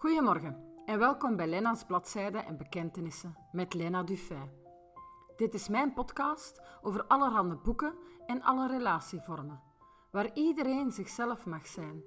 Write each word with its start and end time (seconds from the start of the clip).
Goedemorgen 0.00 0.56
en 0.84 0.98
welkom 0.98 1.36
bij 1.36 1.46
Lena's 1.46 1.84
Bladzijden 1.84 2.44
en 2.46 2.56
Bekentenissen 2.56 3.36
met 3.52 3.74
Lena 3.74 4.02
Dufay. 4.02 4.50
Dit 5.36 5.54
is 5.54 5.68
mijn 5.68 5.92
podcast 5.92 6.60
over 6.82 7.04
allerhande 7.06 7.56
boeken 7.56 7.94
en 8.26 8.42
alle 8.42 8.66
relatievormen, 8.68 9.60
waar 10.10 10.34
iedereen 10.34 10.92
zichzelf 10.92 11.46
mag 11.46 11.66
zijn. 11.66 12.02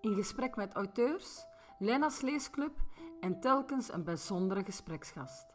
In 0.00 0.14
gesprek 0.14 0.56
met 0.56 0.72
auteurs, 0.72 1.44
Lena's 1.78 2.20
Leesclub 2.20 2.78
en 3.20 3.40
telkens 3.40 3.92
een 3.92 4.04
bijzondere 4.04 4.64
gespreksgast. 4.64 5.54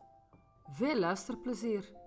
Veel 0.69 0.99
luisterplezier! 0.99 2.00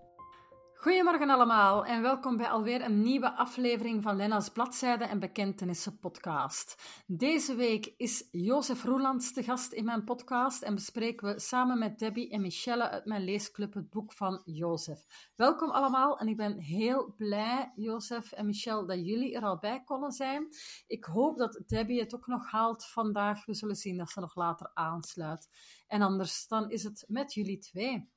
Goedemorgen 0.84 1.30
allemaal 1.30 1.84
en 1.84 2.02
welkom 2.02 2.36
bij 2.36 2.48
alweer 2.48 2.82
een 2.84 3.02
nieuwe 3.02 3.36
aflevering 3.36 4.02
van 4.02 4.16
Lena's 4.16 4.48
Bladzijden 4.48 5.08
en 5.08 5.18
Bekentenissen 5.18 5.98
podcast. 5.98 6.82
Deze 7.06 7.54
week 7.54 7.94
is 7.96 8.28
Jozef 8.30 8.84
Roelands 8.84 9.32
de 9.32 9.42
gast 9.42 9.72
in 9.72 9.84
mijn 9.84 10.04
podcast 10.04 10.62
en 10.62 10.74
bespreken 10.74 11.34
we 11.34 11.40
samen 11.40 11.78
met 11.78 11.98
Debbie 11.98 12.30
en 12.30 12.40
Michelle 12.40 12.90
uit 12.90 13.04
mijn 13.04 13.24
leesclub 13.24 13.74
het 13.74 13.90
boek 13.90 14.12
van 14.12 14.42
Jozef. 14.44 15.30
Welkom 15.36 15.70
allemaal 15.70 16.18
en 16.18 16.28
ik 16.28 16.36
ben 16.36 16.58
heel 16.58 17.14
blij, 17.16 17.72
Jozef 17.76 18.32
en 18.32 18.46
Michelle, 18.46 18.86
dat 18.86 19.06
jullie 19.06 19.34
er 19.34 19.42
al 19.42 19.58
bij 19.58 19.84
konden 19.84 20.12
zijn. 20.12 20.48
Ik 20.86 21.04
hoop 21.04 21.38
dat 21.38 21.62
Debbie 21.66 22.00
het 22.00 22.14
ook 22.14 22.26
nog 22.26 22.50
haalt 22.50 22.84
vandaag. 22.86 23.44
We 23.44 23.54
zullen 23.54 23.76
zien 23.76 23.96
dat 23.96 24.10
ze 24.10 24.20
nog 24.20 24.34
later 24.34 24.70
aansluit. 24.74 25.48
En 25.86 26.02
anders 26.02 26.46
dan 26.46 26.70
is 26.70 26.82
het 26.82 27.04
met 27.08 27.34
jullie 27.34 27.58
twee. 27.58 28.12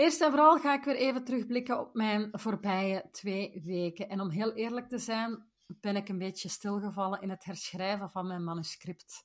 Eerst 0.00 0.20
en 0.20 0.30
vooral 0.30 0.58
ga 0.58 0.74
ik 0.74 0.84
weer 0.84 0.96
even 0.96 1.24
terugblikken 1.24 1.80
op 1.80 1.94
mijn 1.94 2.28
voorbije 2.32 3.08
twee 3.12 3.62
weken. 3.64 4.08
En 4.08 4.20
om 4.20 4.30
heel 4.30 4.52
eerlijk 4.52 4.88
te 4.88 4.98
zijn, 4.98 5.46
ben 5.66 5.96
ik 5.96 6.08
een 6.08 6.18
beetje 6.18 6.48
stilgevallen 6.48 7.20
in 7.20 7.30
het 7.30 7.44
herschrijven 7.44 8.10
van 8.10 8.26
mijn 8.26 8.44
manuscript. 8.44 9.22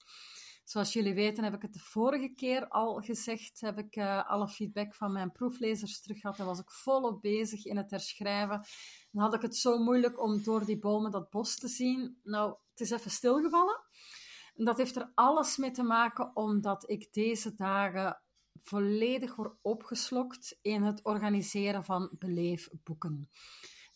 Zoals 0.63 0.93
jullie 0.93 1.13
weten 1.13 1.43
heb 1.43 1.53
ik 1.53 1.61
het 1.61 1.73
de 1.73 1.79
vorige 1.79 2.33
keer 2.35 2.67
al 2.67 3.01
gezegd, 3.01 3.61
heb 3.61 3.77
ik 3.77 3.95
uh, 3.95 4.29
alle 4.29 4.47
feedback 4.47 4.95
van 4.95 5.11
mijn 5.11 5.31
proeflezers 5.31 6.01
terug 6.01 6.19
gehad 6.19 6.39
en 6.39 6.45
was 6.45 6.59
ik 6.59 6.71
volop 6.71 7.21
bezig 7.21 7.65
in 7.65 7.77
het 7.77 7.91
herschrijven. 7.91 8.65
Dan 9.11 9.23
had 9.23 9.33
ik 9.33 9.41
het 9.41 9.55
zo 9.55 9.77
moeilijk 9.77 10.21
om 10.21 10.43
door 10.43 10.65
die 10.65 10.79
bomen 10.79 11.11
dat 11.11 11.29
bos 11.29 11.55
te 11.55 11.67
zien. 11.67 12.19
Nou, 12.23 12.55
het 12.69 12.79
is 12.79 12.91
even 12.91 13.11
stilgevallen. 13.11 13.83
En 14.55 14.65
dat 14.65 14.77
heeft 14.77 14.95
er 14.95 15.11
alles 15.13 15.57
mee 15.57 15.71
te 15.71 15.83
maken 15.83 16.35
omdat 16.35 16.89
ik 16.89 17.13
deze 17.13 17.55
dagen 17.55 18.19
volledig 18.61 19.35
wordt 19.35 19.55
opgeslokt 19.61 20.57
in 20.61 20.83
het 20.83 21.03
organiseren 21.03 21.83
van 21.83 22.09
beleefboeken. 22.19 23.29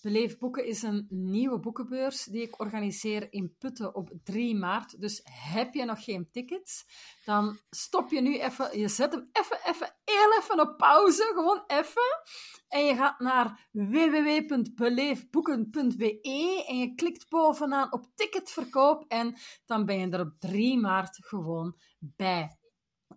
Beleefboeken 0.02 0.66
is 0.66 0.82
een 0.82 1.08
nieuwe 1.10 1.60
boekenbeurs 1.60 2.24
die 2.24 2.42
ik 2.42 2.60
organiseer 2.60 3.34
in 3.34 3.56
Putten 3.58 3.96
op 3.96 4.12
3 4.24 4.56
maart. 4.56 5.02
Dus 5.02 5.22
heb 5.24 5.74
je 5.74 5.86
nog 5.86 6.04
geen 6.04 6.32
tickets, 6.32 6.86
dan 7.26 7.60
stop 7.70 8.10
je 8.10 8.22
nu 8.22 8.40
even, 8.40 8.80
je 8.80 8.88
zet 8.88 9.12
hem 9.12 9.30
even, 9.32 9.60
even, 9.66 9.96
heel 10.06 10.38
even 10.40 10.60
op 10.60 10.78
pauze, 10.78 11.32
gewoon 11.34 11.64
even. 11.68 12.22
En 12.68 12.86
je 12.86 12.96
gaat 12.96 13.20
naar 13.20 13.68
www.beleefboeken.be 13.72 16.22
en 16.68 16.78
je 16.78 16.96
klikt 16.96 17.30
bovenaan 17.30 17.94
op 17.94 18.06
ticketverkoop 18.16 19.06
en 19.08 19.36
dan 19.66 19.86
ben 19.86 20.00
je 20.00 20.10
er 20.10 20.22
op 20.22 20.34
3 20.40 20.80
maart 20.80 21.26
gewoon 21.26 21.76
bij. 22.00 22.59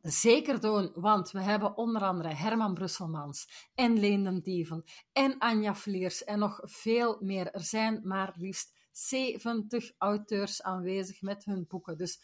Zeker 0.01 0.61
doen, 0.61 0.93
want 0.95 1.31
we 1.31 1.41
hebben 1.41 1.77
onder 1.77 2.03
andere 2.03 2.35
Herman 2.35 2.75
Brusselmans 2.75 3.69
en 3.75 3.98
Leendem 3.98 4.41
Dieven 4.41 4.85
en 5.12 5.39
Anja 5.39 5.75
Vliers 5.75 6.25
en 6.25 6.39
nog 6.39 6.61
veel 6.62 7.19
meer. 7.21 7.51
Er 7.51 7.61
zijn 7.65 8.01
maar 8.05 8.35
liefst 8.37 8.73
70 8.93 9.93
auteurs 9.98 10.63
aanwezig 10.63 11.23
met 11.23 11.45
hun 11.45 11.65
boeken. 11.69 11.97
Dus 11.97 12.20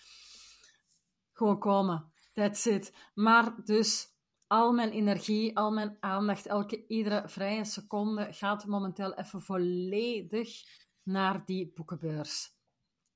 gewoon 1.33 1.59
komen. 1.59 2.13
That's 2.33 2.67
it. 2.67 2.93
Maar 3.15 3.65
dus 3.65 4.07
al 4.47 4.73
mijn 4.73 4.91
energie, 4.91 5.57
al 5.57 5.71
mijn 5.71 5.97
aandacht, 6.01 6.47
elke 6.47 6.87
iedere 6.87 7.29
vrije 7.29 7.65
seconde 7.65 8.33
gaat 8.33 8.67
momenteel 8.67 9.15
even 9.15 9.41
volledig 9.41 10.63
naar 11.03 11.45
die 11.45 11.73
boekenbeurs. 11.75 12.57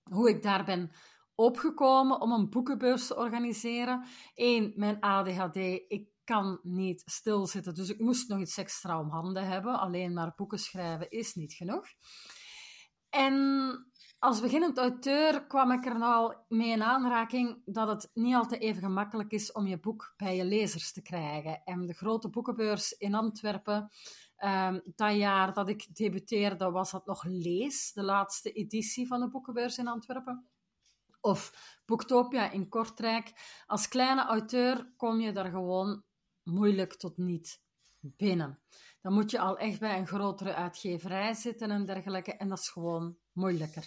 Hoe 0.02 0.28
ik 0.28 0.42
daar 0.42 0.64
ben 0.64 0.92
opgekomen 1.42 2.20
om 2.20 2.32
een 2.32 2.50
boekenbeurs 2.50 3.06
te 3.06 3.16
organiseren. 3.16 4.04
Eén, 4.34 4.72
mijn 4.76 5.00
ADHD. 5.00 5.56
Ik 5.88 6.08
kan 6.24 6.60
niet 6.62 7.02
stilzitten, 7.04 7.74
dus 7.74 7.88
ik 7.88 8.00
moest 8.00 8.28
nog 8.28 8.40
iets 8.40 8.56
extra 8.56 9.00
om 9.00 9.10
handen 9.10 9.46
hebben. 9.46 9.78
Alleen 9.78 10.12
maar 10.12 10.32
boeken 10.36 10.58
schrijven 10.58 11.10
is 11.10 11.34
niet 11.34 11.52
genoeg. 11.52 11.86
En 13.10 13.92
als 14.18 14.40
beginnend 14.40 14.78
auteur 14.78 15.46
kwam 15.46 15.72
ik 15.72 15.86
er 15.86 15.98
nou 15.98 16.34
mee 16.48 16.70
in 16.70 16.82
aanraking 16.82 17.62
dat 17.64 17.88
het 17.88 18.10
niet 18.14 18.34
altijd 18.34 18.60
even 18.60 18.82
gemakkelijk 18.82 19.30
is 19.30 19.52
om 19.52 19.66
je 19.66 19.80
boek 19.80 20.14
bij 20.16 20.36
je 20.36 20.44
lezers 20.44 20.92
te 20.92 21.02
krijgen. 21.02 21.62
En 21.64 21.86
de 21.86 21.94
grote 21.94 22.28
boekenbeurs 22.30 22.92
in 22.92 23.14
Antwerpen, 23.14 23.90
um, 24.44 24.82
dat 24.84 25.16
jaar 25.16 25.52
dat 25.52 25.68
ik 25.68 25.96
debuteerde, 25.96 26.70
was 26.70 26.90
dat 26.90 27.06
nog 27.06 27.24
Lees, 27.24 27.92
de 27.92 28.02
laatste 28.02 28.52
editie 28.52 29.06
van 29.06 29.20
de 29.20 29.28
boekenbeurs 29.28 29.78
in 29.78 29.88
Antwerpen 29.88 30.51
of 31.22 31.52
Boektopia 31.86 32.50
in 32.50 32.68
Kortrijk. 32.68 33.32
Als 33.66 33.88
kleine 33.88 34.24
auteur 34.24 34.92
kom 34.96 35.20
je 35.20 35.32
daar 35.32 35.50
gewoon 35.50 36.04
moeilijk 36.42 36.94
tot 36.94 37.16
niet 37.16 37.60
binnen. 38.00 38.62
Dan 39.00 39.12
moet 39.12 39.30
je 39.30 39.38
al 39.38 39.58
echt 39.58 39.80
bij 39.80 39.98
een 39.98 40.06
grotere 40.06 40.54
uitgeverij 40.54 41.34
zitten 41.34 41.70
en 41.70 41.86
dergelijke, 41.86 42.36
en 42.36 42.48
dat 42.48 42.58
is 42.58 42.68
gewoon 42.68 43.16
moeilijker. 43.32 43.86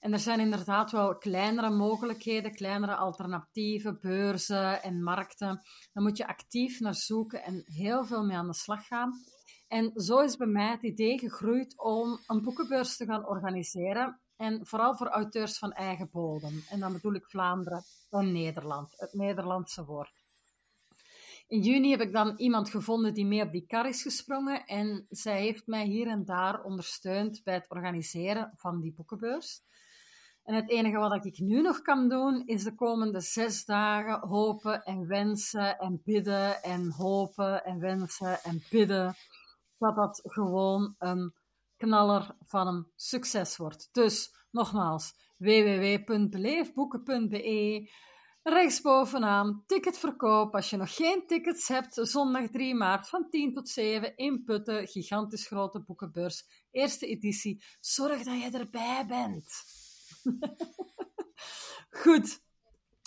En 0.00 0.12
er 0.12 0.18
zijn 0.18 0.40
inderdaad 0.40 0.90
wel 0.90 1.18
kleinere 1.18 1.70
mogelijkheden, 1.70 2.54
kleinere 2.54 2.96
alternatieven, 2.96 3.98
beurzen 4.00 4.82
en 4.82 5.02
markten. 5.02 5.60
Dan 5.92 6.02
moet 6.02 6.16
je 6.16 6.26
actief 6.26 6.80
naar 6.80 6.94
zoeken 6.94 7.42
en 7.42 7.62
heel 7.64 8.04
veel 8.04 8.24
mee 8.24 8.36
aan 8.36 8.46
de 8.46 8.54
slag 8.54 8.86
gaan. 8.86 9.12
En 9.68 9.92
zo 9.94 10.18
is 10.18 10.36
bij 10.36 10.46
mij 10.46 10.70
het 10.70 10.82
idee 10.82 11.18
gegroeid 11.18 11.78
om 11.78 12.18
een 12.26 12.42
boekenbeurs 12.42 12.96
te 12.96 13.04
gaan 13.04 13.26
organiseren 13.26 14.20
en 14.40 14.66
vooral 14.66 14.96
voor 14.96 15.06
auteurs 15.06 15.58
van 15.58 15.72
eigen 15.72 16.08
bodem. 16.10 16.64
En 16.68 16.80
dan 16.80 16.92
bedoel 16.92 17.14
ik 17.14 17.26
Vlaanderen 17.26 17.82
en 18.10 18.32
Nederland, 18.32 18.94
het 18.96 19.12
Nederlandse 19.12 19.84
woord. 19.84 20.12
In 21.46 21.60
juni 21.60 21.90
heb 21.90 22.00
ik 22.00 22.12
dan 22.12 22.34
iemand 22.36 22.70
gevonden 22.70 23.14
die 23.14 23.26
mee 23.26 23.42
op 23.42 23.52
die 23.52 23.66
kar 23.66 23.88
is 23.88 24.02
gesprongen. 24.02 24.66
En 24.66 25.06
zij 25.08 25.40
heeft 25.40 25.66
mij 25.66 25.84
hier 25.84 26.06
en 26.06 26.24
daar 26.24 26.62
ondersteund 26.62 27.42
bij 27.44 27.54
het 27.54 27.68
organiseren 27.68 28.52
van 28.56 28.80
die 28.80 28.92
boekenbeurs. 28.92 29.62
En 30.42 30.54
het 30.54 30.70
enige 30.70 30.98
wat 30.98 31.24
ik 31.24 31.38
nu 31.38 31.62
nog 31.62 31.82
kan 31.82 32.08
doen, 32.08 32.46
is 32.46 32.64
de 32.64 32.74
komende 32.74 33.20
zes 33.20 33.64
dagen 33.64 34.28
hopen 34.28 34.82
en 34.82 35.06
wensen 35.06 35.78
en 35.78 36.00
bidden 36.04 36.62
en 36.62 36.90
hopen 36.90 37.64
en 37.64 37.78
wensen 37.78 38.42
en 38.42 38.62
bidden. 38.70 39.14
Dat 39.78 39.96
dat 39.96 40.20
gewoon 40.24 40.94
een 40.98 41.34
knaller 41.80 42.36
van 42.46 42.66
een 42.66 42.86
succes 42.96 43.56
wordt. 43.56 43.88
Dus 43.92 44.34
nogmaals, 44.50 45.14
www.beleefboeken.be. 45.36 47.90
Rechtsbovenaan, 48.42 49.62
ticketverkoop. 49.66 50.54
Als 50.54 50.70
je 50.70 50.76
nog 50.76 50.94
geen 50.94 51.26
tickets 51.26 51.68
hebt, 51.68 52.00
zondag 52.02 52.50
3 52.50 52.74
maart 52.74 53.08
van 53.08 53.30
10 53.30 53.52
tot 53.52 53.68
7 53.68 54.16
in 54.16 54.44
Putten, 54.44 54.86
gigantisch 54.86 55.46
grote 55.46 55.82
boekenbeurs, 55.82 56.44
eerste 56.70 57.06
editie. 57.06 57.62
Zorg 57.80 58.22
dat 58.22 58.42
je 58.42 58.50
erbij 58.58 59.04
bent. 59.08 59.46
Goed. 62.02 62.40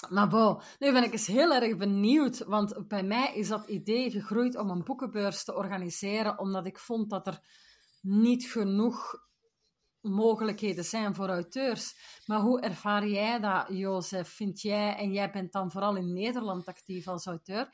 Maar 0.09 0.27
bo, 0.27 0.61
nu 0.79 0.91
ben 0.91 1.03
ik 1.03 1.11
eens 1.11 1.27
heel 1.27 1.53
erg 1.53 1.77
benieuwd, 1.77 2.43
want 2.43 2.87
bij 2.87 3.03
mij 3.03 3.35
is 3.35 3.47
dat 3.47 3.67
idee 3.67 4.11
gegroeid 4.11 4.57
om 4.57 4.69
een 4.69 4.83
boekenbeurs 4.83 5.43
te 5.43 5.55
organiseren, 5.55 6.39
omdat 6.39 6.65
ik 6.65 6.79
vond 6.79 7.09
dat 7.09 7.27
er 7.27 7.39
niet 8.03 8.45
genoeg 8.45 9.21
mogelijkheden 10.01 10.85
zijn 10.85 11.15
voor 11.15 11.29
auteurs. 11.29 11.95
Maar 12.25 12.39
hoe 12.39 12.61
ervaar 12.61 13.07
jij 13.07 13.39
dat, 13.39 13.67
Jozef? 13.69 14.29
Vind 14.29 14.61
jij, 14.61 14.95
en 14.95 15.11
jij 15.11 15.31
bent 15.31 15.51
dan 15.51 15.71
vooral 15.71 15.95
in 15.95 16.13
Nederland 16.13 16.65
actief 16.65 17.07
als 17.07 17.25
auteur, 17.25 17.69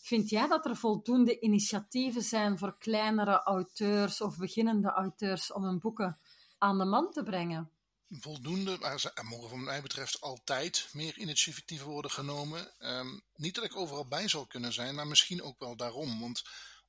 vind 0.00 0.28
jij 0.28 0.48
dat 0.48 0.66
er 0.66 0.76
voldoende 0.76 1.40
initiatieven 1.40 2.22
zijn 2.22 2.58
voor 2.58 2.78
kleinere 2.78 3.42
auteurs 3.42 4.20
of 4.20 4.36
beginnende 4.36 4.88
auteurs 4.88 5.52
om 5.52 5.64
hun 5.64 5.78
boeken 5.78 6.18
aan 6.58 6.78
de 6.78 6.84
man 6.84 7.10
te 7.12 7.22
brengen? 7.22 7.70
Voldoende, 8.08 8.78
er 9.14 9.24
mogen 9.24 9.48
van 9.48 9.64
mij 9.64 9.82
betreft 9.82 10.20
altijd 10.20 10.88
meer 10.92 11.18
initiatieven 11.18 11.86
worden 11.86 12.10
genomen. 12.10 12.72
Um, 12.78 13.22
niet 13.34 13.54
dat 13.54 13.64
ik 13.64 13.76
overal 13.76 14.06
bij 14.06 14.28
zal 14.28 14.46
kunnen 14.46 14.72
zijn, 14.72 14.94
maar 14.94 15.06
misschien 15.06 15.42
ook 15.42 15.58
wel 15.58 15.76
daarom. 15.76 16.20
Want 16.20 16.42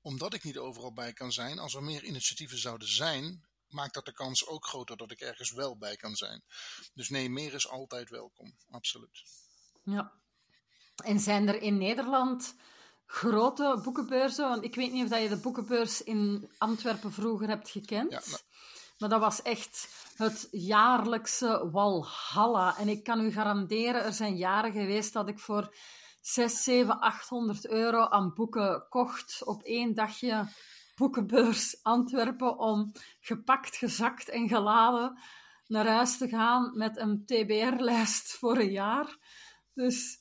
omdat 0.06 0.34
ik 0.34 0.44
niet 0.44 0.58
overal 0.58 0.94
bij 0.94 1.14
kan 1.14 1.32
zijn, 1.32 1.60
als 1.60 1.74
er 1.74 1.84
meer 1.84 2.04
initiatieven 2.04 2.58
zouden 2.58 2.88
zijn, 2.88 3.46
maakt 3.70 3.94
dat 3.94 4.06
de 4.06 4.14
kans 4.14 4.48
ook 4.48 4.66
groter 4.66 4.98
dat 4.98 5.12
ik 5.12 5.20
ergens 5.20 5.52
wel 5.52 5.78
bij 5.78 5.96
kan 5.96 6.16
zijn. 6.16 6.44
Dus 6.94 7.10
nee, 7.10 7.30
meer 7.30 7.54
is 7.54 7.68
altijd 7.68 8.10
welkom, 8.10 8.56
absoluut. 8.70 9.24
Ja. 9.84 10.12
En 11.04 11.20
zijn 11.20 11.48
er 11.48 11.62
in 11.62 11.78
Nederland 11.78 12.56
grote 13.06 13.80
boekenbeurzen? 13.84 14.50
Want 14.50 14.64
ik 14.64 14.76
weet 14.76 14.92
niet 14.92 15.04
of 15.04 15.10
dat 15.10 15.22
je 15.22 15.30
de 15.30 15.40
boekenbeurs 15.40 16.04
in 16.04 16.52
Antwerpen 16.58 17.12
vroeger 17.12 17.48
hebt 17.48 17.70
gekend. 17.70 18.12
Ja, 18.12 18.22
nou, 18.26 18.42
Maar 18.98 19.10
dat 19.10 19.20
was 19.20 19.42
echt 19.42 19.88
het 20.16 20.48
jaarlijkse 20.52 21.70
walhalla. 21.72 22.78
En 22.78 22.90
ik 22.90 23.04
kan 23.04 23.22
u 23.22 23.32
garanderen, 23.32 24.04
er 24.04 24.14
zijn 24.14 24.36
jaren 24.36 24.72
geweest 24.72 25.14
dat 25.14 25.28
ik 25.28 25.40
voor 25.40 25.76
6, 26.26 26.64
7, 26.64 27.00
800 27.00 27.68
euro 27.68 28.08
aan 28.08 28.34
boeken 28.34 28.86
kocht 28.90 29.44
op 29.44 29.64
één 29.64 29.94
dagje 29.94 30.48
boekenbeurs 30.96 31.84
Antwerpen 31.84 32.58
om 32.58 32.92
gepakt, 33.20 33.76
gezakt 33.76 34.30
en 34.30 34.48
geladen 34.48 35.20
naar 35.68 35.88
huis 35.88 36.18
te 36.18 36.28
gaan 36.28 36.78
met 36.78 36.98
een 36.98 37.26
TBR-lijst 37.26 38.32
voor 38.32 38.58
een 38.58 38.72
jaar. 38.72 39.18
Dus 39.74 40.20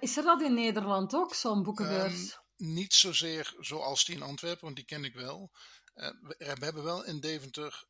is 0.00 0.16
er 0.16 0.22
dat 0.22 0.42
in 0.42 0.54
Nederland 0.54 1.14
ook, 1.14 1.34
zo'n 1.34 1.62
boekenbeurs? 1.62 2.38
Um, 2.56 2.72
niet 2.74 2.94
zozeer 2.94 3.54
zoals 3.58 4.04
die 4.04 4.16
in 4.16 4.22
Antwerpen, 4.22 4.64
want 4.64 4.76
die 4.76 4.84
ken 4.84 5.04
ik 5.04 5.14
wel. 5.14 5.50
Uh, 5.94 6.08
we, 6.20 6.56
hebben 6.60 6.82
wel 6.82 7.04
in 7.04 7.20
Deventer, 7.20 7.84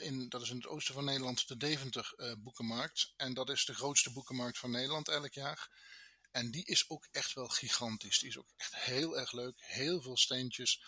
in, 0.00 0.28
dat 0.28 0.42
is 0.42 0.50
in 0.50 0.56
het 0.56 0.66
oosten 0.66 0.94
van 0.94 1.04
Nederland, 1.04 1.48
de 1.48 1.56
Deventer 1.56 2.36
Boekenmarkt. 2.38 3.12
En 3.16 3.34
dat 3.34 3.50
is 3.50 3.64
de 3.64 3.74
grootste 3.74 4.12
boekenmarkt 4.12 4.58
van 4.58 4.70
Nederland 4.70 5.08
elk 5.08 5.32
jaar. 5.32 5.68
En 6.30 6.50
die 6.50 6.64
is 6.64 6.88
ook 6.88 7.08
echt 7.10 7.32
wel 7.32 7.48
gigantisch. 7.48 8.18
Die 8.18 8.28
is 8.28 8.38
ook 8.38 8.52
echt 8.56 8.76
heel 8.76 9.18
erg 9.18 9.32
leuk. 9.32 9.60
Heel 9.60 10.02
veel 10.02 10.16
steentjes. 10.16 10.82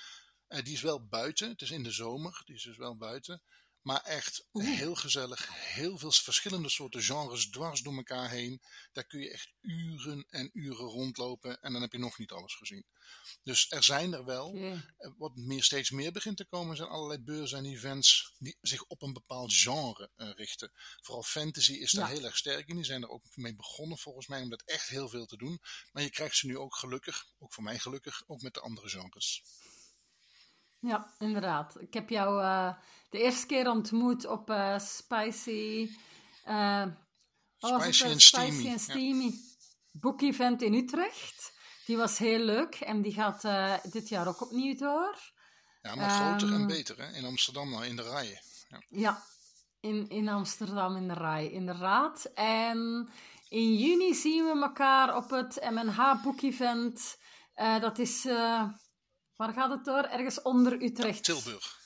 die 0.48 0.72
is 0.72 0.80
wel 0.80 1.06
buiten. 1.06 1.48
Het 1.48 1.62
is 1.62 1.70
in 1.70 1.82
de 1.82 1.90
zomer. 1.90 2.42
Die 2.44 2.54
is 2.54 2.62
dus 2.62 2.76
wel 2.76 2.96
buiten. 2.96 3.42
Maar 3.82 4.02
echt 4.02 4.44
heel 4.52 4.94
gezellig. 4.94 5.48
Heel 5.52 5.98
veel 5.98 6.12
verschillende 6.12 6.68
soorten 6.68 7.02
genres 7.02 7.50
dwars 7.50 7.80
door 7.80 7.96
elkaar 7.96 8.30
heen. 8.30 8.62
Daar 8.92 9.04
kun 9.04 9.20
je 9.20 9.30
echt 9.30 9.52
uren 9.60 10.26
en 10.30 10.50
uren 10.52 10.86
rondlopen. 10.86 11.60
En 11.62 11.72
dan 11.72 11.82
heb 11.82 11.92
je 11.92 11.98
nog 11.98 12.18
niet 12.18 12.30
alles 12.30 12.54
gezien. 12.54 12.84
Dus 13.42 13.70
er 13.70 13.82
zijn 13.82 14.12
er 14.12 14.24
wel. 14.24 14.54
Eh, 14.54 15.10
wat 15.16 15.36
meer, 15.36 15.62
steeds 15.62 15.90
meer 15.90 16.12
begint 16.12 16.36
te 16.36 16.44
komen 16.44 16.76
zijn 16.76 16.88
allerlei 16.88 17.20
beurzen 17.20 17.58
en 17.58 17.64
events 17.64 18.34
die 18.38 18.56
zich 18.60 18.84
op 18.84 19.02
een 19.02 19.12
bepaald 19.12 19.54
genre 19.54 20.10
uh, 20.16 20.30
richten. 20.34 20.72
Vooral 21.00 21.22
fantasy 21.22 21.72
is 21.72 21.90
daar 21.90 22.08
heel 22.08 22.24
erg 22.24 22.36
sterk 22.36 22.68
in. 22.68 22.76
Die 22.76 22.84
zijn 22.84 23.02
er 23.02 23.08
ook 23.08 23.36
mee 23.36 23.54
begonnen 23.54 23.98
volgens 23.98 24.26
mij 24.26 24.42
om 24.42 24.50
dat 24.50 24.62
echt 24.64 24.88
heel 24.88 25.08
veel 25.08 25.26
te 25.26 25.36
doen. 25.36 25.60
Maar 25.92 26.02
je 26.02 26.10
krijgt 26.10 26.36
ze 26.36 26.46
nu 26.46 26.58
ook 26.58 26.76
gelukkig, 26.76 27.26
ook 27.38 27.52
voor 27.52 27.62
mij 27.62 27.78
gelukkig, 27.78 28.22
ook 28.26 28.42
met 28.42 28.54
de 28.54 28.60
andere 28.60 28.88
genres. 28.88 29.42
Ja, 30.82 31.12
inderdaad. 31.18 31.80
Ik 31.80 31.94
heb 31.94 32.08
jou 32.08 32.42
uh, 32.42 32.72
de 33.10 33.18
eerste 33.22 33.46
keer 33.46 33.70
ontmoet 33.70 34.26
op 34.26 34.50
uh, 34.50 34.78
Spicy... 34.78 35.90
Uh, 36.48 36.86
Spicy 37.58 38.04
en 38.04 38.20
Steamy. 38.20 38.50
Spicy 38.50 38.68
en 38.68 38.78
Steamy 38.78 39.24
ja. 39.24 39.30
book 39.90 40.20
event 40.20 40.62
in 40.62 40.74
Utrecht. 40.74 41.52
Die 41.86 41.96
was 41.96 42.18
heel 42.18 42.38
leuk 42.38 42.74
en 42.74 43.02
die 43.02 43.12
gaat 43.12 43.42
dit 43.92 44.08
jaar 44.08 44.28
ook 44.28 44.40
opnieuw 44.40 44.76
door. 44.76 45.32
Ja, 45.82 45.94
maar 45.94 46.10
groter 46.10 46.48
um, 46.48 46.54
en 46.54 46.60
ehm, 46.60 46.68
beter 46.68 46.98
hè? 46.98 47.16
In 47.16 47.24
Amsterdam 47.24 47.82
in 47.82 47.96
de 47.96 48.02
rij. 48.02 48.40
Ja, 48.68 48.82
ja 48.88 49.22
in, 49.80 50.08
in 50.08 50.28
Amsterdam 50.28 50.96
in 50.96 51.08
de 51.08 51.14
rij, 51.14 51.50
inderdaad. 51.50 52.24
En 52.34 53.08
in 53.48 53.76
juni 53.76 54.14
zien 54.14 54.44
we 54.44 54.60
elkaar 54.62 55.16
op 55.16 55.30
het 55.30 55.68
MNH 55.70 56.22
Book 56.22 56.42
Event. 56.42 57.18
dat 57.80 57.98
is 57.98 58.26
Waar 59.42 59.52
gaat 59.52 59.70
het 59.70 59.84
door? 59.84 60.02
Ergens 60.02 60.42
onder 60.42 60.82
Utrecht. 60.82 61.24
Tilburg. 61.24 61.80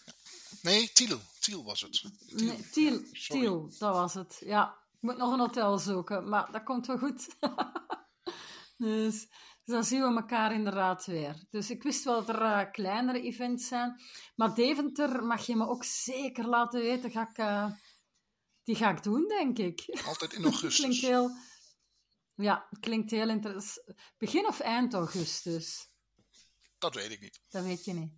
Nee, 0.62 0.92
Tiel. 0.92 1.18
Tiel 1.40 1.64
was 1.64 1.80
het. 1.80 1.92
Tiel, 2.26 2.46
nee, 2.46 2.70
Tiel, 2.70 3.02
Tiel, 3.12 3.70
dat 3.78 3.94
was 3.94 4.14
het. 4.14 4.42
Ja, 4.44 4.78
ik 4.92 5.00
moet 5.00 5.16
nog 5.16 5.32
een 5.32 5.38
hotel 5.38 5.78
zoeken, 5.78 6.28
maar 6.28 6.52
dat 6.52 6.62
komt 6.62 6.86
wel 6.86 6.98
goed. 6.98 7.26
dus, 8.76 9.20
dus, 9.20 9.28
dan 9.64 9.84
zien 9.84 10.00
we 10.00 10.20
elkaar 10.20 10.52
inderdaad 10.52 11.06
weer. 11.06 11.46
Dus 11.50 11.70
ik 11.70 11.82
wist 11.82 12.04
wel 12.04 12.24
dat 12.24 12.36
er 12.36 12.42
uh, 12.42 12.72
kleinere 12.72 13.20
events 13.20 13.66
zijn. 13.66 14.00
Maar 14.34 14.54
Deventer 14.54 15.24
mag 15.24 15.46
je 15.46 15.56
me 15.56 15.68
ook 15.68 15.84
zeker 15.84 16.48
laten 16.48 16.80
weten. 16.80 17.10
Ga 17.10 17.28
ik, 17.30 17.38
uh, 17.38 17.70
die 18.64 18.76
ga 18.76 18.90
ik 18.90 19.02
doen, 19.02 19.28
denk 19.28 19.58
ik. 19.58 20.00
Altijd 20.06 20.32
in 20.32 20.44
augustus. 20.52 20.76
klinkt 20.76 21.00
heel... 21.00 21.30
Ja, 22.34 22.68
klinkt 22.80 23.10
heel 23.10 23.28
interessant. 23.28 23.96
Begin 24.18 24.46
of 24.46 24.60
eind 24.60 24.94
augustus? 24.94 25.94
Dat 26.78 26.94
weet 26.94 27.10
ik 27.10 27.20
niet. 27.20 27.40
Dat 27.48 27.64
weet 27.64 27.84
je 27.84 27.92
niet. 27.92 28.12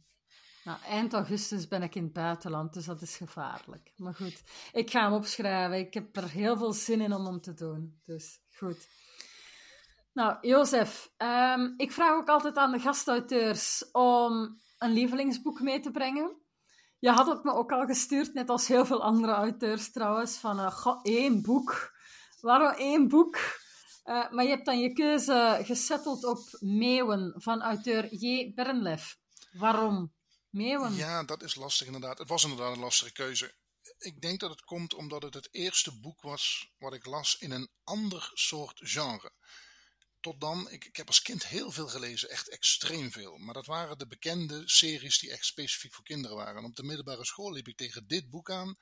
Nou, 0.64 0.80
eind 0.82 1.12
augustus 1.12 1.68
ben 1.68 1.82
ik 1.82 1.94
in 1.94 2.02
het 2.02 2.12
buitenland, 2.12 2.72
dus 2.72 2.84
dat 2.84 3.02
is 3.02 3.16
gevaarlijk. 3.16 3.92
Maar 3.96 4.14
goed, 4.14 4.42
ik 4.72 4.90
ga 4.90 5.02
hem 5.02 5.12
opschrijven. 5.12 5.78
Ik 5.78 5.94
heb 5.94 6.16
er 6.16 6.28
heel 6.28 6.56
veel 6.56 6.72
zin 6.72 7.00
in 7.00 7.12
om 7.12 7.26
hem 7.26 7.40
te 7.40 7.54
doen. 7.54 8.00
Dus 8.04 8.40
goed. 8.56 8.88
Nou, 10.12 10.36
Jozef, 10.40 11.10
um, 11.16 11.74
ik 11.76 11.92
vraag 11.92 12.12
ook 12.12 12.28
altijd 12.28 12.56
aan 12.56 12.72
de 12.72 12.78
gastauteurs 12.78 13.90
om 13.92 14.60
een 14.78 14.92
lievelingsboek 14.92 15.60
mee 15.60 15.80
te 15.80 15.90
brengen. 15.90 16.36
Je 16.98 17.10
had 17.10 17.26
het 17.26 17.44
me 17.44 17.52
ook 17.52 17.72
al 17.72 17.86
gestuurd, 17.86 18.34
net 18.34 18.48
als 18.48 18.68
heel 18.68 18.86
veel 18.86 19.02
andere 19.02 19.32
auteurs 19.32 19.92
trouwens, 19.92 20.36
van 20.36 20.58
uh, 20.60 20.70
goh, 20.70 21.00
één 21.02 21.42
boek. 21.42 21.96
Waarom 22.40 22.70
één 22.70 23.08
boek? 23.08 23.38
Uh, 24.08 24.30
maar 24.30 24.44
je 24.44 24.50
hebt 24.50 24.64
dan 24.64 24.80
je 24.80 24.92
keuze 24.92 25.60
gesetteld 25.62 26.24
op 26.24 26.56
Meeuwen 26.60 27.32
van 27.36 27.62
auteur 27.62 28.14
J. 28.14 28.52
Bernlef. 28.54 29.18
Waarom 29.52 30.14
Meeuwen? 30.50 30.94
Ja, 30.94 31.24
dat 31.24 31.42
is 31.42 31.54
lastig 31.54 31.86
inderdaad. 31.86 32.18
Het 32.18 32.28
was 32.28 32.42
inderdaad 32.42 32.74
een 32.74 32.82
lastige 32.82 33.12
keuze. 33.12 33.54
Ik 33.98 34.20
denk 34.20 34.40
dat 34.40 34.50
het 34.50 34.60
komt 34.60 34.94
omdat 34.94 35.22
het 35.22 35.34
het 35.34 35.48
eerste 35.50 36.00
boek 36.00 36.22
was 36.22 36.72
wat 36.78 36.94
ik 36.94 37.06
las 37.06 37.38
in 37.38 37.50
een 37.50 37.70
ander 37.84 38.30
soort 38.34 38.80
genre. 38.82 39.32
Tot 40.20 40.40
dan, 40.40 40.70
ik, 40.70 40.84
ik 40.84 40.96
heb 40.96 41.06
als 41.06 41.22
kind 41.22 41.46
heel 41.46 41.70
veel 41.70 41.88
gelezen, 41.88 42.30
echt 42.30 42.48
extreem 42.48 43.10
veel. 43.10 43.38
Maar 43.38 43.54
dat 43.54 43.66
waren 43.66 43.98
de 43.98 44.06
bekende 44.06 44.62
series 44.64 45.18
die 45.18 45.30
echt 45.30 45.44
specifiek 45.44 45.94
voor 45.94 46.04
kinderen 46.04 46.36
waren. 46.36 46.56
En 46.56 46.64
op 46.64 46.76
de 46.76 46.82
middelbare 46.82 47.24
school 47.24 47.52
liep 47.52 47.68
ik 47.68 47.76
tegen 47.76 48.06
dit 48.06 48.30
boek 48.30 48.50
aan. 48.50 48.76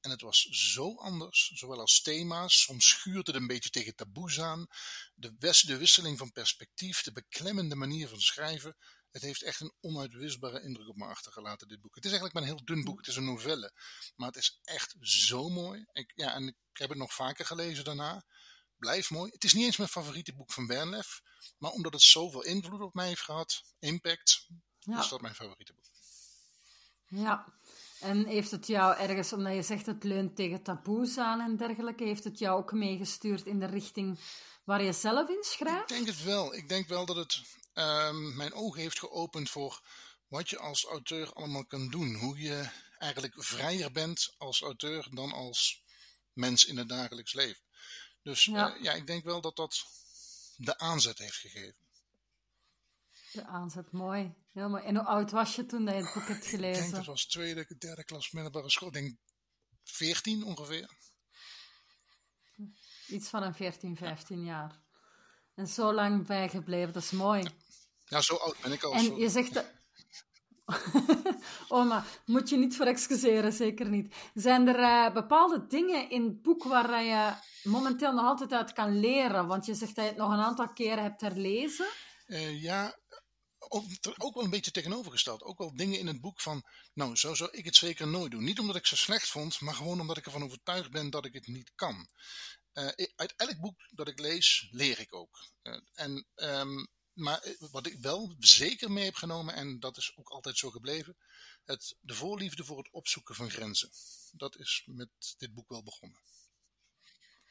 En 0.00 0.10
het 0.10 0.20
was 0.20 0.42
zo 0.50 0.96
anders, 0.96 1.50
zowel 1.54 1.80
als 1.80 2.02
thema's. 2.02 2.62
Soms 2.62 2.88
schuurde 2.88 3.32
het 3.32 3.40
een 3.40 3.46
beetje 3.46 3.70
tegen 3.70 3.94
taboes 3.94 4.40
aan. 4.40 4.66
De, 5.14 5.36
de 5.66 5.76
wisseling 5.76 6.18
van 6.18 6.32
perspectief, 6.32 7.02
de 7.02 7.12
beklemmende 7.12 7.74
manier 7.74 8.08
van 8.08 8.20
schrijven. 8.20 8.76
Het 9.10 9.22
heeft 9.22 9.42
echt 9.42 9.60
een 9.60 9.74
onuitwisbare 9.80 10.62
indruk 10.62 10.88
op 10.88 10.96
me 10.96 11.04
achtergelaten, 11.04 11.68
dit 11.68 11.80
boek. 11.80 11.94
Het 11.94 12.04
is 12.04 12.10
eigenlijk 12.10 12.40
maar 12.40 12.48
een 12.48 12.56
heel 12.56 12.66
dun 12.74 12.84
boek, 12.84 12.98
het 12.98 13.06
is 13.06 13.16
een 13.16 13.24
novelle. 13.24 13.72
Maar 14.16 14.26
het 14.28 14.36
is 14.36 14.60
echt 14.62 14.94
zo 15.00 15.48
mooi. 15.48 15.86
Ik, 15.92 16.12
ja, 16.14 16.34
en 16.34 16.46
ik 16.46 16.56
heb 16.72 16.88
het 16.88 16.98
nog 16.98 17.14
vaker 17.14 17.46
gelezen 17.46 17.84
daarna. 17.84 18.24
Blijf 18.76 19.10
mooi. 19.10 19.30
Het 19.32 19.44
is 19.44 19.52
niet 19.52 19.64
eens 19.64 19.76
mijn 19.76 19.90
favoriete 19.90 20.34
boek 20.34 20.52
van 20.52 20.66
Bernlef. 20.66 21.22
Maar 21.58 21.70
omdat 21.70 21.92
het 21.92 22.02
zoveel 22.02 22.42
invloed 22.42 22.80
op 22.80 22.94
mij 22.94 23.06
heeft 23.06 23.22
gehad, 23.22 23.62
impact, 23.78 24.46
ja. 24.78 25.00
is 25.00 25.08
dat 25.08 25.20
mijn 25.20 25.34
favoriete 25.34 25.74
boek. 25.74 25.90
Ja, 27.06 27.59
en 28.00 28.26
heeft 28.26 28.50
het 28.50 28.66
jou 28.66 28.96
ergens, 28.96 29.32
omdat 29.32 29.54
je 29.54 29.62
zegt 29.62 29.86
het 29.86 30.04
leunt 30.04 30.36
tegen 30.36 30.62
taboes 30.62 31.18
aan 31.18 31.40
en 31.40 31.56
dergelijke, 31.56 32.04
heeft 32.04 32.24
het 32.24 32.38
jou 32.38 32.58
ook 32.58 32.72
meegestuurd 32.72 33.46
in 33.46 33.58
de 33.58 33.66
richting 33.66 34.18
waar 34.64 34.82
je 34.82 34.92
zelf 34.92 35.28
in 35.28 35.44
schrijft? 35.44 35.90
Ik 35.90 35.96
denk 35.96 36.06
het 36.06 36.22
wel. 36.22 36.54
Ik 36.54 36.68
denk 36.68 36.88
wel 36.88 37.06
dat 37.06 37.16
het 37.16 37.42
um, 37.74 38.36
mijn 38.36 38.52
ogen 38.52 38.80
heeft 38.80 38.98
geopend 38.98 39.50
voor 39.50 39.80
wat 40.28 40.50
je 40.50 40.58
als 40.58 40.84
auteur 40.84 41.32
allemaal 41.32 41.66
kan 41.66 41.88
doen. 41.88 42.14
Hoe 42.14 42.40
je 42.40 42.68
eigenlijk 42.98 43.34
vrijer 43.36 43.92
bent 43.92 44.34
als 44.38 44.60
auteur 44.60 45.08
dan 45.10 45.32
als 45.32 45.82
mens 46.32 46.64
in 46.64 46.76
het 46.76 46.88
dagelijks 46.88 47.32
leven. 47.32 47.62
Dus 48.22 48.44
ja, 48.44 48.74
uh, 48.74 48.82
ja 48.82 48.92
ik 48.92 49.06
denk 49.06 49.24
wel 49.24 49.40
dat 49.40 49.56
dat 49.56 49.84
de 50.56 50.78
aanzet 50.78 51.18
heeft 51.18 51.36
gegeven. 51.36 51.74
De 53.32 53.46
aanzet, 53.46 53.92
mooi. 53.92 54.34
Heel 54.52 54.68
mooi. 54.68 54.82
En 54.82 54.96
hoe 54.96 55.04
oud 55.04 55.30
was 55.30 55.54
je 55.56 55.66
toen 55.66 55.84
je 55.84 55.90
het 55.90 56.14
boek 56.14 56.28
hebt 56.28 56.46
gelezen? 56.46 56.84
Ik 56.84 56.90
denk 56.90 56.94
dat 56.94 57.04
was 57.04 57.26
tweede, 57.26 57.66
derde 57.78 58.04
klas 58.04 58.30
middelbare 58.30 58.70
school. 58.70 58.88
Ik 58.88 58.94
denk 58.94 59.16
14 59.84 60.44
ongeveer. 60.44 60.90
Iets 63.08 63.28
van 63.28 63.42
een 63.42 63.54
14, 63.54 63.96
15 63.96 64.44
jaar. 64.44 64.80
En 65.54 65.66
zo 65.66 65.92
lang 65.92 66.26
bijgebleven, 66.26 66.92
dat 66.92 67.02
is 67.02 67.10
mooi. 67.10 67.50
Ja, 68.04 68.20
zo 68.20 68.34
oud 68.34 68.56
ben 68.62 68.72
ik 68.72 68.82
al. 68.82 68.92
En 68.92 69.16
je 69.16 69.28
zegt... 69.28 69.54
Dat... 69.54 69.66
oh, 71.68 72.04
moet 72.26 72.48
je 72.48 72.56
niet 72.56 72.76
voor 72.76 72.86
excuseren, 72.86 73.52
zeker 73.52 73.88
niet. 73.88 74.14
Zijn 74.34 74.68
er 74.68 74.78
uh, 74.78 75.14
bepaalde 75.14 75.66
dingen 75.66 76.10
in 76.10 76.24
het 76.24 76.42
boek 76.42 76.64
waar 76.64 77.02
je 77.02 77.32
momenteel 77.62 78.12
nog 78.12 78.24
altijd 78.24 78.52
uit 78.52 78.72
kan 78.72 79.00
leren? 79.00 79.46
Want 79.46 79.66
je 79.66 79.74
zegt 79.74 79.94
dat 79.94 80.04
je 80.04 80.10
het 80.10 80.20
nog 80.20 80.32
een 80.32 80.44
aantal 80.44 80.72
keren 80.72 81.02
hebt 81.02 81.20
herlezen. 81.20 81.88
Uh, 82.26 82.62
ja, 82.62 82.94
ook, 83.68 84.34
wel 84.34 84.44
een 84.44 84.50
beetje 84.50 84.70
tegenovergesteld. 84.70 85.42
Ook 85.42 85.58
wel 85.58 85.76
dingen 85.76 85.98
in 85.98 86.06
het 86.06 86.20
boek 86.20 86.40
van, 86.40 86.64
nou, 86.94 87.16
zo 87.16 87.34
zou 87.34 87.50
ik 87.50 87.64
het 87.64 87.76
zeker 87.76 88.08
nooit 88.08 88.30
doen. 88.30 88.44
Niet 88.44 88.58
omdat 88.58 88.76
ik 88.76 88.86
ze 88.86 88.96
slecht 88.96 89.28
vond, 89.28 89.60
maar 89.60 89.74
gewoon 89.74 90.00
omdat 90.00 90.16
ik 90.16 90.24
ervan 90.24 90.44
overtuigd 90.44 90.90
ben 90.90 91.10
dat 91.10 91.24
ik 91.24 91.32
het 91.32 91.46
niet 91.46 91.72
kan. 91.74 92.08
Uh, 92.72 92.88
uit 93.16 93.34
elk 93.36 93.60
boek 93.60 93.88
dat 93.90 94.08
ik 94.08 94.18
lees, 94.18 94.68
leer 94.70 95.00
ik 95.00 95.14
ook. 95.14 95.50
Uh, 95.62 95.80
en, 95.94 96.26
um, 96.34 96.88
maar 97.12 97.38
eh, 97.38 97.54
wat 97.70 97.86
ik 97.86 97.98
wel 97.98 98.34
zeker 98.38 98.90
mee 98.90 99.04
heb 99.04 99.14
genomen, 99.14 99.54
en 99.54 99.80
dat 99.80 99.96
is 99.96 100.16
ook 100.16 100.28
altijd 100.28 100.58
zo 100.58 100.70
gebleven, 100.70 101.16
het, 101.64 101.96
de 102.00 102.14
voorliefde 102.14 102.64
voor 102.64 102.78
het 102.78 102.90
opzoeken 102.90 103.34
van 103.34 103.50
grenzen. 103.50 103.90
Dat 104.32 104.56
is 104.56 104.82
met 104.86 105.34
dit 105.38 105.54
boek 105.54 105.68
wel 105.68 105.82
begonnen. 105.82 106.20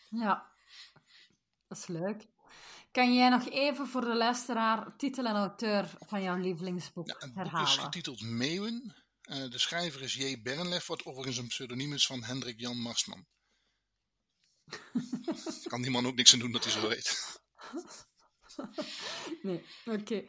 Ja, 0.10 0.52
dat 1.68 1.78
is 1.78 1.88
leuk. 1.88 2.28
Kan 3.00 3.14
jij 3.14 3.30
nog 3.30 3.50
even 3.50 3.88
voor 3.88 4.02
de 4.02 4.16
luisteraar 4.16 4.98
titel 4.98 5.26
en 5.26 5.36
auteur 5.36 5.90
van 6.00 6.22
jouw 6.22 6.36
lievelingsboek 6.36 7.08
ja, 7.08 7.16
het 7.20 7.36
herhalen? 7.36 7.60
Het 7.60 7.78
is 7.78 7.84
getiteld 7.84 8.22
Meeuwen 8.22 8.96
de 9.30 9.58
schrijver 9.58 10.02
is 10.02 10.14
J. 10.14 10.42
Bernlef, 10.42 10.88
wat 10.88 11.06
overigens 11.06 11.38
een 11.38 11.48
pseudoniem 11.48 11.94
is 11.94 12.06
van 12.06 12.24
Hendrik 12.24 12.60
Jan 12.60 12.78
Marsman. 12.78 13.26
kan 15.72 15.82
die 15.82 15.92
man 15.92 16.06
ook 16.06 16.16
niks 16.16 16.34
aan 16.34 16.40
doen 16.40 16.52
dat 16.52 16.64
hij 16.64 16.74
zo 16.74 16.88
weet. 16.88 17.18
Nee, 19.42 19.66
oké. 19.86 20.26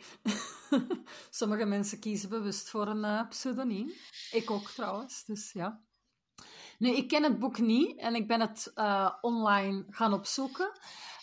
Sommige 1.30 1.64
mensen 1.64 1.98
kiezen 1.98 2.28
bewust 2.28 2.70
voor 2.70 2.88
een 2.88 3.04
uh, 3.04 3.28
pseudoniem. 3.28 3.92
Ik 4.30 4.50
ook 4.50 4.70
trouwens, 4.70 5.24
dus 5.24 5.52
ja. 5.52 5.84
Nu, 6.78 6.96
ik 6.96 7.08
ken 7.08 7.22
het 7.22 7.38
boek 7.38 7.58
niet 7.58 7.98
en 7.98 8.14
ik 8.14 8.26
ben 8.26 8.40
het 8.40 8.70
uh, 8.74 9.12
online 9.20 9.84
gaan 9.88 10.12
opzoeken. 10.12 10.72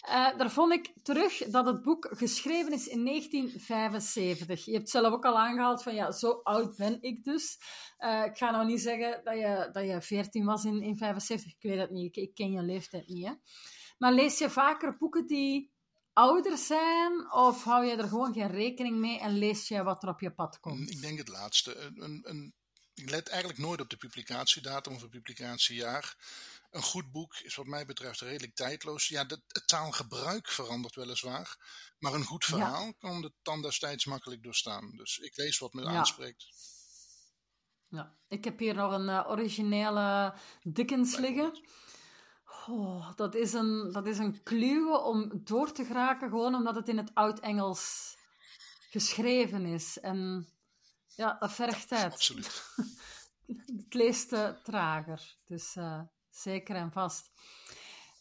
Uh, 0.08 0.38
daar 0.38 0.52
vond 0.52 0.74
ik 0.74 0.94
terug 1.04 1.38
dat 1.38 1.66
het 1.66 1.82
boek 1.82 2.08
geschreven 2.12 2.74
is 2.74 2.88
in 2.88 3.06
1975. 3.06 4.66
Je 4.66 4.74
hebt 4.74 4.90
zelf 4.90 5.14
ook 5.14 5.26
al 5.26 5.38
aangehaald 5.38 5.84
van 5.84 5.96
ja, 5.96 6.12
zo 6.12 6.40
oud 6.44 6.78
ben 6.78 7.02
ik 7.02 7.24
dus. 7.24 7.58
Uh, 8.00 8.24
ik 8.26 8.38
ga 8.38 8.52
nou 8.52 8.66
niet 8.66 8.82
zeggen 8.82 9.22
dat 9.24 9.36
je, 9.36 9.70
dat 9.72 9.86
je 9.86 10.02
14 10.02 10.46
was 10.46 10.66
in, 10.66 10.82
in 10.82 10.98
75. 10.98 11.52
Ik 11.52 11.62
weet 11.62 11.80
het 11.80 11.92
niet. 11.92 12.18
Ik, 12.18 12.34
ken 12.34 12.52
je 12.52 12.62
leeftijd 12.62 13.08
niet. 13.08 13.26
Hè. 13.26 13.34
Maar 13.98 14.14
lees 14.14 14.38
je 14.38 14.50
vaker 14.50 14.98
boeken 14.98 15.28
die 15.28 15.72
ouder 16.14 16.58
zijn? 16.58 17.32
Of 17.34 17.64
hou 17.64 17.86
je 17.86 17.96
er 17.96 18.08
gewoon 18.08 18.34
geen 18.34 18.52
rekening 18.52 18.98
mee 18.98 19.20
en 19.20 19.38
lees 19.38 19.68
je 19.68 19.84
wat 19.84 20.04
er 20.04 20.10
op 20.10 20.20
je 20.20 20.34
pad 20.34 20.60
komt? 20.60 20.92
Ik 20.92 21.02
denk 21.02 21.18
het 21.18 21.28
laatste. 21.28 21.76
Een, 21.96 22.22
een, 22.24 22.54
ik 22.98 23.10
let 23.10 23.28
eigenlijk 23.28 23.60
nooit 23.60 23.82
op 23.82 23.90
de 23.90 23.98
publicatiedatum 23.98 24.94
of 24.94 25.02
het 25.02 25.10
publicatiejaar. 25.10 26.16
Een 26.72 26.82
goed 26.82 27.12
boek 27.12 27.36
is 27.36 27.56
wat 27.56 27.66
mij 27.66 27.86
betreft 27.86 28.22
redelijk 28.22 28.56
tijdloos. 28.56 29.08
Ja, 29.08 29.26
het 29.28 29.68
taalgebruik 29.68 30.48
verandert 30.48 30.96
weliswaar. 30.96 31.58
Maar 32.00 32.14
een 32.14 32.24
goed 32.24 32.46
verhaal 32.46 32.94
kan 32.94 33.22
de 33.22 33.34
tand 33.42 33.64
destijds 33.64 34.06
makkelijk 34.06 34.44
doorstaan. 34.44 34.92
Dus 34.96 35.18
ik 35.18 35.38
lees 35.38 35.58
wat 35.58 35.74
me 35.74 35.86
aanspreekt. 35.86 36.48
Ja, 37.90 38.18
ik 38.28 38.44
heb 38.44 38.60
hier 38.60 38.76
nog 38.76 38.92
een 38.92 39.08
uh, 39.08 39.26
originele 39.28 40.34
Dickens 40.64 41.18
liggen. 41.18 41.62
Oh, 42.68 43.16
dat, 43.16 43.36
is 43.36 43.54
een, 43.54 43.92
dat 43.92 44.08
is 44.08 44.18
een 44.18 44.44
kluwe 44.44 44.98
om 45.00 45.32
door 45.44 45.72
te 45.72 45.86
geraken, 45.86 46.30
gewoon 46.30 46.56
omdat 46.56 46.76
het 46.76 46.88
in 46.88 46.98
het 46.98 47.12
Oud-Engels 47.14 48.16
geschreven 48.90 49.66
is. 49.66 50.00
En 50.00 50.48
ja, 51.18 51.38
dat 51.40 51.52
vergt 51.52 51.88
tijd. 51.88 52.14
Absoluut. 52.14 52.64
het 53.78 53.94
leest 53.94 54.34
uh, 54.34 54.50
trager, 54.64 55.38
dus 55.46 55.76
uh, 55.76 56.02
zeker 56.30 56.76
en 56.76 56.92
vast. 56.92 57.32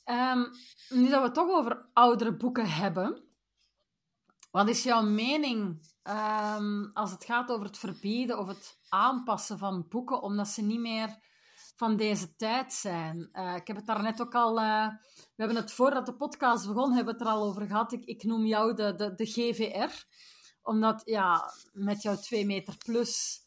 Um, 0.04 0.50
nu 0.88 1.08
dat 1.08 1.18
we 1.18 1.26
het 1.26 1.34
toch 1.34 1.48
over 1.48 1.88
oudere 1.92 2.36
boeken 2.36 2.70
hebben, 2.70 3.22
wat 4.50 4.68
is 4.68 4.82
jouw 4.82 5.02
mening 5.02 5.88
um, 6.02 6.90
als 6.92 7.10
het 7.10 7.24
gaat 7.24 7.50
over 7.50 7.66
het 7.66 7.78
verbieden 7.78 8.38
of 8.38 8.46
het 8.46 8.78
aanpassen 8.88 9.58
van 9.58 9.88
boeken, 9.88 10.22
omdat 10.22 10.48
ze 10.48 10.62
niet 10.62 10.80
meer 10.80 11.16
van 11.74 11.96
deze 11.96 12.36
tijd 12.36 12.72
zijn. 12.72 13.28
Uh, 13.32 13.54
ik 13.54 13.66
heb 13.66 13.76
het 13.76 13.86
daar 13.86 14.02
net 14.02 14.20
ook 14.20 14.34
al. 14.34 14.58
Uh, 14.58 14.88
we 15.14 15.42
hebben 15.42 15.56
het 15.56 15.72
voordat 15.72 16.06
de 16.06 16.14
podcast 16.14 16.66
begon, 16.66 16.92
hebben 16.92 17.14
we 17.14 17.18
het 17.18 17.28
er 17.28 17.34
al 17.34 17.44
over 17.44 17.66
gehad. 17.66 17.92
Ik, 17.92 18.04
ik 18.04 18.22
noem 18.22 18.46
jou 18.46 18.74
de, 18.74 18.94
de, 18.94 19.14
de 19.14 19.26
GVR, 19.26 20.04
omdat 20.66 21.02
ja, 21.04 21.52
met 21.72 22.02
jouw 22.02 22.16
twee 22.16 22.46
meter 22.46 22.76
plus. 22.84 23.40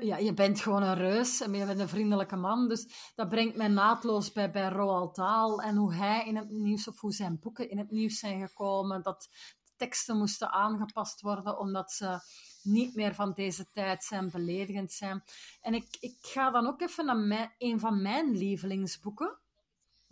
Ja, 0.00 0.16
je 0.16 0.34
bent 0.34 0.60
gewoon 0.60 0.82
een 0.82 0.94
reus 0.94 1.40
en 1.40 1.54
je 1.54 1.66
bent 1.66 1.80
een 1.80 1.88
vriendelijke 1.88 2.36
man. 2.36 2.68
Dus 2.68 3.12
dat 3.14 3.28
brengt 3.28 3.56
mij 3.56 3.68
naadloos 3.68 4.32
bij, 4.32 4.50
bij 4.50 4.68
Roald 4.68 5.16
Dahl 5.16 5.60
en 5.60 5.76
hoe 5.76 5.94
hij 5.94 6.26
in 6.26 6.36
het 6.36 6.50
nieuws, 6.50 6.88
of 6.88 7.00
hoe 7.00 7.12
zijn 7.12 7.38
boeken 7.38 7.70
in 7.70 7.78
het 7.78 7.90
nieuws 7.90 8.18
zijn 8.18 8.48
gekomen. 8.48 9.02
Dat 9.02 9.28
teksten 9.76 10.16
moesten 10.16 10.50
aangepast 10.50 11.20
worden 11.20 11.58
omdat 11.58 11.92
ze 11.92 12.20
niet 12.62 12.94
meer 12.94 13.14
van 13.14 13.32
deze 13.32 13.70
tijd 13.70 14.04
zijn, 14.04 14.30
beledigend 14.30 14.92
zijn. 14.92 15.24
En 15.60 15.74
ik, 15.74 15.96
ik 16.00 16.16
ga 16.20 16.50
dan 16.50 16.66
ook 16.66 16.80
even 16.80 17.04
naar 17.04 17.16
mijn, 17.16 17.54
een 17.58 17.80
van 17.80 18.02
mijn 18.02 18.36
lievelingsboeken. 18.36 19.38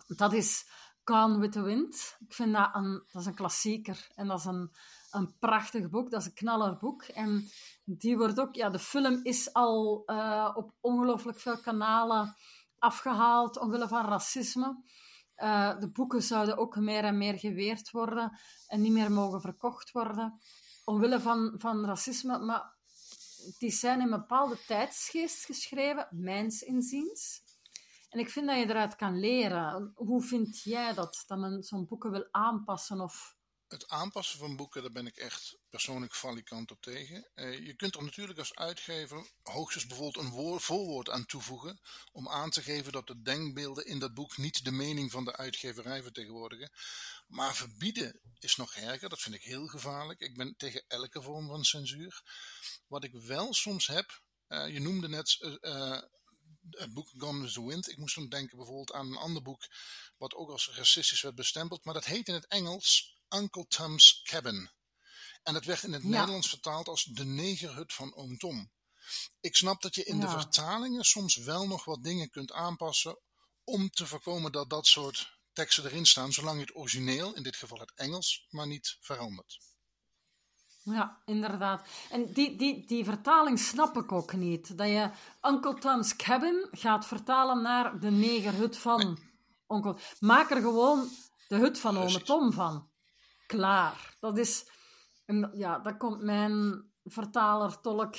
Dat 0.06 0.32
is 0.32 0.66
Gone 1.04 1.38
with 1.38 1.52
the 1.52 1.62
Wind. 1.62 2.16
Ik 2.20 2.34
vind 2.34 2.52
dat 2.52 2.70
een, 2.72 3.04
dat 3.12 3.20
is 3.20 3.26
een 3.26 3.34
klassieker. 3.34 4.08
En 4.14 4.26
dat 4.26 4.38
is 4.38 4.44
een, 4.44 4.72
een 5.12 5.38
prachtig 5.38 5.90
boek. 5.90 6.10
Dat 6.10 6.20
is 6.20 6.26
een 6.26 6.34
knallerboek. 6.34 7.02
En 7.02 7.48
die 7.84 8.16
wordt 8.16 8.40
ook... 8.40 8.54
Ja, 8.54 8.70
de 8.70 8.78
film 8.78 9.20
is 9.22 9.52
al 9.52 10.02
uh, 10.06 10.50
op 10.54 10.72
ongelooflijk 10.80 11.40
veel 11.40 11.58
kanalen 11.58 12.36
afgehaald 12.78 13.58
omwille 13.58 13.88
van 13.88 14.04
racisme. 14.04 14.82
Uh, 15.36 15.78
de 15.78 15.90
boeken 15.90 16.22
zouden 16.22 16.56
ook 16.56 16.76
meer 16.76 17.04
en 17.04 17.18
meer 17.18 17.38
geweerd 17.38 17.90
worden 17.90 18.38
en 18.66 18.80
niet 18.80 18.92
meer 18.92 19.12
mogen 19.12 19.40
verkocht 19.40 19.92
worden 19.92 20.40
omwille 20.84 21.20
van, 21.20 21.54
van 21.56 21.84
racisme, 21.84 22.38
maar 22.38 22.74
die 23.58 23.70
zijn 23.70 24.00
in 24.00 24.12
een 24.12 24.18
bepaalde 24.20 24.58
tijdsgeest 24.66 25.44
geschreven, 25.44 26.08
mijns 26.10 26.62
inziens. 26.62 27.42
En 28.08 28.20
ik 28.20 28.30
vind 28.30 28.46
dat 28.46 28.58
je 28.58 28.68
eruit 28.68 28.96
kan 28.96 29.18
leren. 29.18 29.92
Hoe 29.94 30.22
vind 30.22 30.62
jij 30.62 30.94
dat, 30.94 31.24
dat 31.26 31.38
men 31.38 31.62
zo'n 31.62 31.86
boeken 31.86 32.10
wil 32.10 32.28
aanpassen 32.30 33.00
of 33.00 33.36
het 33.72 33.88
aanpassen 33.88 34.38
van 34.38 34.56
boeken, 34.56 34.82
daar 34.82 34.92
ben 34.92 35.06
ik 35.06 35.16
echt 35.16 35.56
persoonlijk 35.70 36.14
valikant 36.14 36.70
op 36.70 36.80
tegen. 36.80 37.30
Uh, 37.34 37.66
je 37.66 37.74
kunt 37.74 37.94
er 37.94 38.02
natuurlijk 38.02 38.38
als 38.38 38.54
uitgever 38.54 39.30
hoogstens 39.42 39.86
bijvoorbeeld 39.86 40.24
een 40.24 40.30
woord, 40.30 40.62
voorwoord 40.62 41.10
aan 41.10 41.26
toevoegen 41.26 41.80
om 42.12 42.28
aan 42.28 42.50
te 42.50 42.62
geven 42.62 42.92
dat 42.92 43.06
de 43.06 43.22
denkbeelden 43.22 43.86
in 43.86 43.98
dat 43.98 44.14
boek 44.14 44.36
niet 44.36 44.64
de 44.64 44.70
mening 44.70 45.10
van 45.10 45.24
de 45.24 45.36
uitgeverij 45.36 46.02
vertegenwoordigen. 46.02 46.72
Maar 47.26 47.54
verbieden 47.54 48.20
is 48.38 48.56
nog 48.56 48.74
erger, 48.74 49.08
dat 49.08 49.20
vind 49.20 49.34
ik 49.34 49.42
heel 49.42 49.66
gevaarlijk. 49.66 50.20
Ik 50.20 50.36
ben 50.36 50.56
tegen 50.56 50.84
elke 50.88 51.22
vorm 51.22 51.46
van 51.46 51.64
censuur. 51.64 52.22
Wat 52.86 53.04
ik 53.04 53.12
wel 53.12 53.54
soms 53.54 53.86
heb, 53.86 54.22
uh, 54.48 54.68
je 54.68 54.80
noemde 54.80 55.08
net 55.08 55.38
uh, 55.40 56.00
het 56.70 56.92
boek 56.92 57.10
Gone 57.16 57.42
with 57.42 57.52
the 57.52 57.66
Wind. 57.66 57.90
Ik 57.90 57.96
moest 57.96 58.14
dan 58.14 58.28
denken 58.28 58.56
bijvoorbeeld 58.56 58.92
aan 58.92 59.06
een 59.06 59.16
ander 59.16 59.42
boek 59.42 59.66
wat 60.16 60.34
ook 60.34 60.50
als 60.50 60.70
racistisch 60.70 61.22
werd 61.22 61.34
bestempeld, 61.34 61.84
maar 61.84 61.94
dat 61.94 62.04
heet 62.04 62.28
in 62.28 62.34
het 62.34 62.46
Engels 62.46 63.20
Uncle 63.34 63.66
Tom's 63.66 64.22
Cabin. 64.22 64.70
En 65.42 65.54
het 65.54 65.64
werd 65.64 65.82
in 65.82 65.92
het 65.92 66.04
Nederlands 66.04 66.48
vertaald 66.48 66.88
als 66.88 67.04
de 67.04 67.24
negerhut 67.24 67.92
van 67.92 68.14
oom 68.14 68.38
Tom. 68.38 68.70
Ik 69.40 69.56
snap 69.56 69.82
dat 69.82 69.94
je 69.94 70.04
in 70.04 70.20
de 70.20 70.28
vertalingen 70.28 71.04
soms 71.04 71.36
wel 71.36 71.66
nog 71.66 71.84
wat 71.84 72.02
dingen 72.02 72.30
kunt 72.30 72.52
aanpassen 72.52 73.18
om 73.64 73.90
te 73.90 74.06
voorkomen 74.06 74.52
dat 74.52 74.70
dat 74.70 74.86
soort 74.86 75.40
teksten 75.52 75.84
erin 75.84 76.06
staan, 76.06 76.32
zolang 76.32 76.56
je 76.58 76.64
het 76.64 76.76
origineel, 76.76 77.34
in 77.34 77.42
dit 77.42 77.56
geval 77.56 77.78
het 77.78 77.92
Engels, 77.94 78.46
maar 78.50 78.66
niet 78.66 78.96
verandert. 79.00 79.60
Ja, 80.84 81.22
inderdaad. 81.24 81.88
En 82.10 82.32
die, 82.32 82.56
die, 82.56 82.86
die 82.86 83.04
vertaling 83.04 83.58
snap 83.58 83.96
ik 83.96 84.12
ook 84.12 84.32
niet. 84.32 84.78
Dat 84.78 84.88
je 84.88 85.10
Uncle 85.42 85.78
Tom's 85.78 86.16
Cabin 86.16 86.68
gaat 86.70 87.06
vertalen 87.06 87.62
naar 87.62 88.00
de 88.00 88.10
negerhut 88.10 88.78
van 88.78 89.18
onkel. 89.66 89.98
Maak 90.18 90.50
er 90.50 90.60
gewoon 90.60 91.08
de 91.48 91.56
hut 91.56 91.78
van 91.78 91.98
ome 91.98 92.22
Tom 92.22 92.52
van 92.52 92.91
klaar. 93.56 94.16
Dat 94.20 94.38
is, 94.38 94.70
ja, 95.52 95.78
dat 95.78 95.96
komt 95.96 96.22
mijn 96.22 96.84
vertaler-tolk 97.04 98.14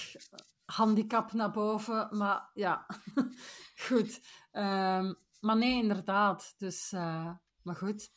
handicap 0.65 1.33
naar 1.33 1.51
boven. 1.51 2.07
Maar 2.11 2.49
ja, 2.53 2.85
goed. 3.87 4.21
Um, 4.51 5.15
maar 5.39 5.57
nee, 5.57 5.81
inderdaad. 5.81 6.53
Dus, 6.57 6.91
uh, 6.93 7.31
maar 7.61 7.75
goed. 7.75 8.09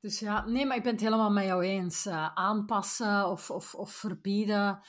Dus 0.00 0.18
ja, 0.18 0.46
nee, 0.46 0.66
maar 0.66 0.76
ik 0.76 0.82
ben 0.82 0.92
het 0.92 1.00
helemaal 1.00 1.30
met 1.30 1.44
jou 1.44 1.62
eens. 1.62 2.06
Uh, 2.06 2.34
aanpassen 2.34 3.28
of, 3.28 3.50
of, 3.50 3.74
of 3.74 3.92
verbieden. 3.92 4.80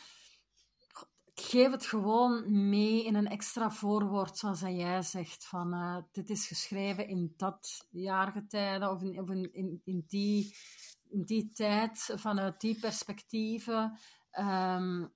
Geef 1.36 1.72
het 1.72 1.86
gewoon 1.86 2.70
mee 2.70 3.06
in 3.06 3.16
een 3.16 3.28
extra 3.28 3.72
voorwoord, 3.72 4.38
zoals 4.38 4.60
jij 4.60 5.02
zegt. 5.02 5.46
Van 5.46 5.74
uh, 5.74 5.98
dit 6.12 6.30
is 6.30 6.48
geschreven 6.48 7.08
in 7.08 7.34
dat 7.38 7.88
jaargetijde 7.90 8.90
of 8.90 9.02
in, 9.02 9.20
of 9.20 9.30
in, 9.30 9.54
in, 9.54 9.82
in 9.84 10.04
die 10.08 10.56
die 11.14 11.52
tijd, 11.52 12.10
vanuit 12.16 12.62
die 12.62 12.80
perspectieven. 12.80 14.00
Um, 14.40 15.14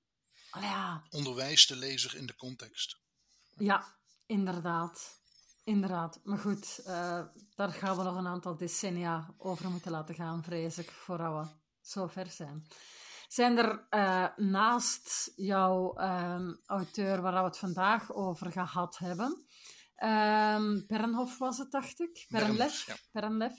ja. 0.52 1.04
Onderwijs 1.10 1.68
de 1.68 1.76
lezer 1.76 2.16
in 2.16 2.26
de 2.26 2.36
context. 2.36 3.00
Ja, 3.56 3.96
inderdaad. 4.26 5.22
Inderdaad. 5.64 6.20
Maar 6.24 6.38
goed, 6.38 6.80
uh, 6.88 7.24
daar 7.56 7.74
gaan 7.74 7.98
we 7.98 8.04
nog 8.04 8.16
een 8.16 8.28
aantal 8.28 8.58
decennia 8.58 9.34
over 9.38 9.70
moeten 9.70 9.92
laten 9.92 10.16
gaan, 10.16 10.44
vrees 10.44 10.78
ik, 10.78 10.92
voordat 10.92 11.46
we 11.46 11.54
zo 11.82 12.08
ver 12.08 12.32
zijn. 12.32 12.68
Zijn 13.28 13.58
er 13.58 13.88
uh, 13.90 14.28
naast 14.36 15.32
jouw 15.36 16.00
um, 16.00 16.60
auteur 16.66 17.22
waar 17.22 17.34
we 17.34 17.48
het 17.48 17.58
vandaag 17.58 18.14
over 18.14 18.52
gehad 18.52 18.98
hebben, 18.98 19.46
um, 20.04 20.86
was 21.38 21.58
het, 21.58 21.72
dacht 21.72 22.00
ik, 22.00 22.26
ja. 22.28 23.52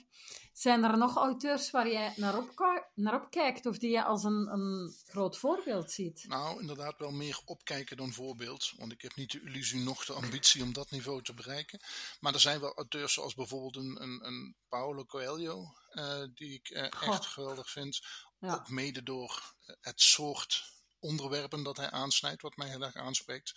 Zijn 0.53 0.83
er 0.83 0.97
nog 0.97 1.15
auteurs 1.15 1.71
waar 1.71 1.89
jij 1.89 2.13
naar 2.15 2.37
op, 2.37 2.81
naar 2.95 3.21
opkijkt 3.21 3.65
of 3.65 3.77
die 3.77 3.91
je 3.91 4.03
als 4.03 4.23
een, 4.23 4.47
een 4.53 4.93
groot 5.05 5.37
voorbeeld 5.37 5.91
ziet? 5.91 6.25
Nou, 6.27 6.59
inderdaad 6.61 6.97
wel 6.97 7.11
meer 7.11 7.39
opkijken 7.45 7.97
dan 7.97 8.11
voorbeeld. 8.11 8.73
Want 8.77 8.91
ik 8.91 9.01
heb 9.01 9.15
niet 9.15 9.31
de 9.31 9.41
illusie 9.41 9.83
nog 9.83 10.05
de 10.05 10.13
ambitie 10.13 10.63
om 10.63 10.73
dat 10.73 10.91
niveau 10.91 11.21
te 11.23 11.33
bereiken. 11.33 11.79
Maar 12.19 12.33
er 12.33 12.39
zijn 12.39 12.59
wel 12.59 12.75
auteurs 12.75 13.13
zoals 13.13 13.35
bijvoorbeeld 13.35 13.75
een, 13.75 14.01
een, 14.01 14.25
een 14.25 14.55
Paulo 14.69 15.05
Coelho, 15.05 15.73
uh, 15.93 16.23
die 16.35 16.53
ik 16.53 16.69
uh, 16.69 16.83
echt 16.83 17.25
geweldig 17.25 17.69
vind. 17.69 18.01
Ja. 18.39 18.53
Ook 18.53 18.69
mede 18.69 19.03
door 19.03 19.53
het 19.81 20.01
soort 20.01 20.71
onderwerpen 20.99 21.63
dat 21.63 21.77
hij 21.77 21.91
aansnijdt, 21.91 22.41
wat 22.41 22.55
mij 22.55 22.69
heel 22.69 22.81
erg 22.81 22.95
aanspreekt. 22.95 23.53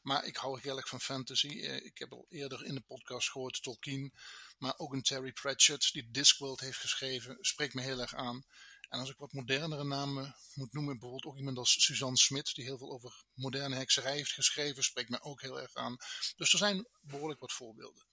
Maar 0.00 0.24
ik 0.24 0.36
hou 0.36 0.60
heel 0.60 0.76
erg 0.76 0.88
van 0.88 1.00
fantasy. 1.00 1.48
Ik 1.48 1.98
heb 1.98 2.12
al 2.12 2.26
eerder 2.28 2.64
in 2.64 2.74
de 2.74 2.80
podcast 2.80 3.30
gehoord 3.30 3.62
Tolkien, 3.62 4.14
maar 4.58 4.74
ook 4.76 4.92
een 4.92 5.02
Terry 5.02 5.32
Pratchett 5.32 5.92
die 5.92 6.10
Discworld 6.10 6.60
heeft 6.60 6.78
geschreven, 6.78 7.36
spreekt 7.40 7.74
me 7.74 7.82
heel 7.82 8.00
erg 8.00 8.14
aan. 8.14 8.44
En 8.88 9.00
als 9.00 9.10
ik 9.10 9.16
wat 9.16 9.32
modernere 9.32 9.84
namen 9.84 10.36
moet 10.54 10.72
noemen, 10.72 10.98
bijvoorbeeld 10.98 11.32
ook 11.32 11.38
iemand 11.38 11.58
als 11.58 11.84
Suzanne 11.84 12.16
Smit, 12.16 12.54
die 12.54 12.64
heel 12.64 12.78
veel 12.78 12.92
over 12.92 13.24
moderne 13.34 13.76
hekserij 13.76 14.14
heeft 14.14 14.32
geschreven, 14.32 14.84
spreekt 14.84 15.08
mij 15.08 15.22
ook 15.22 15.40
heel 15.40 15.60
erg 15.60 15.74
aan. 15.74 15.96
Dus 16.36 16.52
er 16.52 16.58
zijn 16.58 16.86
behoorlijk 17.00 17.40
wat 17.40 17.52
voorbeelden. 17.52 18.06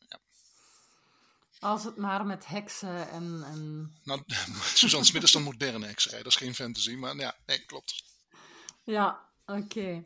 Als 1.60 1.84
het 1.84 1.98
maar 1.98 2.26
met 2.26 2.48
heksen 2.48 3.10
en. 3.10 3.44
en... 3.44 3.94
Nou, 4.04 4.24
Suzanne 4.74 5.06
Smit 5.06 5.24
is 5.24 5.32
dan 5.32 5.44
moderne 5.44 5.86
hekserij, 5.86 6.18
dat 6.18 6.32
is 6.32 6.38
geen 6.38 6.56
fantasy, 6.56 6.96
maar 6.96 7.16
ja, 7.16 7.36
nee, 7.46 7.66
klopt. 7.66 8.04
Ja, 8.84 9.30
oké. 9.46 10.04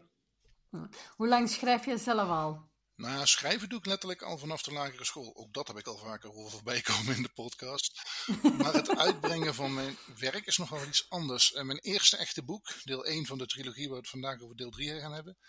Hoe 1.15 1.27
lang 1.27 1.49
schrijf 1.49 1.85
je 1.85 1.97
zelf 1.97 2.29
al? 2.29 2.69
Nou, 2.99 3.25
schrijven 3.25 3.69
doe 3.69 3.79
ik 3.79 3.85
letterlijk 3.85 4.21
al 4.21 4.37
vanaf 4.37 4.61
de 4.61 4.71
lagere 4.71 5.05
school. 5.05 5.35
Ook 5.35 5.53
dat 5.53 5.67
heb 5.67 5.77
ik 5.77 5.87
al 5.87 5.97
vaker 5.97 6.29
horen 6.29 6.51
voorbij 6.51 6.81
komen 6.81 7.15
in 7.15 7.21
de 7.21 7.29
podcast. 7.33 8.01
Maar 8.57 8.73
het 8.73 8.97
uitbrengen 9.05 9.55
van 9.55 9.73
mijn 9.73 9.97
werk 10.17 10.45
is 10.45 10.57
nog 10.57 10.69
wel 10.69 10.87
iets 10.87 11.09
anders. 11.09 11.53
En 11.53 11.65
mijn 11.65 11.79
eerste 11.79 12.17
echte 12.17 12.43
boek, 12.43 12.73
deel 12.83 13.05
1 13.05 13.25
van 13.25 13.37
de 13.37 13.45
trilogie, 13.45 13.85
waar 13.85 13.95
we 13.95 14.01
het 14.01 14.09
vandaag 14.09 14.41
over 14.41 14.55
deel 14.55 14.69
3 14.69 14.99
gaan 14.99 15.13
hebben, 15.13 15.37
eh, 15.39 15.47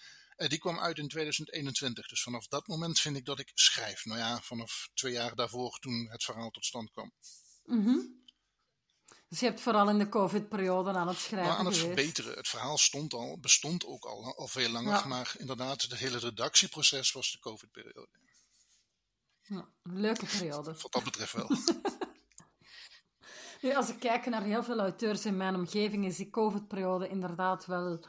die 0.49 0.59
kwam 0.59 0.79
uit 0.79 0.99
in 0.99 1.09
2021. 1.09 2.09
Dus 2.09 2.23
vanaf 2.23 2.47
dat 2.47 2.67
moment 2.67 3.01
vind 3.01 3.17
ik 3.17 3.25
dat 3.25 3.39
ik 3.39 3.51
schrijf. 3.55 4.05
Nou 4.05 4.19
ja, 4.19 4.41
vanaf 4.41 4.89
twee 4.95 5.13
jaar 5.13 5.35
daarvoor 5.35 5.79
toen 5.79 6.09
het 6.11 6.25
verhaal 6.25 6.51
tot 6.51 6.65
stand 6.65 6.91
kwam. 6.91 7.13
Mm 7.65 8.19
dus 9.31 9.41
je 9.41 9.47
hebt 9.47 9.61
vooral 9.61 9.89
in 9.89 9.99
de 9.99 10.09
COVID-periode 10.09 10.91
aan 10.91 11.09
het 11.09 11.19
schrijven 11.19 11.49
maar 11.49 11.59
aan 11.59 11.67
het 11.67 11.77
verbeteren. 11.77 12.37
Het 12.37 12.49
verhaal 12.49 12.79
stond 12.79 13.13
al, 13.13 13.39
bestond 13.41 13.87
ook 13.87 14.05
al, 14.05 14.37
al 14.37 14.47
veel 14.47 14.71
langer. 14.71 15.09
Maar 15.09 15.35
inderdaad, 15.39 15.83
het 15.83 15.95
hele 15.95 16.19
redactieproces 16.19 17.13
was 17.13 17.33
de 17.33 17.39
COVID-periode. 17.39 18.09
Ja, 19.43 19.69
leuke 19.83 20.27
periode. 20.27 20.75
Wat 20.81 20.93
dat 20.93 21.05
betreft 21.05 21.33
wel. 21.33 21.51
nu, 23.63 23.75
als 23.75 23.89
ik 23.89 23.99
kijk 23.99 24.27
naar 24.27 24.43
heel 24.43 24.63
veel 24.63 24.79
auteurs 24.79 25.25
in 25.25 25.37
mijn 25.37 25.55
omgeving, 25.55 26.07
is 26.07 26.17
die 26.17 26.31
COVID-periode 26.31 27.09
inderdaad 27.09 27.67
wel 27.67 28.05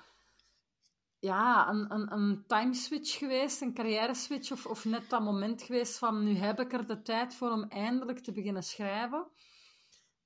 ja, 1.22 1.70
een, 1.70 1.94
een, 1.94 2.14
een 2.14 2.44
time 2.48 2.74
switch 2.74 3.18
geweest, 3.18 3.62
een 3.62 3.74
carrière 3.74 4.14
switch, 4.14 4.52
of, 4.52 4.66
of 4.66 4.86
net 4.86 5.10
dat 5.10 5.22
moment 5.22 5.62
geweest 5.62 5.98
van 5.98 6.24
nu 6.24 6.36
heb 6.36 6.60
ik 6.60 6.74
er 6.74 6.88
de 6.88 7.02
tijd 7.02 7.36
voor 7.36 7.52
om 7.52 7.64
eindelijk 7.64 8.20
te 8.20 8.32
beginnen 8.32 8.64
schrijven. 8.64 9.32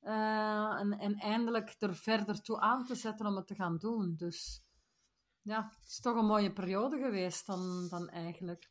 Uh, 0.02 0.80
en, 0.80 1.00
en 1.00 1.16
eindelijk 1.16 1.76
er 1.80 1.96
verder 1.96 2.42
toe 2.42 2.60
aan 2.60 2.86
te 2.86 2.96
zetten 2.96 3.26
om 3.26 3.36
het 3.36 3.48
te 3.48 3.56
gaan 3.56 3.78
doen. 3.78 4.16
Dus 4.18 4.64
ja, 5.42 5.64
het 5.80 5.88
is 5.88 6.00
toch 6.00 6.16
een 6.16 6.26
mooie 6.26 6.54
periode 6.54 6.98
geweest 6.98 7.46
dan, 7.46 7.88
dan 7.90 8.10
eigenlijk. 8.10 8.70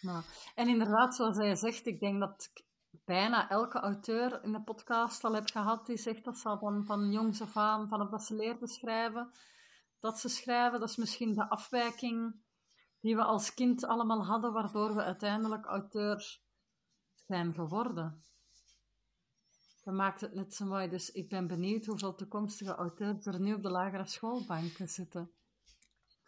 Nou, 0.00 0.22
en 0.54 0.68
inderdaad, 0.68 1.14
zoals 1.14 1.36
hij 1.36 1.56
zegt, 1.56 1.86
ik 1.86 2.00
denk 2.00 2.20
dat 2.20 2.50
ik 2.52 2.64
bijna 3.04 3.48
elke 3.48 3.78
auteur 3.78 4.44
in 4.44 4.52
de 4.52 4.62
podcast 4.62 5.24
al 5.24 5.34
heb 5.34 5.50
gehad 5.50 5.86
die 5.86 5.96
zegt 5.96 6.24
dat 6.24 6.38
ze 6.38 6.56
van, 6.58 6.84
van 6.84 7.10
jongs 7.10 7.40
af 7.40 7.56
aan, 7.56 7.88
vanaf 7.88 8.10
dat 8.10 8.22
ze 8.22 8.34
leerden 8.34 8.68
schrijven, 8.68 9.30
dat 10.04 10.20
ze 10.20 10.28
schrijven. 10.28 10.80
Dat 10.80 10.88
is 10.88 10.96
misschien 10.96 11.34
de 11.34 11.48
afwijking 11.48 12.34
die 13.00 13.16
we 13.16 13.22
als 13.22 13.54
kind 13.54 13.84
allemaal 13.84 14.24
hadden, 14.24 14.52
waardoor 14.52 14.94
we 14.94 15.02
uiteindelijk 15.02 15.66
auteur 15.66 16.40
zijn 17.26 17.54
geworden. 17.54 18.24
Dat 19.82 19.94
maakt 19.94 20.20
het 20.20 20.34
net 20.34 20.54
zo 20.54 20.64
mooi. 20.64 20.88
Dus 20.88 21.10
ik 21.10 21.28
ben 21.28 21.46
benieuwd 21.46 21.84
hoeveel 21.84 22.14
toekomstige 22.14 22.74
auteurs 22.74 23.26
er 23.26 23.40
nu 23.40 23.54
op 23.54 23.62
de 23.62 23.70
lagere 23.70 24.06
schoolbanken 24.06 24.88
zitten. 24.88 25.30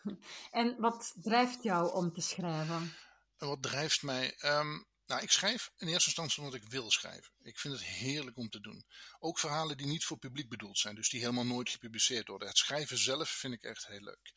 En 0.51 0.81
wat 0.81 1.15
drijft 1.23 1.63
jou 1.63 1.93
om 1.93 2.13
te 2.13 2.21
schrijven? 2.21 2.93
Wat 3.39 3.63
drijft 3.63 4.03
mij? 4.03 4.37
Um, 4.45 4.87
nou, 5.07 5.23
ik 5.23 5.31
schrijf 5.31 5.71
in 5.77 5.89
eerste 5.89 6.07
instantie 6.07 6.43
omdat 6.43 6.61
ik 6.61 6.69
wil 6.69 6.91
schrijven. 6.91 7.33
Ik 7.43 7.59
vind 7.59 7.75
het 7.75 7.83
heerlijk 7.85 8.37
om 8.37 8.49
te 8.49 8.61
doen. 8.61 8.87
Ook 9.19 9.39
verhalen 9.39 9.77
die 9.77 9.87
niet 9.87 10.05
voor 10.05 10.19
publiek 10.19 10.49
bedoeld 10.49 10.79
zijn, 10.79 10.95
dus 10.95 11.09
die 11.09 11.21
helemaal 11.21 11.47
nooit 11.47 11.71
gepubliceerd 11.71 12.29
worden. 12.29 12.49
Het 12.49 12.59
schrijven 12.59 12.99
zelf 12.99 13.29
vind 13.29 13.55
ik 13.55 13.63
echt 13.63 13.87
heel 13.87 14.01
leuk. 14.01 14.33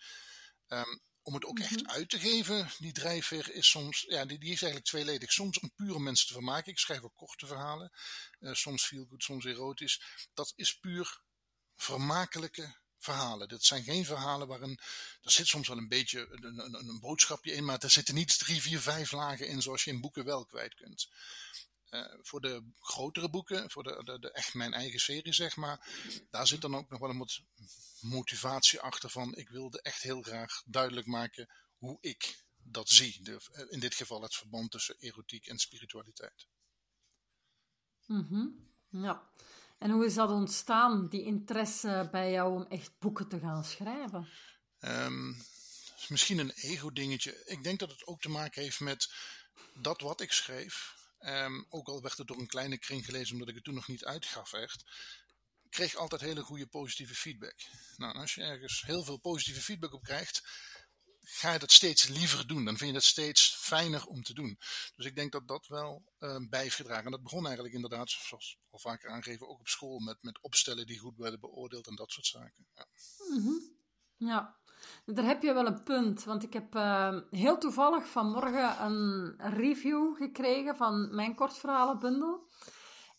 Um, 0.68 1.02
om 1.22 1.34
het 1.34 1.46
ook 1.46 1.60
echt 1.60 1.84
mhm. 1.84 1.90
uit 1.90 2.10
te 2.10 2.20
geven, 2.20 2.70
die 2.78 2.92
drijfveer 2.92 3.54
is 3.54 3.70
soms, 3.70 4.06
ja, 4.08 4.26
die, 4.26 4.40
die 4.40 4.52
is 4.52 4.62
eigenlijk 4.62 4.86
tweeledig. 4.86 5.32
Soms 5.32 5.60
om 5.60 5.74
puur 5.76 5.96
om 5.96 6.04
mensen 6.04 6.28
te 6.28 6.34
vermaken. 6.34 6.72
Ik 6.72 6.80
schrijf 6.80 7.02
ook 7.02 7.16
korte 7.16 7.48
verhalen. 7.48 7.92
Uh, 8.40 8.54
soms 8.54 8.88
veel 8.88 9.06
goed, 9.06 9.24
soms 9.24 9.46
erotisch. 9.46 10.02
Dat 10.34 10.54
is 10.56 10.80
puur 10.80 11.22
vermakelijke 11.76 12.78
verhalen. 13.00 13.48
Dat 13.48 13.64
zijn 13.64 13.84
geen 13.84 14.06
verhalen 14.06 14.48
waarin. 14.48 14.80
Er 15.22 15.32
zit 15.32 15.48
soms 15.48 15.68
wel 15.68 15.78
een 15.78 15.88
beetje 15.88 16.28
een, 16.32 16.60
een, 16.60 16.74
een, 16.74 17.00
boodschapje 17.00 17.52
in, 17.52 17.66
maar 17.66 17.80
er 17.80 17.90
zitten 17.90 18.16
niet 18.16 18.40
drie, 18.40 18.62
vier, 18.62 18.80
vijf 18.80 19.12
lagen 19.12 19.48
in 19.48 19.62
zoals 19.62 19.84
je 19.84 19.92
in 19.92 20.02
boeken 20.02 20.26
wel 20.26 20.46
kwijt 20.46 20.76
kunt. 20.76 21.10
Uh, 21.90 22.14
voor 22.22 22.42
de 22.42 22.64
grotere 22.80 23.30
boeken, 23.30 23.72
voor 23.72 23.84
de, 23.84 24.18
de, 24.20 24.32
echt 24.32 24.54
mijn 24.54 24.74
eigen 24.74 25.00
serie, 25.00 25.34
zeg 25.34 25.56
maar, 25.56 25.88
daar 26.30 26.48
zit 26.48 26.62
dan 26.62 26.76
ook 26.76 26.90
nog 26.90 27.00
wel 27.00 27.10
een 27.10 27.28
motivatie 28.00 28.80
achter 28.80 29.10
van 29.10 29.36
ik 29.36 29.50
wilde 29.50 29.82
echt 29.82 30.02
heel 30.02 30.22
graag 30.22 30.64
duidelijk 30.66 31.08
maken 31.08 31.50
hoe 31.78 31.98
ik 32.02 32.46
dat 32.58 32.90
zie. 32.90 33.22
In 33.70 33.80
dit 33.80 33.96
geval 33.96 34.22
het 34.22 34.36
verband 34.36 34.72
tussen 34.72 34.96
erotiek 35.00 35.48
en 35.48 35.60
spiritualiteit. 35.60 36.48
Mm 38.06 38.68
Ja. 38.90 39.30
En 39.80 39.92
hoe 39.92 40.06
is 40.06 40.14
dat 40.14 40.30
ontstaan, 40.30 41.10
die 41.10 41.24
interesse 41.24 42.08
bij 42.12 42.32
jou 42.32 42.56
om 42.56 42.66
echt 42.70 42.92
boeken 43.00 43.28
te 43.28 43.40
gaan 43.40 43.64
schrijven? 43.64 44.28
Um, 44.80 45.44
misschien 46.08 46.40
een 46.40 46.54
ego-dingetje. 46.56 47.44
Ik 47.46 47.64
denk 47.64 47.80
dat 47.80 47.92
het 47.92 48.08
ook 48.08 48.22
te 48.22 48.30
maken 48.30 48.62
heeft 48.62 48.80
met 48.80 49.14
dat 49.74 50.02
wat 50.02 50.22
ik 50.22 50.32
schreef. 50.32 50.98
Um, 51.20 51.66
ook 51.70 51.88
al 51.88 52.02
werd 52.02 52.18
het 52.18 52.28
door 52.28 52.40
een 52.40 52.48
kleine 52.48 52.78
kring 52.78 53.06
gelezen, 53.06 53.34
omdat 53.34 53.50
ik 53.50 53.56
het 53.56 53.64
toen 53.64 53.74
nog 53.74 53.88
niet 53.88 54.06
uitgaf 54.06 54.54
echt 54.54 54.84
kreeg 55.70 55.96
altijd 55.96 56.22
hele 56.22 56.42
goede 56.42 56.68
positieve 56.68 57.16
feedback. 57.16 57.56
Nou, 57.98 58.16
als 58.16 58.36
je 58.36 58.42
ergens 58.42 58.82
heel 58.82 59.04
veel 59.04 59.18
positieve 59.18 59.62
feedback 59.62 59.94
op 59.94 60.04
krijgt, 60.04 60.44
ga 61.32 61.54
je 61.54 61.60
dat 61.60 61.72
steeds 61.72 62.08
liever 62.08 62.48
doen. 62.48 62.66
Dan 62.66 62.78
vind 62.78 62.90
je 62.90 62.96
het 62.96 63.06
steeds 63.06 63.56
fijner 63.56 64.06
om 64.06 64.24
te 64.24 64.34
doen. 64.34 64.60
Dus 64.96 65.06
ik 65.06 65.16
denk 65.16 65.32
dat 65.32 65.48
dat 65.48 65.68
wel 65.68 66.04
uh, 66.20 66.38
bij 66.50 66.62
heeft 66.62 66.76
gedragen. 66.76 67.06
En 67.06 67.12
dat 67.12 67.24
begon 67.24 67.46
eigenlijk 67.46 67.76
inderdaad, 67.76 68.10
zoals 68.10 68.58
al 68.70 68.80
vaker 68.80 69.10
aangegeven, 69.10 69.48
ook 69.48 69.60
op 69.60 69.68
school 69.68 70.00
met, 70.00 70.18
met 70.22 70.42
opstellen 70.42 70.88
die 70.88 71.00
goed 71.00 71.18
werden 71.18 71.40
beoordeeld 71.40 71.88
en 71.88 71.96
dat 71.96 72.12
soort 72.12 72.26
zaken. 72.26 72.68
Ja. 72.74 72.86
Ja. 74.18 74.58
Daar 75.06 75.26
heb 75.26 75.42
je 75.42 75.54
wel 75.54 75.66
een 75.66 75.84
punt, 75.84 76.24
want 76.24 76.44
ik 76.44 76.54
heb 76.54 76.76
uh, 76.76 77.18
heel 77.30 77.58
toevallig 77.58 78.08
vanmorgen 78.08 78.84
een 78.84 79.36
review 79.38 80.16
gekregen 80.16 80.76
van 80.76 81.16
mijn 81.16 81.36
kortverhalenbundel. 81.36 82.50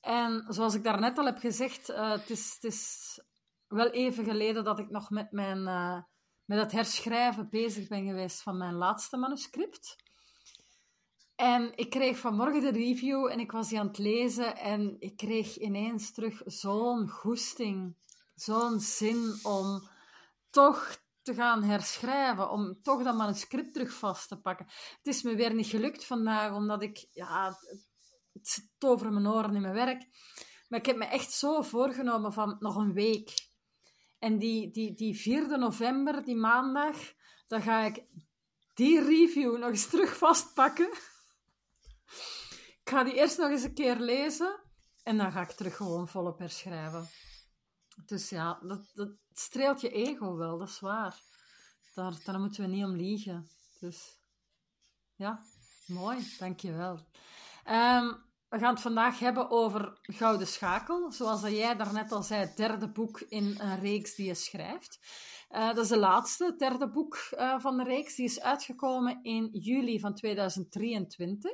En 0.00 0.44
zoals 0.48 0.74
ik 0.74 0.84
daarnet 0.84 1.18
al 1.18 1.24
heb 1.24 1.38
gezegd, 1.38 1.90
uh, 1.90 2.10
het, 2.10 2.30
is, 2.30 2.54
het 2.54 2.64
is 2.64 3.20
wel 3.66 3.90
even 3.90 4.24
geleden 4.24 4.64
dat 4.64 4.78
ik 4.78 4.90
nog 4.90 5.10
met, 5.10 5.32
mijn, 5.32 5.58
uh, 5.58 6.02
met 6.50 6.58
het 6.58 6.72
herschrijven 6.72 7.48
bezig 7.48 7.88
ben 7.88 8.06
geweest 8.06 8.42
van 8.42 8.56
mijn 8.56 8.74
laatste 8.74 9.16
manuscript. 9.16 9.96
En 11.34 11.72
ik 11.76 11.90
kreeg 11.90 12.18
vanmorgen 12.18 12.60
de 12.60 12.70
review 12.70 13.26
en 13.26 13.40
ik 13.40 13.52
was 13.52 13.68
die 13.68 13.78
aan 13.78 13.86
het 13.86 13.98
lezen 13.98 14.56
en 14.56 14.96
ik 14.98 15.16
kreeg 15.16 15.56
ineens 15.56 16.12
terug 16.12 16.42
zo'n 16.44 17.08
goesting, 17.08 17.96
zo'n 18.34 18.80
zin 18.80 19.38
om 19.42 19.88
toch 20.50 21.02
te 21.22 21.34
gaan 21.34 21.62
herschrijven, 21.62 22.50
om 22.50 22.82
toch 22.82 23.02
dat 23.02 23.16
manuscript 23.16 23.72
terug 23.72 23.92
vast 23.92 24.28
te 24.28 24.40
pakken. 24.40 24.66
Het 24.96 25.14
is 25.14 25.22
me 25.22 25.34
weer 25.34 25.54
niet 25.54 25.66
gelukt 25.66 26.04
vandaag, 26.04 26.54
omdat 26.54 26.82
ik 26.82 27.06
ja, 27.10 27.58
het 28.32 28.48
zit 28.48 28.68
over 28.78 29.12
mijn 29.12 29.28
oren 29.28 29.54
in 29.54 29.60
mijn 29.60 29.74
werk. 29.74 30.08
Maar 30.68 30.78
ik 30.78 30.86
heb 30.86 30.96
me 30.96 31.04
echt 31.04 31.32
zo 31.32 31.62
voorgenomen 31.62 32.32
van 32.32 32.56
nog 32.58 32.76
een 32.76 32.92
week. 32.92 33.49
En 34.20 34.38
die, 34.38 34.70
die, 34.70 34.94
die 34.94 35.14
4 35.16 35.58
november, 35.58 36.24
die 36.24 36.36
maandag, 36.36 36.96
dan 37.46 37.62
ga 37.62 37.84
ik 37.84 38.04
die 38.74 39.00
review 39.00 39.58
nog 39.58 39.68
eens 39.68 39.88
terug 39.88 40.16
vastpakken. 40.16 40.90
Ik 42.82 42.96
ga 42.96 43.04
die 43.04 43.14
eerst 43.14 43.38
nog 43.38 43.50
eens 43.50 43.62
een 43.62 43.74
keer 43.74 43.96
lezen. 43.96 44.60
En 45.02 45.16
dan 45.16 45.32
ga 45.32 45.40
ik 45.40 45.50
terug 45.50 45.76
gewoon 45.76 46.08
volop 46.08 46.38
herschrijven. 46.38 47.08
Dus 48.06 48.28
ja, 48.28 48.58
dat, 48.62 48.90
dat 48.94 49.10
streelt 49.32 49.80
je 49.80 49.90
ego 49.90 50.36
wel, 50.36 50.58
dat 50.58 50.68
is 50.68 50.80
waar. 50.80 51.20
Daar, 51.94 52.14
daar 52.24 52.40
moeten 52.40 52.62
we 52.62 52.68
niet 52.68 52.84
om 52.84 52.96
liegen. 52.96 53.50
Dus 53.78 54.18
ja, 55.14 55.42
mooi, 55.86 56.34
dankjewel. 56.38 57.06
Um, 57.68 58.29
we 58.50 58.58
gaan 58.58 58.72
het 58.72 58.82
vandaag 58.82 59.18
hebben 59.18 59.50
over 59.50 59.98
Gouden 60.02 60.46
Schakel. 60.46 61.12
Zoals 61.12 61.40
jij 61.40 61.76
daarnet 61.76 62.12
al 62.12 62.22
zei, 62.22 62.40
het 62.40 62.56
derde 62.56 62.88
boek 62.88 63.20
in 63.20 63.56
een 63.58 63.80
reeks 63.80 64.14
die 64.14 64.26
je 64.26 64.34
schrijft. 64.34 64.98
Uh, 65.50 65.66
dat 65.66 65.84
is 65.84 65.88
de 65.88 65.98
laatste, 65.98 66.44
het 66.44 66.58
derde 66.58 66.90
boek 66.90 67.28
uh, 67.34 67.60
van 67.60 67.76
de 67.76 67.84
reeks. 67.84 68.14
Die 68.14 68.24
is 68.24 68.40
uitgekomen 68.40 69.22
in 69.22 69.48
juli 69.52 70.00
van 70.00 70.14
2023. 70.14 71.52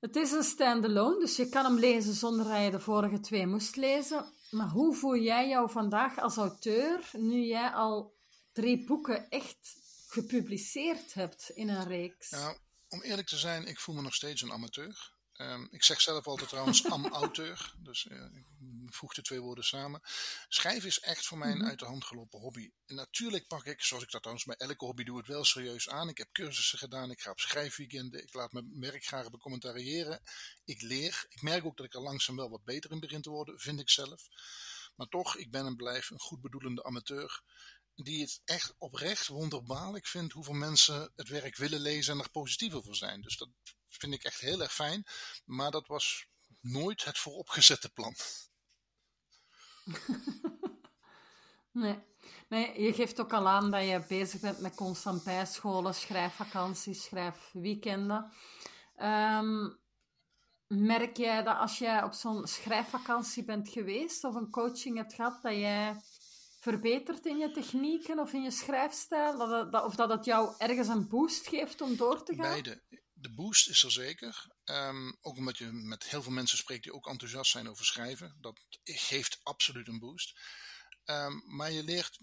Het 0.00 0.16
is 0.16 0.32
een 0.32 0.42
standalone, 0.42 1.18
dus 1.18 1.36
je 1.36 1.48
kan 1.48 1.64
hem 1.64 1.78
lezen 1.78 2.14
zonder 2.14 2.46
dat 2.46 2.64
je 2.64 2.70
de 2.70 2.80
vorige 2.80 3.20
twee 3.20 3.46
moest 3.46 3.76
lezen. 3.76 4.32
Maar 4.50 4.68
hoe 4.68 4.94
voel 4.94 5.16
jij 5.16 5.48
jou 5.48 5.70
vandaag 5.70 6.18
als 6.18 6.36
auteur, 6.36 7.10
nu 7.12 7.40
jij 7.40 7.70
al 7.70 8.14
drie 8.52 8.84
boeken 8.86 9.28
echt 9.28 9.76
gepubliceerd 10.08 11.14
hebt 11.14 11.50
in 11.54 11.68
een 11.68 11.84
reeks? 11.84 12.30
Ja, 12.30 12.54
om 12.88 13.02
eerlijk 13.02 13.28
te 13.28 13.38
zijn, 13.38 13.66
ik 13.66 13.80
voel 13.80 13.94
me 13.94 14.02
nog 14.02 14.14
steeds 14.14 14.42
een 14.42 14.52
amateur. 14.52 15.16
Ehm, 15.32 15.66
ik 15.70 15.84
zeg 15.84 16.00
zelf 16.00 16.26
altijd 16.26 16.48
trouwens 16.48 16.84
am-auteur, 16.84 17.74
dus 17.88 18.04
uh, 18.04 18.24
ik 18.34 18.94
voeg 18.94 19.14
de 19.14 19.22
twee 19.22 19.40
woorden 19.40 19.64
samen. 19.64 20.00
Schrijven 20.48 20.88
is 20.88 21.00
echt 21.00 21.26
voor 21.26 21.38
mij 21.38 21.50
een 21.50 21.58
mhm. 21.58 21.66
uit 21.66 21.78
de 21.78 21.84
hand 21.84 22.04
gelopen 22.04 22.40
hobby. 22.40 22.70
En 22.86 22.94
natuurlijk 22.94 23.46
pak 23.46 23.64
ik, 23.64 23.82
zoals 23.82 24.02
ik 24.02 24.10
dat 24.10 24.20
trouwens 24.20 24.46
bij 24.46 24.56
elke 24.56 24.84
hobby 24.84 25.04
doe, 25.04 25.16
het 25.18 25.26
wel 25.26 25.44
serieus 25.44 25.88
aan. 25.88 26.08
Ik 26.08 26.18
heb 26.18 26.28
cursussen 26.32 26.78
gedaan, 26.78 27.10
ik 27.10 27.20
ga 27.20 27.30
op 27.30 27.40
schrijfweekenden, 27.40 28.22
ik 28.22 28.34
laat 28.34 28.52
mijn 28.52 28.80
werk 28.80 29.04
graag 29.04 29.30
becommentariëren. 29.30 30.22
Ik 30.64 30.82
leer. 30.82 31.26
Ik 31.28 31.42
merk 31.42 31.64
ook 31.64 31.76
dat 31.76 31.86
ik 31.86 31.94
er 31.94 32.00
langzaam 32.00 32.36
wel 32.36 32.50
wat 32.50 32.64
beter 32.64 32.90
in 32.90 33.00
begin 33.00 33.22
te 33.22 33.30
worden, 33.30 33.58
vind 33.58 33.80
ik 33.80 33.90
zelf. 33.90 34.28
Maar 34.96 35.08
toch, 35.08 35.36
ik 35.36 35.50
ben 35.50 35.66
en 35.66 35.76
blijf 35.76 36.10
een 36.10 36.20
goed 36.20 36.40
bedoelende 36.40 36.84
amateur 36.84 37.42
die 38.02 38.20
het 38.20 38.40
echt 38.44 38.74
oprecht 38.78 39.26
wonderbaarlijk 39.26 40.06
vindt 40.06 40.32
hoeveel 40.32 40.54
mensen 40.54 41.12
het 41.16 41.28
werk 41.28 41.56
willen 41.56 41.80
lezen 41.80 42.14
en 42.14 42.20
er 42.20 42.30
positief 42.30 42.74
over 42.74 42.96
zijn. 42.96 43.20
Dus 43.20 43.36
dat 43.36 43.48
vind 43.88 44.14
ik 44.14 44.24
echt 44.24 44.40
heel 44.40 44.60
erg 44.62 44.74
fijn. 44.74 45.06
Maar 45.44 45.70
dat 45.70 45.86
was 45.86 46.26
nooit 46.60 47.04
het 47.04 47.18
vooropgezette 47.18 47.90
plan. 47.90 48.14
nee. 51.72 51.98
nee, 52.48 52.82
je 52.82 52.92
geeft 52.92 53.20
ook 53.20 53.32
al 53.32 53.48
aan 53.48 53.70
dat 53.70 53.82
je 53.82 54.04
bezig 54.08 54.40
bent 54.40 54.60
met 54.60 54.74
constant 54.74 55.24
bijscholen, 55.24 55.94
schrijfvakanties, 55.94 57.04
schrijfweekenden. 57.04 58.32
Um, 58.96 59.78
merk 60.66 61.16
jij 61.16 61.42
dat 61.42 61.56
als 61.56 61.78
jij 61.78 62.02
op 62.02 62.12
zo'n 62.12 62.46
schrijfvakantie 62.46 63.44
bent 63.44 63.68
geweest 63.68 64.24
of 64.24 64.34
een 64.34 64.50
coaching 64.50 64.96
hebt 64.96 65.14
gehad, 65.14 65.42
dat 65.42 65.54
jij 65.54 66.00
verbetert 66.58 67.26
in 67.26 67.38
je 67.38 67.50
technieken 67.50 68.18
of 68.18 68.32
in 68.32 68.42
je 68.42 68.50
schrijfstijl? 68.50 69.38
Dat, 69.38 69.72
dat, 69.72 69.84
of 69.84 69.94
dat 69.94 70.10
het 70.10 70.24
jou 70.24 70.54
ergens 70.58 70.88
een 70.88 71.08
boost 71.08 71.46
geeft 71.46 71.80
om 71.80 71.96
door 71.96 72.24
te 72.24 72.34
gaan? 72.34 72.50
Beide 72.50 72.82
de 73.20 73.30
boost 73.30 73.68
is 73.68 73.82
er 73.82 73.92
zeker. 73.92 74.46
Um, 74.64 75.16
ook 75.20 75.36
omdat 75.36 75.58
je 75.58 75.72
met 75.72 76.04
heel 76.04 76.22
veel 76.22 76.32
mensen 76.32 76.58
spreekt 76.58 76.82
die 76.82 76.92
ook 76.92 77.08
enthousiast 77.08 77.50
zijn 77.50 77.68
over 77.68 77.84
schrijven. 77.84 78.36
Dat 78.40 78.60
geeft 78.84 79.40
absoluut 79.42 79.88
een 79.88 79.98
boost. 79.98 80.40
Um, 81.04 81.42
maar 81.46 81.72
je 81.72 81.82
leert. 81.82 82.18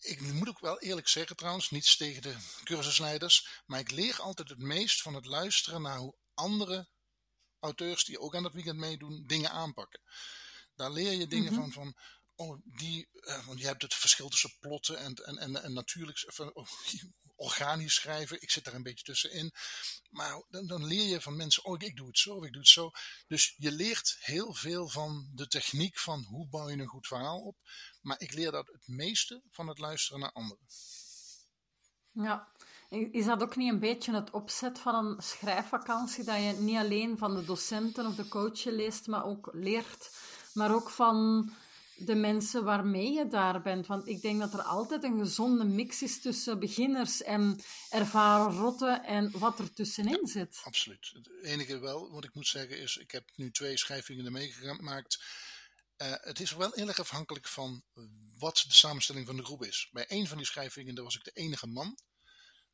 Ik 0.00 0.20
moet 0.20 0.48
ook 0.48 0.60
wel 0.60 0.80
eerlijk 0.80 1.08
zeggen 1.08 1.36
trouwens, 1.36 1.70
niets 1.70 1.96
tegen 1.96 2.22
de 2.22 2.36
cursusleiders. 2.64 3.62
Maar 3.66 3.80
ik 3.80 3.90
leer 3.90 4.20
altijd 4.20 4.48
het 4.48 4.58
meest 4.58 5.02
van 5.02 5.14
het 5.14 5.26
luisteren 5.26 5.82
naar 5.82 5.98
hoe 5.98 6.16
andere 6.34 6.88
auteurs 7.58 8.04
die 8.04 8.20
ook 8.20 8.34
aan 8.34 8.42
dat 8.42 8.52
weekend 8.52 8.78
meedoen, 8.78 9.24
dingen 9.26 9.50
aanpakken. 9.50 10.00
Daar 10.74 10.90
leer 10.90 11.12
je 11.12 11.26
dingen 11.26 11.52
mm 11.52 11.58
-hmm. 11.58 11.72
van, 11.72 11.92
van 11.92 11.96
oh, 12.38 12.60
die, 12.64 13.08
uh, 13.12 13.46
want 13.46 13.60
je 13.60 13.66
hebt 13.66 13.82
het 13.82 13.94
verschil 13.94 14.28
tussen 14.28 14.56
plotten 14.60 14.98
en, 14.98 15.14
en, 15.14 15.38
en, 15.38 15.62
en 15.62 15.72
natuurlijk, 15.72 16.24
van, 16.26 16.54
oh, 16.54 16.66
organisch 17.36 17.94
schrijven. 17.94 18.42
Ik 18.42 18.50
zit 18.50 18.64
daar 18.64 18.74
een 18.74 18.82
beetje 18.82 19.04
tussenin. 19.04 19.52
Maar 20.10 20.44
dan, 20.48 20.66
dan, 20.66 20.86
leer 20.86 21.08
je 21.08 21.20
van 21.20 21.36
mensen, 21.36 21.64
oh 21.64 21.76
ik 21.78 21.96
doe 21.96 22.06
het 22.06 22.18
zo 22.18 22.44
ik 22.44 22.52
doe 22.52 22.60
het 22.60 22.70
zo. 22.70 22.90
Dus 23.26 23.54
je 23.56 23.72
leert 23.72 24.16
heel 24.20 24.54
veel 24.54 24.88
van 24.88 25.30
de 25.34 25.48
techniek 25.48 25.98
van 25.98 26.24
hoe 26.24 26.48
bouw 26.48 26.68
je 26.68 26.76
een 26.76 26.86
goed 26.86 27.06
verhaal 27.06 27.40
op. 27.40 27.56
Maar 28.00 28.20
ik 28.20 28.32
leer 28.32 28.50
dat 28.50 28.66
het 28.66 28.86
meeste 28.86 29.42
van 29.50 29.68
het 29.68 29.78
luisteren 29.78 30.20
naar 30.20 30.32
anderen. 30.32 30.66
Ja, 32.12 32.48
is 32.88 33.24
dat 33.24 33.42
ook 33.42 33.56
niet 33.56 33.72
een 33.72 33.80
beetje 33.80 34.14
het 34.14 34.30
opzet 34.30 34.78
van 34.78 34.94
een 34.94 35.22
schrijfvakantie? 35.22 36.24
Dat 36.24 36.36
je 36.36 36.52
niet 36.58 36.76
alleen 36.76 37.18
van 37.18 37.34
de 37.34 37.44
docenten 37.44 38.06
of 38.06 38.14
de 38.14 38.28
coachen 38.28 38.72
leest, 38.72 39.06
maar 39.06 39.24
ook 39.24 39.48
leert, 39.52 40.10
maar 40.52 40.74
ook 40.74 40.90
van 40.90 41.50
de 41.98 42.14
mensen 42.14 42.64
waarmee 42.64 43.12
je 43.12 43.28
daar 43.28 43.62
bent. 43.62 43.86
Want 43.86 44.08
ik 44.08 44.22
denk 44.22 44.40
dat 44.40 44.52
er 44.52 44.62
altijd 44.62 45.04
een 45.04 45.18
gezonde 45.18 45.64
mix 45.64 46.02
is 46.02 46.20
tussen 46.20 46.58
beginners 46.58 47.22
en 47.22 47.60
ervaren 47.90 48.58
rotten 48.58 49.04
en 49.04 49.38
wat 49.38 49.58
er 49.58 49.72
tussenin 49.72 50.26
zit. 50.26 50.60
Absoluut. 50.64 51.10
Het 51.12 51.30
enige 51.42 51.78
wel 51.78 52.10
wat 52.12 52.24
ik 52.24 52.34
moet 52.34 52.46
zeggen 52.46 52.78
is, 52.80 52.96
ik 52.96 53.10
heb 53.10 53.24
nu 53.34 53.50
twee 53.50 53.78
schrijvingen 53.78 54.32
meegemaakt. 54.32 55.22
Uh, 56.02 56.12
het 56.20 56.40
is 56.40 56.52
wel 56.52 56.70
heel 56.74 56.88
erg 56.88 57.00
afhankelijk 57.00 57.48
van 57.48 57.82
wat 58.38 58.64
de 58.68 58.74
samenstelling 58.74 59.26
van 59.26 59.36
de 59.36 59.44
groep 59.44 59.64
is. 59.64 59.88
Bij 59.92 60.04
een 60.08 60.26
van 60.26 60.36
die 60.36 60.46
schrijvingen 60.46 61.02
was 61.04 61.16
ik 61.16 61.24
de 61.24 61.30
enige 61.30 61.66
man. 61.66 61.98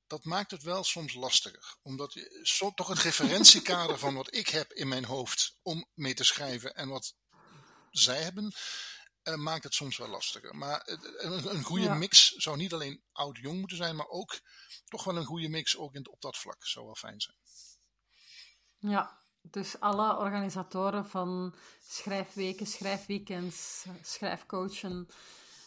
Dat 0.07 0.25
maakt 0.25 0.51
het 0.51 0.63
wel 0.63 0.85
soms 0.85 1.15
lastiger. 1.15 1.77
Omdat 1.83 2.13
je 2.13 2.41
zo, 2.43 2.71
toch 2.71 2.89
een 2.89 2.97
referentiekader 2.97 3.99
van 4.05 4.15
wat 4.15 4.35
ik 4.35 4.49
heb 4.49 4.73
in 4.73 4.89
mijn 4.89 5.05
hoofd 5.05 5.59
om 5.63 5.89
mee 5.95 6.15
te 6.15 6.25
schrijven 6.25 6.75
en 6.75 6.89
wat 6.89 7.15
zij 7.91 8.23
hebben, 8.23 8.53
uh, 9.25 9.35
maakt 9.35 9.65
het 9.65 9.75
soms 9.75 9.97
wel 9.97 10.09
lastiger. 10.09 10.57
Maar 10.57 10.83
een, 10.85 11.55
een 11.55 11.63
goede 11.63 11.95
mix 11.95 12.31
zou 12.31 12.57
niet 12.57 12.73
alleen 12.73 13.03
oud-jong 13.13 13.59
moeten 13.59 13.77
zijn, 13.77 13.97
maar 13.97 14.09
ook 14.09 14.41
toch 14.85 15.05
wel 15.05 15.17
een 15.17 15.25
goede 15.25 15.49
mix 15.49 15.77
ook 15.77 15.95
in, 15.95 16.09
op 16.09 16.21
dat 16.21 16.37
vlak. 16.37 16.67
Zou 16.67 16.85
wel 16.85 16.95
fijn 16.95 17.21
zijn. 17.21 17.37
Ja, 18.79 19.19
dus 19.41 19.81
alle 19.81 20.17
organisatoren 20.17 21.07
van 21.07 21.55
schrijfweken, 21.89 22.67
schrijfweekends, 22.67 23.85
schrijfcoachen, 24.03 25.09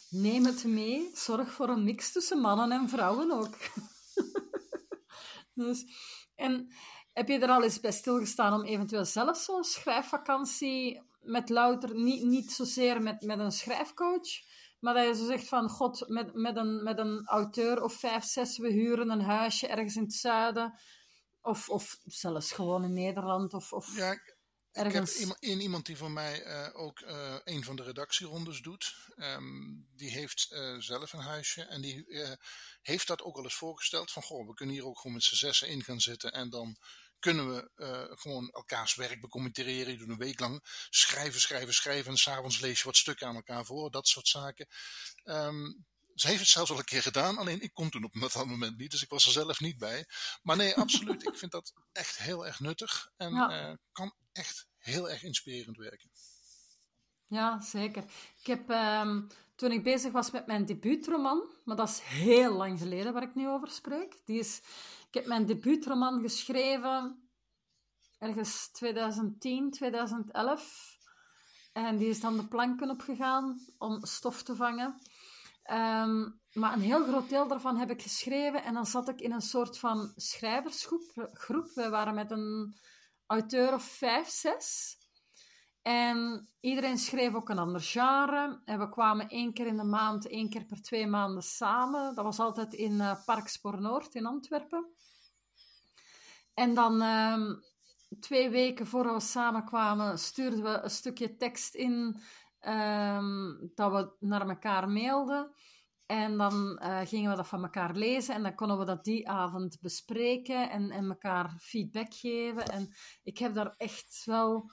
neem 0.09 0.45
het 0.45 0.63
mee. 0.63 1.11
Zorg 1.13 1.51
voor 1.51 1.69
een 1.69 1.83
mix 1.83 2.11
tussen 2.11 2.39
mannen 2.39 2.71
en 2.71 2.89
vrouwen 2.89 3.31
ook. 3.31 3.57
dus, 5.53 5.85
en 6.35 6.73
heb 7.13 7.27
je 7.27 7.39
er 7.39 7.49
al 7.49 7.63
eens 7.63 7.79
bij 7.79 7.91
stilgestaan 7.91 8.53
om 8.53 8.63
eventueel 8.63 9.05
zelf 9.05 9.37
zo'n 9.37 9.63
schrijfvakantie 9.63 11.01
met 11.27 11.49
louter, 11.49 11.95
niet, 11.95 12.23
niet 12.23 12.51
zozeer 12.51 13.01
met, 13.01 13.21
met 13.21 13.39
een 13.39 13.51
schrijfcoach, 13.51 14.29
maar 14.79 14.93
dat 14.93 15.07
je 15.07 15.15
zo 15.15 15.25
zegt 15.25 15.47
van, 15.47 15.69
god, 15.69 16.07
met, 16.07 16.33
met, 16.33 16.55
een, 16.55 16.83
met 16.83 16.97
een 16.97 17.25
auteur 17.25 17.83
of 17.83 17.93
vijf, 17.93 18.23
zes, 18.23 18.57
we 18.57 18.71
huren 18.71 19.09
een 19.09 19.21
huisje 19.21 19.67
ergens 19.67 19.95
in 19.95 20.03
het 20.03 20.13
zuiden, 20.13 20.79
of, 21.41 21.69
of 21.69 21.97
zelfs 22.03 22.51
gewoon 22.51 22.83
in 22.83 22.93
Nederland, 22.93 23.53
of, 23.53 23.73
of 23.73 23.95
ja, 23.95 24.19
ergens... 24.71 25.13
Ik 25.13 25.19
heb 25.19 25.37
iemand, 25.41 25.61
iemand 25.61 25.85
die 25.85 25.97
voor 25.97 26.11
mij 26.11 26.45
uh, 26.45 26.69
ook 26.73 26.99
uh, 26.99 27.35
een 27.43 27.63
van 27.63 27.75
de 27.75 27.83
redactierondes 27.83 28.61
doet. 28.61 28.95
Um, 29.17 29.87
die 29.95 30.09
heeft 30.09 30.47
uh, 30.51 30.79
zelf 30.79 31.13
een 31.13 31.19
huisje 31.19 31.61
en 31.61 31.81
die 31.81 32.05
heeft 32.81 33.07
dat 33.07 33.21
ook 33.21 33.37
al 33.37 33.43
eens 33.43 33.55
voorgesteld 33.55 34.11
van, 34.11 34.23
goh, 34.23 34.47
we 34.47 34.53
kunnen 34.53 34.75
hier 34.75 34.85
ook 34.85 34.99
gewoon 34.99 35.15
met 35.15 35.23
z'n 35.23 35.35
zessen 35.35 35.67
in 35.67 35.83
gaan 35.83 35.99
zitten 35.99 36.31
en 36.31 36.49
dan 36.49 36.77
kunnen 37.19 37.55
we 37.55 37.71
uh, 37.75 38.17
gewoon 38.19 38.49
elkaars 38.49 38.95
werk 38.95 39.21
becommentariëren. 39.21 39.91
Je 39.91 39.97
doet 39.97 40.09
een 40.09 40.17
week 40.17 40.39
lang 40.39 40.59
schrijven, 40.89 41.41
schrijven, 41.41 41.73
schrijven. 41.73 42.11
En 42.11 42.17
s'avonds 42.17 42.59
lees 42.59 42.79
je 42.79 42.85
wat 42.85 42.97
stukken 42.97 43.27
aan 43.27 43.35
elkaar 43.35 43.65
voor. 43.65 43.91
Dat 43.91 44.07
soort 44.07 44.27
zaken. 44.27 44.67
Um, 45.23 45.85
ze 46.19 46.27
heeft 46.27 46.39
het 46.39 46.49
zelfs 46.49 46.71
al 46.71 46.77
een 46.77 46.83
keer 46.83 47.01
gedaan, 47.01 47.37
alleen 47.37 47.61
ik 47.61 47.73
kon 47.73 47.89
toen 47.89 48.03
op 48.03 48.19
dat 48.19 48.45
moment 48.45 48.77
niet, 48.77 48.91
dus 48.91 49.01
ik 49.01 49.09
was 49.09 49.25
er 49.25 49.31
zelf 49.31 49.59
niet 49.59 49.77
bij. 49.77 50.05
Maar 50.41 50.55
nee, 50.55 50.75
absoluut. 50.75 51.27
ik 51.27 51.37
vind 51.37 51.51
dat 51.51 51.73
echt 51.91 52.17
heel 52.17 52.45
erg 52.45 52.59
nuttig 52.59 53.11
en 53.17 53.33
ja. 53.33 53.69
uh, 53.69 53.75
kan 53.91 54.15
echt 54.31 54.67
heel 54.77 55.09
erg 55.09 55.23
inspirerend 55.23 55.77
werken. 55.77 56.11
Ja, 57.27 57.61
zeker. 57.61 58.03
Ik 58.39 58.47
heb, 58.47 58.69
um, 58.69 59.27
toen 59.55 59.71
ik 59.71 59.83
bezig 59.83 60.11
was 60.11 60.31
met 60.31 60.47
mijn 60.47 60.65
debuutroman, 60.65 61.43
maar 61.63 61.75
dat 61.75 61.89
is 61.89 61.99
heel 61.99 62.53
lang 62.53 62.79
geleden 62.79 63.13
waar 63.13 63.23
ik 63.23 63.35
nu 63.35 63.47
over 63.47 63.69
spreek, 63.69 64.21
die 64.25 64.39
is 64.39 64.61
ik 65.07 65.13
heb 65.13 65.25
mijn 65.25 65.45
debuutroman 65.45 66.21
geschreven 66.21 67.29
ergens 68.17 68.71
2010, 68.71 69.71
2011. 69.71 70.97
En 71.73 71.97
die 71.97 72.09
is 72.09 72.19
dan 72.19 72.37
de 72.37 72.47
planken 72.47 72.89
opgegaan 72.89 73.59
om 73.77 74.05
stof 74.05 74.43
te 74.43 74.55
vangen. 74.55 75.01
Um, 75.71 76.39
maar 76.53 76.73
een 76.73 76.81
heel 76.81 77.03
groot 77.03 77.29
deel 77.29 77.47
daarvan 77.47 77.77
heb 77.77 77.89
ik 77.89 78.01
geschreven. 78.01 78.63
En 78.63 78.73
dan 78.73 78.85
zat 78.85 79.09
ik 79.09 79.21
in 79.21 79.31
een 79.31 79.41
soort 79.41 79.77
van 79.79 80.11
schrijversgroep. 80.15 81.29
Groep. 81.33 81.71
We 81.73 81.89
waren 81.89 82.15
met 82.15 82.31
een 82.31 82.77
auteur 83.25 83.73
of 83.73 83.83
vijf, 83.83 84.27
zes. 84.29 84.97
En 85.87 86.49
iedereen 86.59 86.97
schreef 86.97 87.33
ook 87.33 87.49
een 87.49 87.59
ander 87.59 87.81
genre. 87.81 88.61
En 88.65 88.79
we 88.79 88.89
kwamen 88.89 89.29
één 89.29 89.53
keer 89.53 89.67
in 89.67 89.77
de 89.77 89.83
maand, 89.83 90.27
één 90.27 90.49
keer 90.49 90.65
per 90.65 90.81
twee 90.81 91.07
maanden 91.07 91.43
samen. 91.43 92.15
Dat 92.15 92.23
was 92.23 92.39
altijd 92.39 92.73
in 92.73 92.91
uh, 92.91 93.25
Park 93.25 93.47
Spoor 93.47 93.81
Noord 93.81 94.15
in 94.15 94.25
Antwerpen. 94.25 94.85
En 96.53 96.73
dan 96.73 97.01
ehm, 97.01 97.55
twee 98.19 98.49
weken 98.49 98.87
voor 98.87 99.13
we 99.13 99.19
samenkwamen, 99.19 100.19
stuurden 100.19 100.63
we 100.63 100.79
een 100.83 100.89
stukje 100.89 101.35
tekst 101.35 101.75
in 101.75 102.21
ehm, 102.59 103.53
dat 103.75 103.91
we 103.91 104.15
naar 104.19 104.49
elkaar 104.49 104.89
mailden. 104.89 105.51
En 106.05 106.37
dan 106.37 106.79
uh, 106.83 106.99
gingen 107.03 107.29
we 107.29 107.37
dat 107.37 107.47
van 107.47 107.63
elkaar 107.63 107.95
lezen 107.95 108.35
en 108.35 108.43
dan 108.43 108.55
konden 108.55 108.77
we 108.77 108.85
dat 108.85 109.03
die 109.03 109.29
avond 109.29 109.77
bespreken 109.81 110.69
en, 110.69 110.91
en 110.91 111.09
elkaar 111.09 111.55
feedback 111.59 112.13
geven. 112.13 112.65
En 112.65 112.93
ik 113.23 113.37
heb 113.37 113.53
daar 113.53 113.73
echt 113.77 114.21
wel 114.25 114.71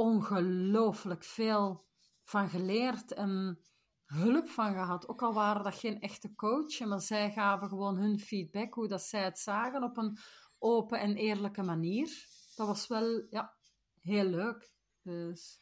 ongelooflijk 0.00 1.24
veel 1.24 1.86
van 2.22 2.48
geleerd 2.48 3.12
en 3.12 3.60
hulp 4.04 4.48
van 4.48 4.72
gehad. 4.72 5.08
Ook 5.08 5.22
al 5.22 5.32
waren 5.32 5.62
dat 5.62 5.74
geen 5.74 6.00
echte 6.00 6.34
coach, 6.34 6.80
maar 6.80 7.00
zij 7.00 7.32
gaven 7.32 7.68
gewoon 7.68 7.96
hun 7.96 8.18
feedback, 8.20 8.74
hoe 8.74 8.88
dat 8.88 9.02
zij 9.02 9.24
het 9.24 9.38
zagen 9.38 9.82
op 9.82 9.96
een 9.96 10.18
open 10.58 11.00
en 11.00 11.16
eerlijke 11.16 11.62
manier. 11.62 12.26
Dat 12.54 12.66
was 12.66 12.86
wel 12.86 13.26
ja, 13.30 13.56
heel 14.00 14.24
leuk. 14.24 14.72
Dus. 15.02 15.58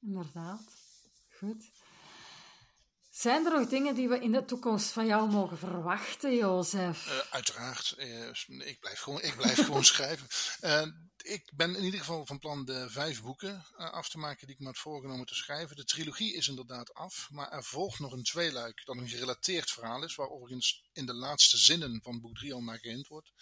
inderdaad. 0.00 0.62
Goed. 1.38 1.70
Zijn 3.10 3.46
er 3.46 3.52
nog 3.52 3.68
dingen 3.68 3.94
die 3.94 4.08
we 4.08 4.18
in 4.18 4.32
de 4.32 4.44
toekomst 4.44 4.90
van 4.90 5.06
jou 5.06 5.30
mogen 5.30 5.58
verwachten, 5.58 6.36
Jozef? 6.36 7.06
Uh, 7.06 7.32
uiteraard. 7.32 7.94
Uh, 7.98 8.68
ik 8.68 8.80
blijf 8.80 8.98
gewoon, 8.98 9.22
ik 9.22 9.36
blijf 9.36 9.64
gewoon 9.64 9.84
schrijven. 9.94 10.26
Uh, 10.62 10.94
ik 11.22 11.50
ben 11.54 11.76
in 11.76 11.84
ieder 11.84 12.00
geval 12.00 12.26
van 12.26 12.38
plan 12.38 12.64
de 12.64 12.90
vijf 12.90 13.22
boeken 13.22 13.64
af 13.76 14.08
te 14.08 14.18
maken 14.18 14.46
die 14.46 14.54
ik 14.54 14.60
me 14.60 14.66
had 14.66 14.78
voorgenomen 14.78 15.26
te 15.26 15.34
schrijven. 15.34 15.76
De 15.76 15.84
trilogie 15.84 16.34
is 16.34 16.48
inderdaad 16.48 16.94
af, 16.94 17.28
maar 17.30 17.50
er 17.50 17.64
volgt 17.64 17.98
nog 17.98 18.12
een 18.12 18.22
tweeluik 18.22 18.82
dat 18.84 18.96
een 18.96 19.08
gerelateerd 19.08 19.70
verhaal 19.70 20.04
is, 20.04 20.14
waar 20.14 20.28
overigens 20.28 20.84
in 20.92 21.06
de 21.06 21.14
laatste 21.14 21.58
zinnen 21.58 22.00
van 22.02 22.20
boek 22.20 22.36
3 22.36 22.54
al 22.54 22.62
naar 22.62 22.78
geïnd 22.78 23.08
wordt. 23.08 23.32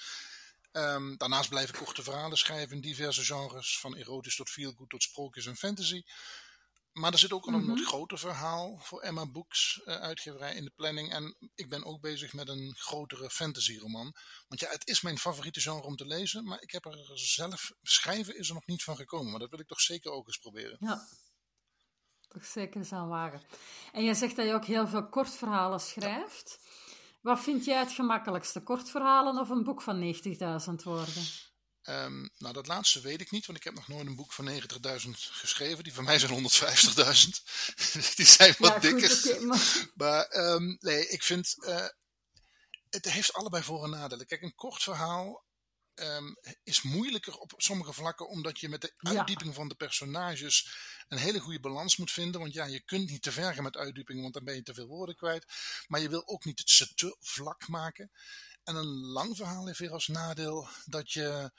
Um, 0.72 1.16
daarnaast 1.16 1.48
blijf 1.48 1.68
ik 1.68 1.74
korte 1.74 2.02
verhalen 2.02 2.38
schrijven 2.38 2.76
in 2.76 2.82
diverse 2.82 3.24
genres, 3.24 3.78
van 3.78 3.96
erotisch 3.96 4.36
tot 4.36 4.50
feelgood 4.50 4.90
tot 4.90 5.02
sprookjes 5.02 5.46
en 5.46 5.56
fantasy. 5.56 6.02
Maar 6.92 7.12
er 7.12 7.18
zit 7.18 7.32
ook 7.32 7.46
een 7.46 7.54
mm 7.54 7.68
wat 7.68 7.80
groter 7.80 8.18
verhaal 8.18 8.78
voor 8.78 9.00
Emma 9.00 9.26
Books 9.26 9.80
uh, 9.84 9.94
uitgeverij 9.94 10.54
in 10.54 10.64
de 10.64 10.72
planning. 10.76 11.12
En 11.12 11.36
ik 11.54 11.68
ben 11.68 11.84
ook 11.84 12.00
bezig 12.00 12.32
met 12.32 12.48
een 12.48 12.74
grotere 12.78 13.30
fantasy 13.30 13.78
roman. 13.78 14.14
Want 14.48 14.60
ja, 14.60 14.68
het 14.70 14.86
is 14.88 15.00
mijn 15.00 15.18
favoriete 15.18 15.60
genre 15.60 15.82
om 15.82 15.96
te 15.96 16.06
lezen. 16.06 16.44
Maar 16.44 16.62
ik 16.62 16.70
heb 16.70 16.84
er 16.84 17.10
zelf, 17.14 17.72
schrijven 17.82 18.38
is 18.38 18.48
er 18.48 18.54
nog 18.54 18.66
niet 18.66 18.84
van 18.84 18.96
gekomen. 18.96 19.30
Maar 19.30 19.40
dat 19.40 19.50
wil 19.50 19.60
ik 19.60 19.66
toch 19.68 19.80
zeker 19.80 20.10
ook 20.10 20.26
eens 20.26 20.38
proberen. 20.38 20.76
Ja, 20.80 21.06
toch 22.28 22.44
zeker 22.44 22.76
eens 22.76 22.92
aan 22.92 23.08
wagen. 23.08 23.42
En 23.92 24.04
jij 24.04 24.14
zegt 24.14 24.36
dat 24.36 24.46
je 24.46 24.54
ook 24.54 24.64
heel 24.64 24.88
veel 24.88 25.08
kortverhalen 25.08 25.80
schrijft. 25.80 26.58
Wat 27.20 27.40
vind 27.40 27.64
jij 27.64 27.78
het 27.78 27.92
gemakkelijkste? 27.92 28.62
Kortverhalen 28.62 29.38
of 29.38 29.48
een 29.48 29.64
boek 29.64 29.82
van 29.82 30.14
90.000 30.14 30.74
woorden? 30.84 31.24
Um, 31.84 32.30
nou, 32.38 32.54
dat 32.54 32.66
laatste 32.66 33.00
weet 33.00 33.20
ik 33.20 33.30
niet, 33.30 33.46
want 33.46 33.58
ik 33.58 33.64
heb 33.64 33.74
nog 33.74 33.88
nooit 33.88 34.06
een 34.06 34.16
boek 34.16 34.32
van 34.32 34.48
90.000 34.48 35.10
geschreven. 35.10 35.84
Die 35.84 35.94
van 35.94 36.04
mij 36.04 36.18
zijn 36.18 36.32
150.000. 36.32 36.42
die 38.16 38.26
zijn 38.26 38.54
wat 38.58 38.72
ja, 38.72 38.78
dikker. 38.78 39.46
Maar, 39.46 39.90
maar 39.94 40.36
um, 40.36 40.76
nee, 40.80 41.08
ik 41.08 41.22
vind. 41.22 41.54
Uh, 41.58 41.86
het 42.90 43.04
heeft 43.04 43.32
allebei 43.32 43.62
voor- 43.62 43.84
en 43.84 43.90
nadelen. 43.90 44.26
Kijk, 44.26 44.42
een 44.42 44.54
kort 44.54 44.82
verhaal 44.82 45.44
um, 45.94 46.36
is 46.62 46.82
moeilijker 46.82 47.38
op 47.38 47.52
sommige 47.56 47.92
vlakken, 47.92 48.28
omdat 48.28 48.60
je 48.60 48.68
met 48.68 48.80
de 48.80 48.92
uitdieping 48.96 49.48
ja. 49.48 49.54
van 49.54 49.68
de 49.68 49.74
personages 49.74 50.70
een 51.08 51.18
hele 51.18 51.40
goede 51.40 51.60
balans 51.60 51.96
moet 51.96 52.10
vinden. 52.10 52.40
Want 52.40 52.52
ja, 52.52 52.64
je 52.64 52.80
kunt 52.80 53.10
niet 53.10 53.22
te 53.22 53.32
ver 53.32 53.54
gaan 53.54 53.62
met 53.62 53.76
uitdieping, 53.76 54.20
want 54.20 54.34
dan 54.34 54.44
ben 54.44 54.54
je 54.54 54.62
te 54.62 54.74
veel 54.74 54.86
woorden 54.86 55.16
kwijt. 55.16 55.46
Maar 55.86 56.00
je 56.00 56.08
wil 56.08 56.28
ook 56.28 56.44
niet 56.44 56.58
het 56.58 56.70
ze 56.70 56.94
te 56.94 57.16
vlak 57.20 57.68
maken. 57.68 58.10
En 58.64 58.76
een 58.76 58.94
lang 58.94 59.36
verhaal 59.36 59.66
heeft 59.66 59.78
weer 59.78 59.92
als 59.92 60.08
nadeel 60.08 60.68
dat 60.84 61.12
je. 61.12 61.52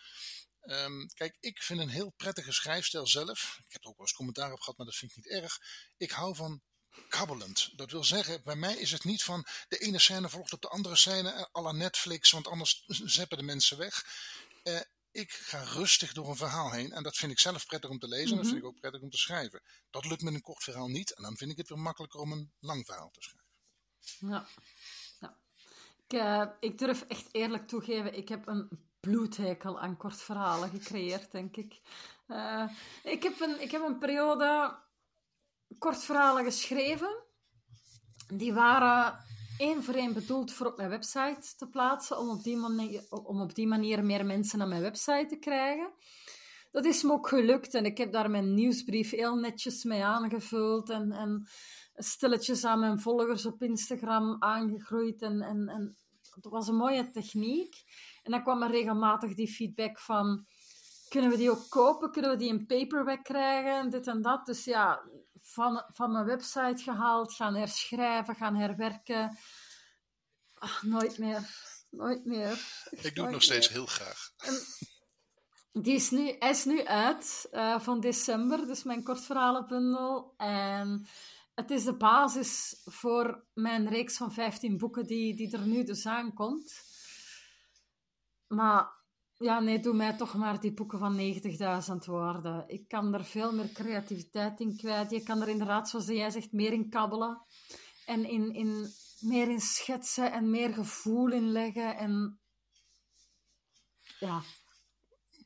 Um, 0.62 1.08
kijk, 1.14 1.38
ik 1.40 1.62
vind 1.62 1.80
een 1.80 1.90
heel 1.90 2.14
prettige 2.18 2.52
schrijfstijl 2.52 3.08
zelf. 3.08 3.60
Ik 3.66 3.74
heb 3.74 3.84
er 3.84 3.90
ook 3.90 3.98
wel 3.98 4.06
eens 4.06 4.16
commentaar 4.16 4.52
op 4.52 4.60
gehad, 4.60 4.78
maar 4.78 4.86
dat 4.86 4.96
vind 4.96 5.12
ik 5.12 5.18
niet 5.18 5.34
erg. 5.34 5.60
Ik 5.98 6.12
hou 6.12 6.36
van 6.36 6.62
kabbelend. 7.10 7.78
Dat 7.78 7.92
wil 7.92 8.04
zeggen, 8.04 8.44
bij 8.44 8.56
mij 8.56 8.78
is 8.78 8.92
het 8.92 9.04
niet 9.04 9.24
van 9.24 9.46
de 9.68 9.78
ene 9.78 10.00
scène 10.00 10.30
volgt 10.30 10.54
op 10.54 10.62
de 10.62 10.68
andere 10.68 10.96
scène 10.96 11.50
à 11.54 11.62
la 11.62 11.72
Netflix, 11.72 12.32
want 12.32 12.48
anders 12.48 12.84
zeppen 13.18 13.38
de 13.38 13.44
mensen 13.44 13.78
weg. 13.78 14.06
Uh, 14.64 14.80
ik 15.12 15.32
ga 15.32 15.64
rustig 15.64 16.14
door 16.14 16.30
een 16.30 16.36
verhaal 16.36 16.72
heen 16.72 16.92
en 16.92 17.04
dat 17.04 17.18
vind 17.18 17.32
ik 17.32 17.40
zelf 17.40 17.66
prettig 17.66 17.90
om 17.90 18.00
te 18.00 18.08
lezen 18.08 18.30
en 18.30 18.38
dat 18.38 18.46
vind 18.46 18.58
ik 18.58 18.66
ook 18.66 18.80
prettig 18.80 19.02
om 19.02 19.10
te 19.10 19.18
schrijven. 19.18 19.62
Dat 19.90 20.06
lukt 20.06 20.22
met 20.22 20.34
een 20.34 20.42
kort 20.42 20.64
verhaal 20.64 20.88
niet 20.88 21.14
en 21.14 21.24
dan 21.24 21.38
vind 21.38 21.52
ik 21.52 21.58
het 21.58 21.70
weer 21.70 21.80
makkelijker 21.80 22.20
om 22.20 22.32
een 22.32 22.52
lang 22.60 22.86
verhaal 22.86 23.12
te 23.12 23.22
schrijven. 23.22 23.50
Ja. 24.20 24.48
Ik, 26.12 26.19
uh, 26.19 26.45
ik 26.60 26.78
durf 26.78 27.06
echt 27.08 27.30
eerlijk 27.32 27.67
toegeven, 27.67 28.17
ik 28.17 28.30
heb 28.30 28.47
een 28.47 28.69
bloedhekel 29.00 29.80
aan 29.80 29.97
kort 29.97 30.21
verhalen 30.21 30.69
gecreëerd, 30.69 31.32
denk 31.32 31.58
ik. 31.58 31.82
Uh, 32.28 32.69
ik, 33.04 33.24
heb 33.24 33.39
een, 33.39 33.62
ik 33.62 33.71
heb 33.71 33.82
een 33.82 33.97
periode 33.97 34.78
kort 35.78 36.04
verhalen 36.04 36.43
geschreven. 36.43 37.24
Die 38.28 38.54
waren 38.54 39.17
één 39.58 39.84
voor 39.84 39.93
één 39.93 40.13
bedoeld 40.13 40.52
voor 40.52 40.65
op 40.65 40.78
mijn 40.78 40.89
website 40.89 41.56
te 41.58 41.69
plaatsen, 41.69 42.19
om 42.19 42.30
op 42.30 42.43
die 42.43 42.58
manier, 42.58 43.04
om 43.10 43.41
op 43.41 43.56
die 43.56 43.67
manier 43.67 44.06
meer 44.06 44.26
mensen 44.26 44.58
naar 44.58 44.67
mijn 44.67 44.82
website 44.82 45.26
te 45.30 45.38
krijgen. 45.39 45.91
Dat 46.71 46.86
is 46.86 47.04
me 47.04 47.12
ook 47.12 47.28
gelukt 47.28 47.74
en 47.74 47.86
ik 47.86 47.97
heb 47.97 48.12
daar 48.12 48.30
mijn 48.30 48.54
nieuwsbrief 48.54 49.10
heel 49.10 49.36
netjes 49.36 49.84
mee 49.84 50.04
aangevuld 50.04 50.89
en, 50.89 51.12
en 51.12 51.47
stilletjes 51.95 52.65
aan 52.65 52.80
mijn 52.80 53.00
volgers 53.00 53.45
op 53.45 53.62
Instagram 53.62 54.36
aangegroeid. 54.39 55.21
En, 55.21 55.41
en, 55.41 55.67
en 55.67 55.97
het 56.36 56.46
was 56.46 56.67
een 56.67 56.76
mooie 56.76 57.10
techniek. 57.10 57.76
En 58.24 58.32
dan 58.32 58.44
kwam 58.44 58.63
er 58.63 58.72
regelmatig 58.72 59.34
die 59.34 59.54
feedback 59.54 60.00
van, 60.00 60.46
kunnen 61.10 61.30
we 61.30 61.38
die 61.38 61.52
ook 61.52 61.70
kopen? 61.70 62.12
Kunnen 62.12 62.32
we 62.32 62.38
die 62.38 62.50
in 62.50 62.65
paperback 62.65 63.24
krijgen? 63.24 63.89
Dit 63.89 64.08
en 64.08 64.22
dat. 64.22 64.46
Dus 64.46 64.63
ja, 64.63 65.02
van, 65.34 65.84
van 65.88 66.12
mijn 66.12 66.26
website 66.26 66.84
gehaald, 66.84 67.34
gaan 67.34 67.56
herschrijven, 67.56 68.36
gaan 68.36 68.56
herwerken. 68.56 69.38
Ach, 70.54 70.84
nooit 70.84 71.17
meer. 71.17 71.50
Nooit 71.89 72.26
meer. 72.26 72.52
Ik 72.89 73.15
doe 73.15 73.24
het 73.24 73.34
nog 73.34 73.44
steeds 73.44 73.70
heel 73.70 73.86
graag. 73.86 74.32
En 74.38 75.82
die 75.82 75.96
is 75.96 76.10
nu, 76.10 76.36
hij 76.39 76.50
is 76.50 76.65
nu 76.65 76.86
uit 76.86 77.48
uh, 77.52 77.80
van 77.80 78.00
december, 78.00 78.67
dus 78.67 78.84
mijn 78.84 79.04
kortverhalenbundel. 79.04 80.34
En 80.38 81.08
het 81.62 81.71
is 81.71 81.84
de 81.84 81.97
basis 81.97 82.82
voor 82.86 83.45
mijn 83.54 83.89
reeks 83.89 84.17
van 84.17 84.32
15 84.32 84.78
boeken 84.78 85.08
die, 85.08 85.36
die 85.36 85.52
er 85.52 85.67
nu 85.67 85.84
dus 85.84 86.06
aankomt. 86.06 86.74
Maar 88.47 88.91
ja, 89.38 89.60
nee, 89.60 89.80
doe 89.80 89.93
mij 89.93 90.17
toch 90.17 90.34
maar 90.34 90.60
die 90.60 90.74
boeken 90.74 91.00
van 91.00 91.17
90.000 91.17 91.95
woorden. 92.06 92.63
Ik 92.67 92.88
kan 92.88 93.13
er 93.13 93.26
veel 93.26 93.54
meer 93.54 93.71
creativiteit 93.71 94.60
in 94.60 94.78
kwijt. 94.78 95.12
Je 95.12 95.24
kan 95.24 95.41
er 95.41 95.47
inderdaad, 95.47 95.89
zoals 95.89 96.08
jij 96.08 96.30
zegt, 96.30 96.52
meer 96.52 96.74
in 96.74 96.89
kabbelen. 96.89 97.41
En 98.06 98.26
in, 98.26 98.54
in, 98.54 98.88
meer 99.19 99.50
in 99.50 99.62
schetsen 99.62 100.32
en 100.32 100.50
meer 100.50 100.74
gevoel 100.74 101.32
in 101.32 101.52
leggen. 101.52 101.97
En 101.97 102.39
ja, 104.19 104.41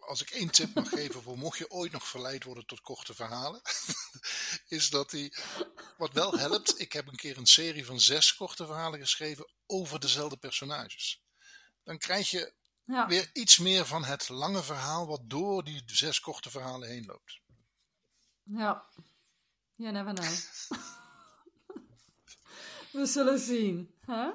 als 0.06 0.22
ik 0.22 0.30
één 0.30 0.50
tip 0.50 0.74
mag 0.74 0.90
geven 0.90 1.22
voor 1.22 1.38
mocht 1.38 1.58
je 1.58 1.72
ooit 1.72 1.92
nog 1.92 2.08
verleid 2.08 2.44
worden 2.44 2.66
tot 2.66 2.82
korte 2.82 3.14
verhalen, 3.14 3.62
is 4.78 4.90
dat 4.90 5.10
die, 5.10 5.36
wat 5.98 6.14
wel 6.14 6.38
helpt, 6.38 6.80
ik 6.80 6.94
heb 6.94 7.08
een 7.08 7.16
keer 7.16 7.38
een 7.38 7.46
serie 7.46 7.86
van 7.86 8.00
zes 8.00 8.36
korte 8.36 8.66
verhalen 8.66 9.00
geschreven 9.00 9.52
over 9.66 10.00
dezelfde 10.00 10.38
personages. 10.38 11.24
Dan 11.84 11.98
krijg 11.98 12.30
je 12.30 12.54
ja. 12.84 13.08
weer 13.08 13.30
iets 13.34 13.58
meer 13.58 13.86
van 13.86 14.04
het 14.04 14.30
lange 14.30 14.64
verhaal 14.64 15.08
wat 15.08 15.22
door 15.24 15.64
die 15.64 15.84
zes 15.86 16.20
korte 16.20 16.50
verhalen 16.50 16.90
heen 16.90 17.06
loopt. 17.06 17.42
Ja, 18.44 18.86
you 19.76 19.92
never 19.92 20.14
know. 20.14 20.34
We 22.92 23.06
zullen 23.06 23.40
zien. 23.40 23.96
Hè? 24.00 24.30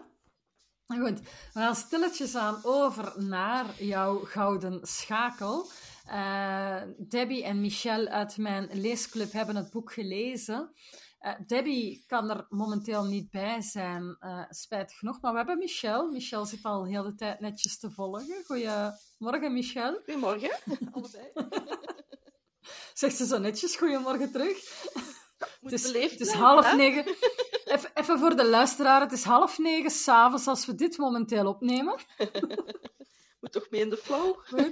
Goed, 0.98 1.20
we 1.52 1.60
gaan 1.60 1.74
stilletjes 1.74 2.34
aan 2.34 2.60
over 2.62 3.22
naar 3.22 3.66
jouw 3.78 4.18
gouden 4.18 4.80
schakel. 4.82 5.70
Uh, 6.06 6.82
Debbie 6.98 7.44
en 7.44 7.60
Michel 7.60 8.06
uit 8.06 8.36
mijn 8.36 8.68
leesclub 8.72 9.32
hebben 9.32 9.56
het 9.56 9.70
boek 9.70 9.92
gelezen. 9.92 10.70
Uh, 11.20 11.32
Debbie 11.46 12.04
kan 12.06 12.30
er 12.30 12.46
momenteel 12.48 13.04
niet 13.04 13.30
bij 13.30 13.60
zijn, 13.60 14.16
uh, 14.20 14.44
spijtig 14.48 14.98
genoeg. 14.98 15.20
Maar 15.20 15.32
we 15.32 15.38
hebben 15.38 15.58
Michel. 15.58 16.10
Michel 16.10 16.44
zit 16.44 16.62
al 16.62 16.86
heel 16.86 17.02
de 17.02 17.14
tijd 17.14 17.40
netjes 17.40 17.78
te 17.78 17.90
volgen. 17.90 18.44
Goedemorgen, 18.44 19.52
Michel. 19.52 19.94
Goedemorgen, 20.04 20.50
allebei. 20.92 21.32
Zegt 22.94 23.16
ze 23.16 23.26
zo 23.26 23.38
netjes, 23.38 23.76
goedemorgen 23.76 24.32
terug. 24.32 24.84
het 25.60 25.72
is, 25.72 25.92
het 25.92 26.20
is 26.20 26.32
half 26.32 26.76
negen. 26.76 27.04
Even, 27.70 27.90
even, 27.94 28.18
voor 28.18 28.36
de 28.36 28.44
luisteraar, 28.44 29.00
het 29.00 29.12
is 29.12 29.24
half 29.24 29.58
negen 29.58 29.90
s'avonds 29.90 30.46
als 30.46 30.66
we 30.66 30.74
dit 30.74 30.98
momenteel 30.98 31.46
opnemen. 31.46 31.98
Moet 33.40 33.52
toch 33.52 33.70
mee 33.70 33.80
in 33.80 33.90
de 33.90 33.96
flow? 33.96 34.38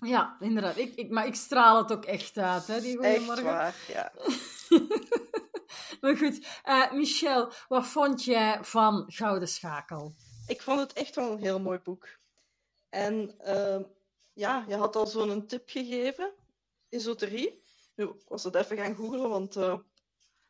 Ja, 0.00 0.36
inderdaad. 0.40 0.76
Ik, 0.76 0.94
ik, 0.94 1.10
maar 1.10 1.26
ik 1.26 1.34
straal 1.34 1.76
het 1.76 1.92
ook 1.92 2.04
echt 2.04 2.38
uit, 2.38 2.66
hè, 2.66 2.80
die 2.80 2.96
goeiemorgen. 2.96 3.36
Echt 3.36 3.42
waar, 3.44 3.74
ja. 3.88 4.12
maar 6.00 6.16
goed, 6.16 6.46
uh, 6.64 6.92
Michel, 6.92 7.52
wat 7.68 7.86
vond 7.86 8.24
jij 8.24 8.64
van 8.64 9.04
Gouden 9.06 9.48
Schakel? 9.48 10.14
Ik 10.46 10.62
vond 10.62 10.80
het 10.80 10.92
echt 10.92 11.14
wel 11.14 11.32
een 11.32 11.42
heel 11.42 11.60
mooi 11.60 11.78
boek. 11.78 12.08
En 12.88 13.34
uh, 13.46 13.80
ja, 14.32 14.64
je 14.68 14.76
had 14.76 14.96
al 14.96 15.06
zo'n 15.06 15.46
tip 15.46 15.68
gegeven, 15.70 16.32
esoterie. 16.88 17.62
Nu, 17.94 18.04
ik 18.04 18.28
was 18.28 18.44
het 18.44 18.54
even 18.54 18.76
gaan 18.76 18.94
googlen, 18.94 19.28
want 19.28 19.56
uh, 19.56 19.78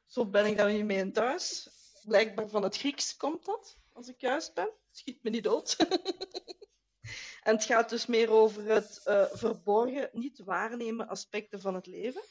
zo 0.09 0.27
ben 0.27 0.47
ik 0.47 0.85
mee 0.85 0.99
in 0.99 1.13
thuis. 1.13 1.69
Blijkbaar 2.03 2.49
van 2.49 2.63
het 2.63 2.77
Grieks 2.77 3.17
komt 3.17 3.45
dat, 3.45 3.77
als 3.93 4.09
ik 4.09 4.21
juist 4.21 4.55
ben. 4.55 4.71
Schiet 4.91 5.23
me 5.23 5.31
niet 5.31 5.45
dood. 5.45 5.77
en 7.43 7.55
het 7.55 7.65
gaat 7.65 7.89
dus 7.89 8.07
meer 8.07 8.31
over 8.31 8.65
het 8.65 9.01
uh, 9.07 9.25
verborgen, 9.33 10.11
niet 10.13 10.39
waarnemen 10.39 11.09
aspecten 11.09 11.61
van 11.61 11.75
het 11.75 11.87
leven. 11.87 12.23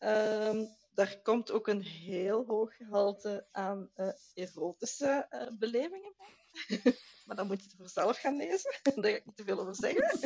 Uh, 0.00 0.62
daar 0.94 1.20
komt 1.22 1.50
ook 1.50 1.68
een 1.68 1.82
heel 1.82 2.44
hoog 2.46 2.76
gehalte 2.76 3.46
aan 3.52 3.90
uh, 3.96 4.08
erotische 4.34 5.26
uh, 5.30 5.58
belevingen 5.58 6.14
bij. 6.16 6.34
maar 7.24 7.36
dan 7.36 7.46
moet 7.46 7.62
je 7.62 7.68
het 7.68 7.76
voor 7.76 7.88
zelf 7.88 8.18
gaan 8.18 8.36
lezen. 8.36 8.74
Daar 8.82 9.10
ga 9.10 9.16
ik 9.16 9.26
niet 9.26 9.36
te 9.36 9.44
veel 9.44 9.60
over 9.60 9.74
zeggen. 9.74 10.18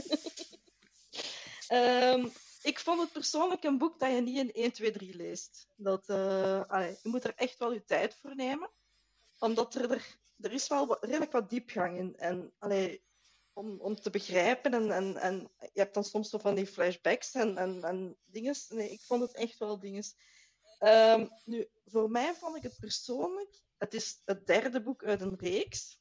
um, 1.73 2.33
ik 2.63 2.79
vond 2.79 3.01
het 3.01 3.13
persoonlijk 3.13 3.65
een 3.65 3.79
boek 3.79 3.99
dat 3.99 4.11
je 4.11 4.21
niet 4.21 4.39
in 4.39 4.53
1, 4.53 4.73
2, 4.73 4.91
3 4.91 5.17
leest. 5.17 5.67
Dat, 5.77 6.11
allee, 6.69 6.99
je 7.03 7.09
moet 7.09 7.25
er 7.25 7.35
echt 7.35 7.59
wel 7.59 7.73
je 7.73 7.85
tijd 7.85 8.15
voor 8.15 8.35
nemen. 8.35 8.71
Omdat 9.39 9.75
er, 9.75 9.91
er, 9.91 10.19
er 10.37 10.53
is 10.53 10.69
wel 10.69 10.97
redelijk 11.01 11.33
wat 11.33 11.51
diepgang 11.51 11.99
in. 11.99 12.17
En 12.17 12.53
allee, 12.59 13.03
om, 13.53 13.81
om 13.81 13.95
te 14.01 14.11
begrijpen. 14.11 14.75
En, 14.75 14.91
en, 14.91 15.17
en 15.17 15.51
je 15.59 15.81
hebt 15.81 15.95
dan 15.95 16.05
soms 16.05 16.31
zo 16.31 16.39
van 16.39 16.55
die 16.55 16.67
flashbacks 16.67 17.35
en, 17.35 17.57
en, 17.57 17.85
en 17.85 18.17
dingen. 18.25 18.55
Nee, 18.69 18.91
ik 18.91 19.01
vond 19.01 19.23
het 19.23 19.35
echt 19.35 19.59
wel 19.59 19.79
dingen. 19.79 20.05
Um, 20.81 21.29
nu, 21.45 21.69
voor 21.85 22.11
mij 22.11 22.35
vond 22.35 22.57
ik 22.57 22.63
het 22.63 22.79
persoonlijk. 22.79 23.63
Het 23.79 23.95
is 23.95 24.21
het 24.25 24.47
derde 24.47 24.83
boek 24.83 25.05
uit 25.05 25.21
een 25.21 25.39
reeks. 25.39 26.00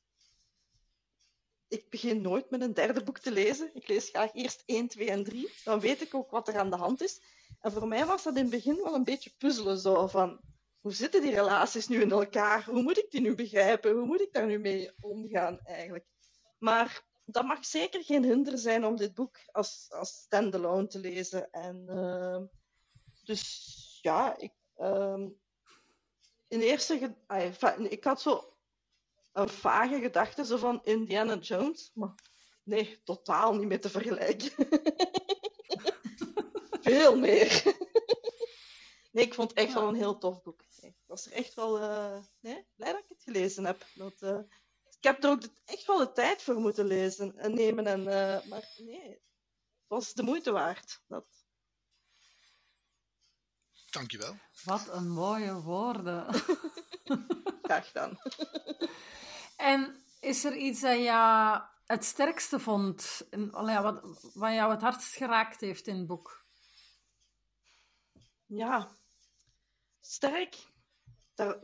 Ik 1.70 1.90
begin 1.90 2.22
nooit 2.22 2.50
met 2.50 2.62
een 2.62 2.74
derde 2.74 3.04
boek 3.04 3.20
te 3.20 3.32
lezen. 3.32 3.70
Ik 3.74 3.88
lees 3.88 4.10
graag 4.10 4.34
eerst 4.34 4.64
1, 4.66 4.88
2 4.88 5.10
en 5.10 5.24
3. 5.24 5.52
Dan 5.64 5.80
weet 5.80 6.02
ik 6.02 6.16
ook 6.16 6.32
wat 6.32 6.48
er 6.48 6.58
aan 6.58 6.70
de 6.70 6.76
hand 6.76 7.02
is. 7.02 7.22
En 7.60 7.72
voor 7.72 7.88
mij 7.88 8.06
was 8.06 8.24
dat 8.24 8.36
in 8.36 8.42
het 8.42 8.52
begin 8.52 8.76
wel 8.76 8.94
een 8.94 9.04
beetje 9.04 9.34
puzzelen. 9.38 9.78
Zo 9.78 10.08
van, 10.08 10.40
hoe 10.80 10.94
zitten 10.94 11.22
die 11.22 11.34
relaties 11.34 11.88
nu 11.88 12.02
in 12.02 12.12
elkaar? 12.12 12.66
Hoe 12.66 12.82
moet 12.82 12.98
ik 12.98 13.12
die 13.12 13.22
nu 13.22 13.36
begrijpen? 13.36 13.92
Hoe 13.92 14.06
moet 14.06 14.22
ik 14.22 14.34
daar 14.34 14.46
nu 14.46 14.60
mee 14.60 14.92
omgaan 15.00 15.60
eigenlijk? 15.64 16.06
Maar 16.58 17.04
dat 17.26 17.46
mag 17.46 17.66
zeker 17.66 18.04
geen 18.04 18.24
hinder 18.24 18.58
zijn 18.58 18.86
om 18.86 18.96
dit 18.96 19.14
boek 19.14 19.38
als, 19.52 19.88
als 19.90 20.10
standalone 20.10 20.88
te 20.88 21.00
lezen. 21.00 21.52
En, 21.52 21.86
uh, 21.90 22.42
dus 23.24 24.00
ja, 24.02 24.38
ik, 24.38 24.54
um, 24.78 25.40
in 26.48 26.60
eerste... 26.60 27.16
Ik 27.90 28.04
had 28.04 28.22
zo 28.22 28.49
een 29.40 29.50
vage 29.50 30.00
gedachte 30.00 30.46
zo 30.46 30.58
van 30.58 30.82
Indiana 30.84 31.36
Jones, 31.38 31.92
maar 31.94 32.14
nee, 32.64 33.02
totaal 33.04 33.56
niet 33.56 33.68
mee 33.68 33.80
te 33.80 33.90
vergelijken. 33.90 34.52
Veel 36.82 37.18
meer. 37.18 37.64
nee, 39.12 39.26
ik 39.26 39.34
vond 39.34 39.50
het 39.50 39.60
echt 39.60 39.74
wel 39.74 39.88
een 39.88 39.96
heel 39.96 40.18
tof 40.18 40.42
boek. 40.42 40.62
Ik 40.80 40.96
was 41.06 41.26
er 41.26 41.32
echt 41.32 41.54
wel 41.54 41.82
uh, 41.82 42.18
nee, 42.40 42.66
blij 42.76 42.92
dat 42.92 43.02
ik 43.02 43.10
het 43.10 43.24
gelezen 43.24 43.66
heb. 43.66 43.86
Dat, 43.94 44.22
uh, 44.22 44.40
ik 44.86 45.04
heb 45.04 45.24
er 45.24 45.30
ook 45.30 45.44
echt 45.66 45.86
wel 45.86 45.98
de 45.98 46.12
tijd 46.12 46.42
voor 46.42 46.56
moeten 46.56 46.86
lezen 46.86 47.38
en 47.38 47.54
nemen. 47.54 47.88
En, 47.88 48.00
uh, 48.00 48.50
maar 48.50 48.74
nee, 48.78 49.10
het 49.10 49.88
was 49.88 50.14
de 50.14 50.24
moeite 50.24 50.52
waard. 50.52 51.02
Dat... 51.08 51.26
Dankjewel. 53.90 54.36
Wat 54.64 54.88
een 54.88 55.10
mooie 55.10 55.62
woorden. 55.62 56.34
Graag 57.62 57.88
gedaan. 57.88 58.18
En 59.60 60.04
is 60.20 60.44
er 60.44 60.56
iets 60.56 60.82
dat 60.82 60.98
je 60.98 61.62
het 61.86 62.06
sterkste 62.06 62.60
vond? 62.60 63.28
Wat, 63.52 64.02
wat 64.34 64.54
jou 64.54 64.72
het 64.72 64.82
hardst 64.82 65.16
geraakt 65.16 65.60
heeft 65.60 65.88
in 65.88 65.96
het 65.98 66.08
boek? 66.08 66.46
Ja, 68.46 68.92
sterk. 70.02 70.56
Daar, 71.36 71.60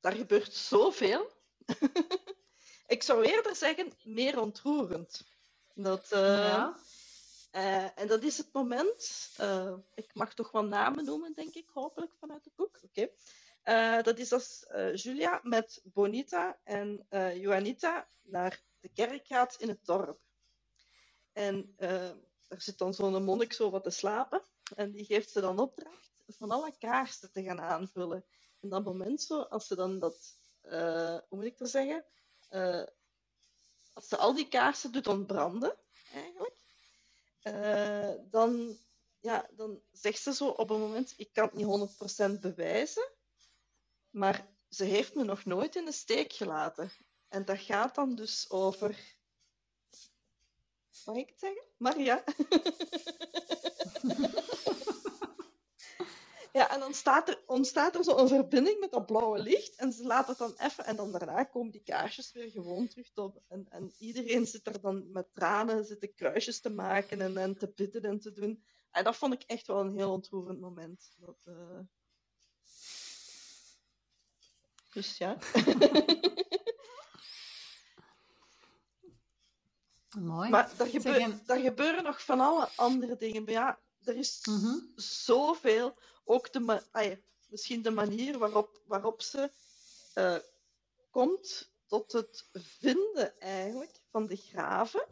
daar 0.00 0.12
gebeurt 0.12 0.54
zoveel. 0.54 1.32
ik 2.86 3.02
zou 3.02 3.24
eerder 3.24 3.56
zeggen, 3.56 3.92
meer 4.02 4.40
ontroerend. 4.40 5.26
Dat, 5.74 6.12
uh, 6.12 6.20
ja. 6.20 6.78
uh, 7.52 7.98
en 7.98 8.06
dat 8.06 8.22
is 8.22 8.38
het 8.38 8.52
moment, 8.52 9.30
uh, 9.40 9.74
ik 9.94 10.14
mag 10.14 10.34
toch 10.34 10.50
wel 10.50 10.64
namen 10.64 11.04
noemen, 11.04 11.34
denk 11.34 11.54
ik, 11.54 11.68
hopelijk 11.72 12.14
vanuit 12.18 12.44
het 12.44 12.54
boek. 12.54 12.76
Oké. 12.82 13.00
Okay. 13.00 13.12
Dat 14.02 14.18
is 14.18 14.32
als 14.32 14.66
Julia 14.94 15.40
met 15.42 15.80
Bonita 15.84 16.58
en 16.64 17.06
Juanita 17.34 18.08
naar 18.22 18.62
de 18.80 18.88
kerk 18.88 19.26
gaat 19.26 19.56
in 19.58 19.68
het 19.68 19.84
dorp. 19.84 20.20
En 21.32 21.74
er 21.76 22.60
zit 22.60 22.78
dan 22.78 22.94
zo'n 22.94 23.24
monnik 23.24 23.52
zo 23.52 23.70
wat 23.70 23.82
te 23.84 23.90
slapen. 23.90 24.42
En 24.74 24.90
die 24.92 25.04
geeft 25.04 25.30
ze 25.30 25.40
dan 25.40 25.58
opdracht 25.58 26.22
van 26.26 26.50
alle 26.50 26.72
kaarsen 26.78 27.32
te 27.32 27.42
gaan 27.42 27.60
aanvullen. 27.60 28.24
En 28.60 28.68
dat 28.68 28.84
moment 28.84 29.22
zo, 29.22 29.40
als 29.40 29.66
ze 29.66 29.74
dan 29.74 29.98
dat 29.98 30.38
uh, 30.62 31.18
hoe 31.28 31.38
moet 31.38 31.44
ik 31.44 31.58
dat 31.58 31.70
zeggen? 31.70 32.04
Uh, 32.50 32.84
als 33.92 34.08
ze 34.08 34.16
al 34.16 34.34
die 34.34 34.48
kaarsen 34.48 34.92
doet 34.92 35.06
ontbranden, 35.06 35.76
eigenlijk, 36.12 36.56
uh, 37.42 38.30
dan, 38.30 38.78
ja, 39.20 39.48
dan 39.50 39.82
zegt 39.92 40.22
ze 40.22 40.34
zo 40.34 40.48
op 40.48 40.70
een 40.70 40.80
moment: 40.80 41.14
Ik 41.16 41.32
kan 41.32 41.44
het 41.44 41.54
niet 41.54 42.36
100% 42.36 42.40
bewijzen, 42.40 43.08
maar 44.10 44.48
ze 44.68 44.84
heeft 44.84 45.14
me 45.14 45.24
nog 45.24 45.44
nooit 45.44 45.76
in 45.76 45.84
de 45.84 45.92
steek 45.92 46.32
gelaten. 46.32 46.90
En 47.28 47.44
dat 47.44 47.58
gaat 47.58 47.94
dan 47.94 48.14
dus 48.14 48.50
over. 48.50 49.16
Mag 51.04 51.16
ik 51.16 51.28
het 51.28 51.38
zeggen? 51.38 51.64
Maria. 51.76 52.24
Ja, 56.58 56.70
en 56.70 56.80
dan 56.80 56.94
staat 56.94 57.28
er, 57.28 57.42
ontstaat 57.46 57.94
er 57.94 58.04
zo 58.04 58.16
een 58.16 58.28
verbinding 58.28 58.80
met 58.80 58.90
dat 58.90 59.06
blauwe 59.06 59.38
licht. 59.38 59.74
En 59.76 59.92
ze 59.92 60.04
laten 60.04 60.28
het 60.28 60.38
dan 60.38 60.66
even. 60.66 60.84
En 60.84 60.96
dan 60.96 61.12
daarna 61.12 61.44
komen 61.44 61.72
die 61.72 61.82
kaarsjes 61.82 62.32
weer 62.32 62.50
gewoon 62.50 62.88
terug 62.88 63.10
op. 63.14 63.42
En, 63.48 63.66
en 63.68 63.92
iedereen 63.98 64.46
zit 64.46 64.66
er 64.66 64.80
dan 64.80 65.10
met 65.10 65.34
tranen 65.34 65.84
zitten 65.84 66.14
kruisjes 66.14 66.60
te 66.60 66.70
maken 66.70 67.20
en, 67.20 67.36
en 67.36 67.58
te 67.58 67.72
bidden 67.74 68.02
en 68.02 68.20
te 68.20 68.32
doen. 68.32 68.64
En 68.90 69.04
dat 69.04 69.16
vond 69.16 69.32
ik 69.32 69.42
echt 69.42 69.66
wel 69.66 69.80
een 69.80 69.96
heel 69.96 70.12
ontroerend 70.12 70.60
moment. 70.60 71.14
Dat, 71.18 71.44
uh... 71.48 71.78
Dus 74.98 75.18
ja. 75.18 75.36
Mooi. 80.18 80.50
Maar 80.50 80.70
er, 80.78 80.86
gebeur, 80.86 81.40
er 81.46 81.60
gebeuren 81.60 82.04
nog 82.04 82.24
van 82.24 82.40
alle 82.40 82.68
andere 82.76 83.16
dingen. 83.16 83.44
Maar 83.44 83.52
ja, 83.52 83.78
er 84.04 84.16
is 84.16 84.40
mm 84.44 84.58
-hmm. 84.58 84.92
zoveel 84.96 85.98
ook 86.24 86.52
de, 86.52 86.80
misschien 87.48 87.82
de 87.82 87.90
manier 87.90 88.38
waarop, 88.38 88.80
waarop 88.86 89.22
ze 89.22 89.50
uh, 90.14 90.36
komt 91.10 91.70
tot 91.86 92.12
het 92.12 92.48
vinden 92.52 93.40
eigenlijk 93.40 94.00
van 94.10 94.26
de 94.26 94.36
graven. 94.36 95.06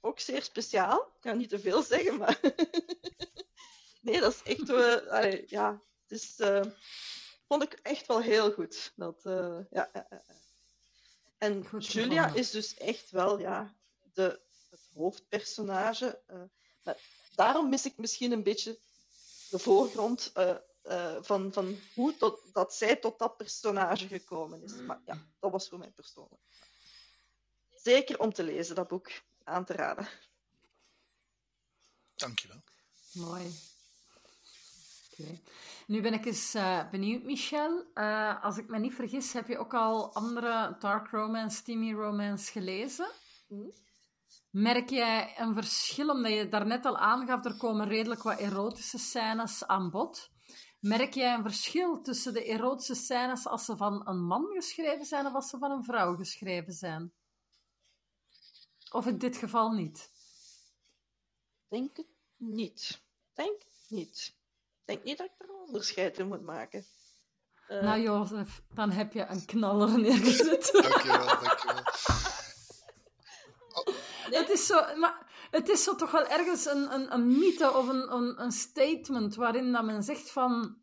Ook 0.00 0.20
zeer 0.20 0.42
speciaal. 0.42 1.00
Ik 1.00 1.20
kan 1.20 1.38
niet 1.38 1.48
te 1.48 1.58
veel 1.58 1.82
zeggen, 1.82 2.16
maar. 2.16 2.40
nee, 4.06 4.20
dat 4.20 4.34
is 4.34 4.42
echt. 4.42 4.68
Uh, 4.70 5.46
ja, 5.56 5.82
het 6.06 6.20
is. 6.20 6.40
Uh, 6.40 6.62
vond 7.50 7.62
ik 7.62 7.72
echt 7.72 8.06
wel 8.06 8.20
heel 8.20 8.52
goed. 8.52 8.92
Dat, 8.96 9.20
ja, 9.70 9.90
en 11.38 11.66
goed 11.66 11.86
Julia 11.86 12.22
gevonden. 12.22 12.40
is 12.40 12.50
dus 12.50 12.74
echt 12.74 13.10
wel 13.10 13.38
ja, 13.38 13.74
de, 14.12 14.40
het 14.70 14.80
hoofdpersonage. 14.94 16.22
maar 16.82 16.96
daarom 17.34 17.68
mis 17.68 17.84
ik 17.84 17.96
misschien 17.96 18.32
een 18.32 18.42
beetje 18.42 18.78
de 19.50 19.58
voorgrond 19.58 20.32
uh, 20.36 20.56
uh, 20.84 21.16
van, 21.20 21.52
van 21.52 21.78
hoe 21.94 22.16
tot, 22.16 22.40
dat 22.52 22.74
zij 22.74 22.96
tot 22.96 23.18
dat 23.18 23.36
personage 23.36 24.06
gekomen 24.06 24.62
is. 24.62 24.74
Maar 24.74 25.00
ja, 25.04 25.26
dat 25.38 25.50
was 25.50 25.68
voor 25.68 25.78
mij 25.78 25.90
persoonlijk. 25.90 26.42
Zeker 27.68 28.18
om 28.18 28.32
te 28.32 28.42
lezen, 28.42 28.74
dat 28.74 28.88
boek. 28.88 29.10
Aan 29.44 29.64
te 29.64 29.72
raden. 29.72 30.08
Dankjewel. 32.14 32.62
Mooi. 33.12 33.50
Okay. 35.22 35.40
Nu 35.86 36.00
ben 36.00 36.12
ik 36.12 36.24
eens 36.24 36.54
uh, 36.54 36.90
benieuwd, 36.90 37.22
Michel. 37.22 37.84
Uh, 37.94 38.44
als 38.44 38.56
ik 38.58 38.68
me 38.68 38.78
niet 38.78 38.94
vergis, 38.94 39.32
heb 39.32 39.48
je 39.48 39.58
ook 39.58 39.74
al 39.74 40.14
andere 40.14 40.76
dark 40.78 41.08
romance, 41.08 41.56
steamy 41.56 41.92
romance 41.92 42.52
gelezen? 42.52 43.10
Mm. 43.48 43.72
Merk 44.50 44.90
jij 44.90 45.34
een 45.38 45.54
verschil, 45.54 46.08
omdat 46.08 46.32
je 46.32 46.48
daarnet 46.48 46.84
al 46.84 46.98
aangaf, 46.98 47.44
er 47.44 47.56
komen 47.56 47.88
redelijk 47.88 48.22
wat 48.22 48.38
erotische 48.38 48.98
scènes 48.98 49.66
aan 49.66 49.90
bod. 49.90 50.30
Merk 50.80 51.14
jij 51.14 51.34
een 51.34 51.42
verschil 51.42 52.02
tussen 52.02 52.32
de 52.32 52.44
erotische 52.44 52.94
scènes 52.94 53.46
als 53.46 53.64
ze 53.64 53.76
van 53.76 54.08
een 54.08 54.24
man 54.24 54.46
geschreven 54.52 55.04
zijn 55.04 55.26
of 55.26 55.34
als 55.34 55.48
ze 55.48 55.58
van 55.58 55.70
een 55.70 55.84
vrouw 55.84 56.16
geschreven 56.16 56.72
zijn? 56.72 57.12
Of 58.90 59.06
in 59.06 59.18
dit 59.18 59.36
geval 59.36 59.70
niet? 59.70 60.10
Denk 61.68 61.96
het 61.96 62.06
niet. 62.36 63.02
Denk 63.34 63.62
niet. 63.88 64.38
Denk 64.90 65.04
niet 65.04 65.18
dat 65.18 65.26
ik 65.26 65.32
er 65.38 65.48
een 65.48 65.66
onderscheid 65.66 66.18
in 66.18 66.28
moet 66.28 66.42
maken. 66.42 66.84
Uh... 67.68 67.82
Nou, 67.82 68.00
Jozef, 68.00 68.62
dan 68.74 68.90
heb 68.90 69.12
je 69.12 69.26
een 69.26 69.44
knaller 69.44 70.00
neergezet. 70.00 70.70
dankjewel, 70.72 71.26
dankjewel. 71.26 71.82
Het 74.30 74.50
is 74.50 74.66
zo, 74.66 74.96
maar 74.96 75.46
het 75.50 75.68
is 75.68 75.84
zo 75.84 75.94
toch 75.94 76.10
wel 76.10 76.26
ergens 76.26 76.66
een, 76.66 76.94
een, 76.94 77.14
een 77.14 77.38
mythe 77.38 77.72
of 77.74 77.88
een, 77.88 78.12
een, 78.12 78.42
een 78.42 78.52
statement 78.52 79.34
waarin 79.34 79.72
dat 79.72 79.84
men 79.84 80.02
zegt 80.02 80.30
van 80.30 80.76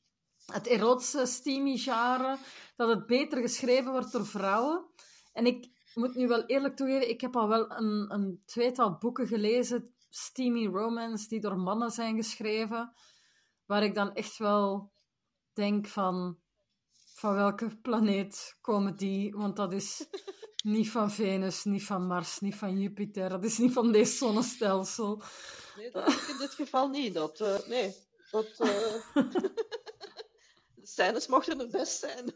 het 0.46 0.68
erotische 0.68 1.26
steamy 1.26 1.78
genre, 1.78 2.38
dat 2.76 2.90
het 2.90 3.06
beter 3.06 3.42
geschreven 3.42 3.92
wordt 3.92 4.12
door 4.12 4.26
vrouwen. 4.26 4.86
En 5.34 5.46
ik 5.46 5.68
moet 5.94 6.16
nu 6.16 6.28
wel 6.28 6.46
eerlijk 6.46 6.76
toegeven, 6.76 7.10
ik 7.10 7.22
heb 7.22 7.36
al 7.36 7.48
wel 7.48 7.72
een, 7.72 8.14
een 8.14 8.42
tweetal 8.46 8.98
boeken 8.98 9.28
gelezen, 9.28 9.96
steamy 10.10 10.66
romance, 10.66 11.28
die 11.28 11.40
door 11.40 11.58
mannen 11.58 11.92
zijn 11.92 12.16
geschreven, 12.16 12.94
waar 13.68 13.84
ik 13.84 13.96
dan 13.96 14.14
echt 14.14 14.38
wel 14.38 14.92
denk 15.54 15.88
van, 15.88 16.40
van 17.14 17.34
welke 17.34 17.78
planeet 17.82 18.58
komen 18.62 18.96
die? 18.96 19.36
Want 19.36 19.56
dat 19.56 19.74
is 19.74 20.08
Niet 20.64 20.92
van 20.92 21.12
Venus, 21.12 21.64
niet 21.64 21.84
van 21.84 22.08
Mars, 22.08 22.40
niet 22.40 22.56
van 22.56 22.80
Jupiter. 22.80 23.30
Dat 23.30 23.44
is 23.44 23.58
niet 23.58 23.74
van 23.74 23.92
deze 23.92 24.16
zonnestelsel. 24.18 25.22
Nee, 25.76 25.92
dat 25.92 26.08
is 26.08 26.30
in 26.30 26.38
dit 26.38 26.54
geval 26.54 26.88
niet. 26.90 27.14
Dat, 27.14 27.40
uh, 27.40 27.68
nee, 27.68 27.96
dat... 28.32 28.46
Uh... 28.60 28.70
de 30.76 30.84
scènes 30.84 31.28
mochten 31.28 31.60
het 31.60 31.72
best 31.72 32.00
zijn. 32.00 32.34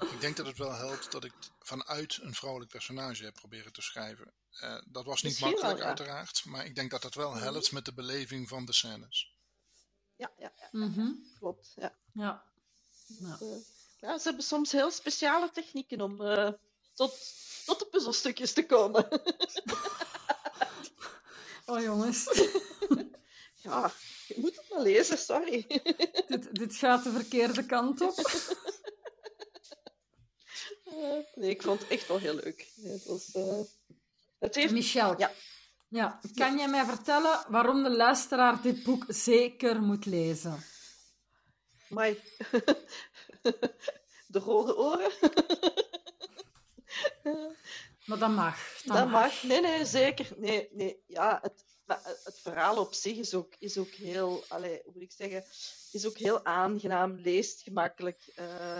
Ik 0.00 0.20
denk 0.20 0.36
dat 0.36 0.46
het 0.46 0.58
wel 0.58 0.72
helpt 0.72 1.12
dat 1.12 1.24
ik 1.24 1.32
vanuit 1.58 2.18
een 2.22 2.34
vrouwelijk 2.34 2.70
personage 2.70 3.24
heb 3.24 3.34
proberen 3.34 3.72
te 3.72 3.82
schrijven. 3.82 4.32
Uh, 4.62 4.80
dat 4.86 5.04
was 5.04 5.22
niet 5.22 5.22
Misschien 5.22 5.48
makkelijk, 5.48 5.78
wel, 5.78 5.82
ja. 5.82 5.88
uiteraard, 5.88 6.44
maar 6.44 6.64
ik 6.64 6.74
denk 6.74 6.90
dat 6.90 7.02
dat 7.02 7.14
wel 7.14 7.34
helpt 7.34 7.72
met 7.72 7.84
de 7.84 7.92
beleving 7.92 8.48
van 8.48 8.64
de 8.64 8.72
scènes. 8.72 9.32
Ja, 10.16 10.30
ja, 10.38 10.52
ja, 10.56 10.68
mm 10.70 10.92
-hmm. 10.94 11.26
klopt. 11.38 11.72
Ja. 11.76 11.94
Ja. 12.12 12.44
Ja. 13.06 13.38
ja. 14.00 14.18
ze 14.18 14.28
hebben 14.28 14.44
soms 14.44 14.72
heel 14.72 14.90
speciale 14.90 15.50
technieken 15.50 16.00
om 16.00 16.20
uh, 16.20 16.52
tot, 16.94 17.18
tot 17.64 17.78
de 17.78 17.86
puzzelstukjes 17.90 18.52
te 18.52 18.66
komen. 18.66 19.08
oh 21.66 21.82
jongens. 21.82 22.24
ja, 23.64 23.92
je 24.26 24.34
moet 24.36 24.56
het 24.56 24.70
maar 24.70 24.82
lezen, 24.82 25.18
sorry. 25.18 25.64
dit, 26.28 26.54
dit 26.54 26.76
gaat 26.76 27.04
de 27.04 27.10
verkeerde 27.10 27.66
kant 27.66 28.00
op. 28.00 28.14
nee, 31.34 31.50
ik 31.50 31.62
vond 31.62 31.80
het 31.80 31.88
echt 31.88 32.08
wel 32.08 32.18
heel 32.18 32.34
leuk. 32.34 32.68
het 32.82 33.04
was, 33.04 33.34
uh... 33.34 33.60
het 34.38 34.54
heeft... 34.54 34.72
Michel, 34.72 35.18
ja. 35.18 35.32
Ja, 35.88 36.20
kan 36.34 36.58
jij 36.58 36.68
mij 36.68 36.84
vertellen 36.84 37.44
waarom 37.48 37.82
de 37.82 37.96
luisteraar 37.96 38.62
dit 38.62 38.82
boek 38.82 39.04
zeker 39.08 39.82
moet 39.82 40.06
lezen? 40.06 40.64
Maar 41.88 42.08
de 44.34 44.38
rode 44.38 44.76
oren. 44.76 45.12
maar 48.06 48.18
dat 48.18 48.30
mag. 48.30 48.82
Dat, 48.84 48.96
dat 48.96 49.08
mag. 49.08 49.42
Nee, 49.42 49.60
nee, 49.60 49.84
zeker. 49.84 50.28
Nee, 50.36 50.68
nee. 50.72 51.02
Ja, 51.06 51.38
het, 51.42 51.64
het 52.24 52.38
verhaal 52.42 52.78
op 52.78 52.94
zich 52.94 53.16
is 53.16 53.34
ook, 53.34 53.54
is 53.58 53.78
ook 53.78 53.90
heel, 53.90 54.44
allez, 54.48 54.82
hoe 54.84 54.92
moet 54.92 55.02
ik 55.02 55.12
zeggen, 55.12 55.44
is 55.92 56.06
ook 56.06 56.18
heel 56.18 56.44
aangenaam, 56.44 57.14
leest 57.14 57.62
gemakkelijk. 57.62 58.32
Uh, 58.38 58.78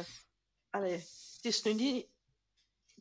allez, 0.70 1.23
het 1.44 1.54
is 1.54 1.62
nu 1.62 1.72
niet 1.72 2.08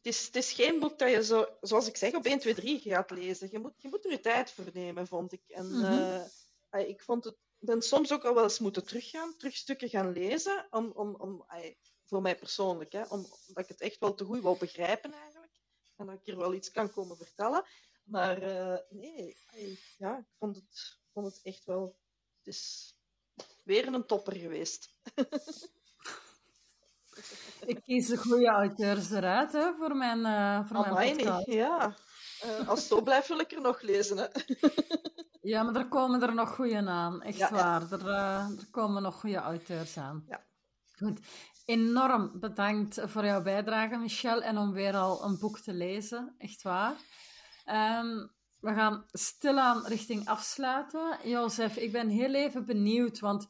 het 0.04 0.14
is, 0.14 0.26
het 0.26 0.36
is 0.36 0.52
geen 0.52 0.80
boek 0.80 1.00
dat 1.00 1.10
je, 1.10 1.24
zo, 1.24 1.58
zoals 1.62 1.88
ik 1.88 1.98
zeg, 1.98 2.14
op 2.14 2.26
1, 2.26 2.39
2, 2.39 2.54
3 2.54 2.80
gaat 2.80 3.12
lezen. 3.12 3.48
Je 3.52 3.60
moet, 3.60 3.74
je 3.78 3.89
moet 3.89 4.06
er 4.06 4.12
je 4.12 4.20
tijd 4.20 4.52
voor 4.52 4.70
nemen, 4.74 5.08
vond 5.08 5.32
ik. 5.32 5.41
En 5.48 5.66
mm 5.66 5.84
-hmm. 5.84 6.28
uh, 6.72 6.88
ik 6.88 7.02
vond 7.02 7.24
het, 7.24 7.36
ben 7.60 7.82
soms 7.82 8.14
ook 8.14 8.26
al 8.26 8.34
wel 8.34 8.44
eens 8.44 8.60
moeten 8.60 8.86
teruggaan, 8.86 9.38
terug 9.38 9.56
stukken 9.56 9.89
gaan 9.89 10.12
lezen, 10.12 10.68
om, 10.70 10.91
om, 10.96 11.16
om, 11.16 11.46
voor 12.04 12.22
mij 12.22 12.38
persoonlijk, 12.38 12.91
hè, 12.91 13.02
om, 13.02 13.26
omdat 13.48 13.64
ik 13.64 13.68
het 13.68 13.82
echt 13.82 14.00
wel 14.00 14.14
te 14.14 14.26
goed 14.26 14.41
wil 14.41 14.56
begrijpen 14.56 15.14
eigenlijk. 15.14 15.62
En 15.96 16.06
dat 16.06 16.16
ik 16.16 16.28
er 16.28 16.38
wel 16.38 16.54
iets 16.54 16.72
kan 16.72 16.91
komen 16.91 17.18
vertellen. 17.18 17.66
Maar 18.04 18.44
uh, 18.44 18.78
nee, 18.89 19.38
ja, 19.98 20.18
ik 20.18 20.36
vond 20.38 20.56
het, 20.56 21.00
vond 21.14 21.26
het 21.26 21.39
echt 21.44 21.66
wel... 21.66 21.98
Het 22.38 22.54
is 22.54 22.94
weer 23.64 23.88
een 23.88 24.06
topper 24.06 24.36
geweest. 24.36 24.96
Ik 27.66 27.82
kies 27.84 28.07
de 28.07 28.18
goede 28.18 28.47
auteurs 28.47 29.11
eruit 29.11 29.51
hè, 29.51 29.74
voor 29.78 29.95
mijn, 29.95 30.20
uh, 30.20 30.68
voor 30.68 30.93
mijn 30.93 31.16
podcast. 31.16 31.45
ja. 31.45 31.95
Uh, 32.45 32.70
als 32.70 32.80
het 32.80 32.88
zo 32.88 33.01
blijft, 33.01 33.28
wil 33.28 33.39
ik 33.39 33.51
er 33.51 33.61
nog 33.61 33.82
lezen. 33.82 34.18
Hè. 34.18 34.26
ja, 35.51 35.64
maar 35.64 35.76
er 35.76 35.88
komen 35.88 36.22
er 36.22 36.34
nog 36.34 36.55
goede 36.55 36.88
aan. 36.88 37.22
Echt 37.22 37.38
ja, 37.38 37.51
waar. 37.51 37.82
Ja. 37.82 37.97
Er, 37.97 38.05
uh, 38.05 38.59
er, 38.59 38.68
komen 38.72 39.01
nog 39.01 39.20
goede 39.20 39.38
auteurs 39.38 39.97
aan. 39.97 40.24
Ja. 40.28 40.41
Goed. 40.97 41.20
Enorm 41.66 42.39
bedankt 42.39 43.01
voor 43.03 43.26
jouw 43.26 43.41
bijdrage, 43.41 43.97
Michel. 43.97 44.41
En 44.41 44.57
om 44.57 44.72
weer 44.72 44.95
al 44.95 45.24
een 45.24 45.39
boek 45.39 45.59
te 45.59 45.74
lezen. 45.74 46.36
Echt 46.38 46.61
waar. 46.61 46.95
Um, 47.66 48.32
we 48.64 48.74
gaan 48.74 49.05
stilaan 49.11 49.86
richting 49.86 50.28
afsluiten. 50.28 51.18
Jozef, 51.24 51.78
ik 51.78 51.91
ben 51.91 52.09
heel 52.09 52.34
even 52.34 52.66
benieuwd, 52.66 53.20
want 53.20 53.47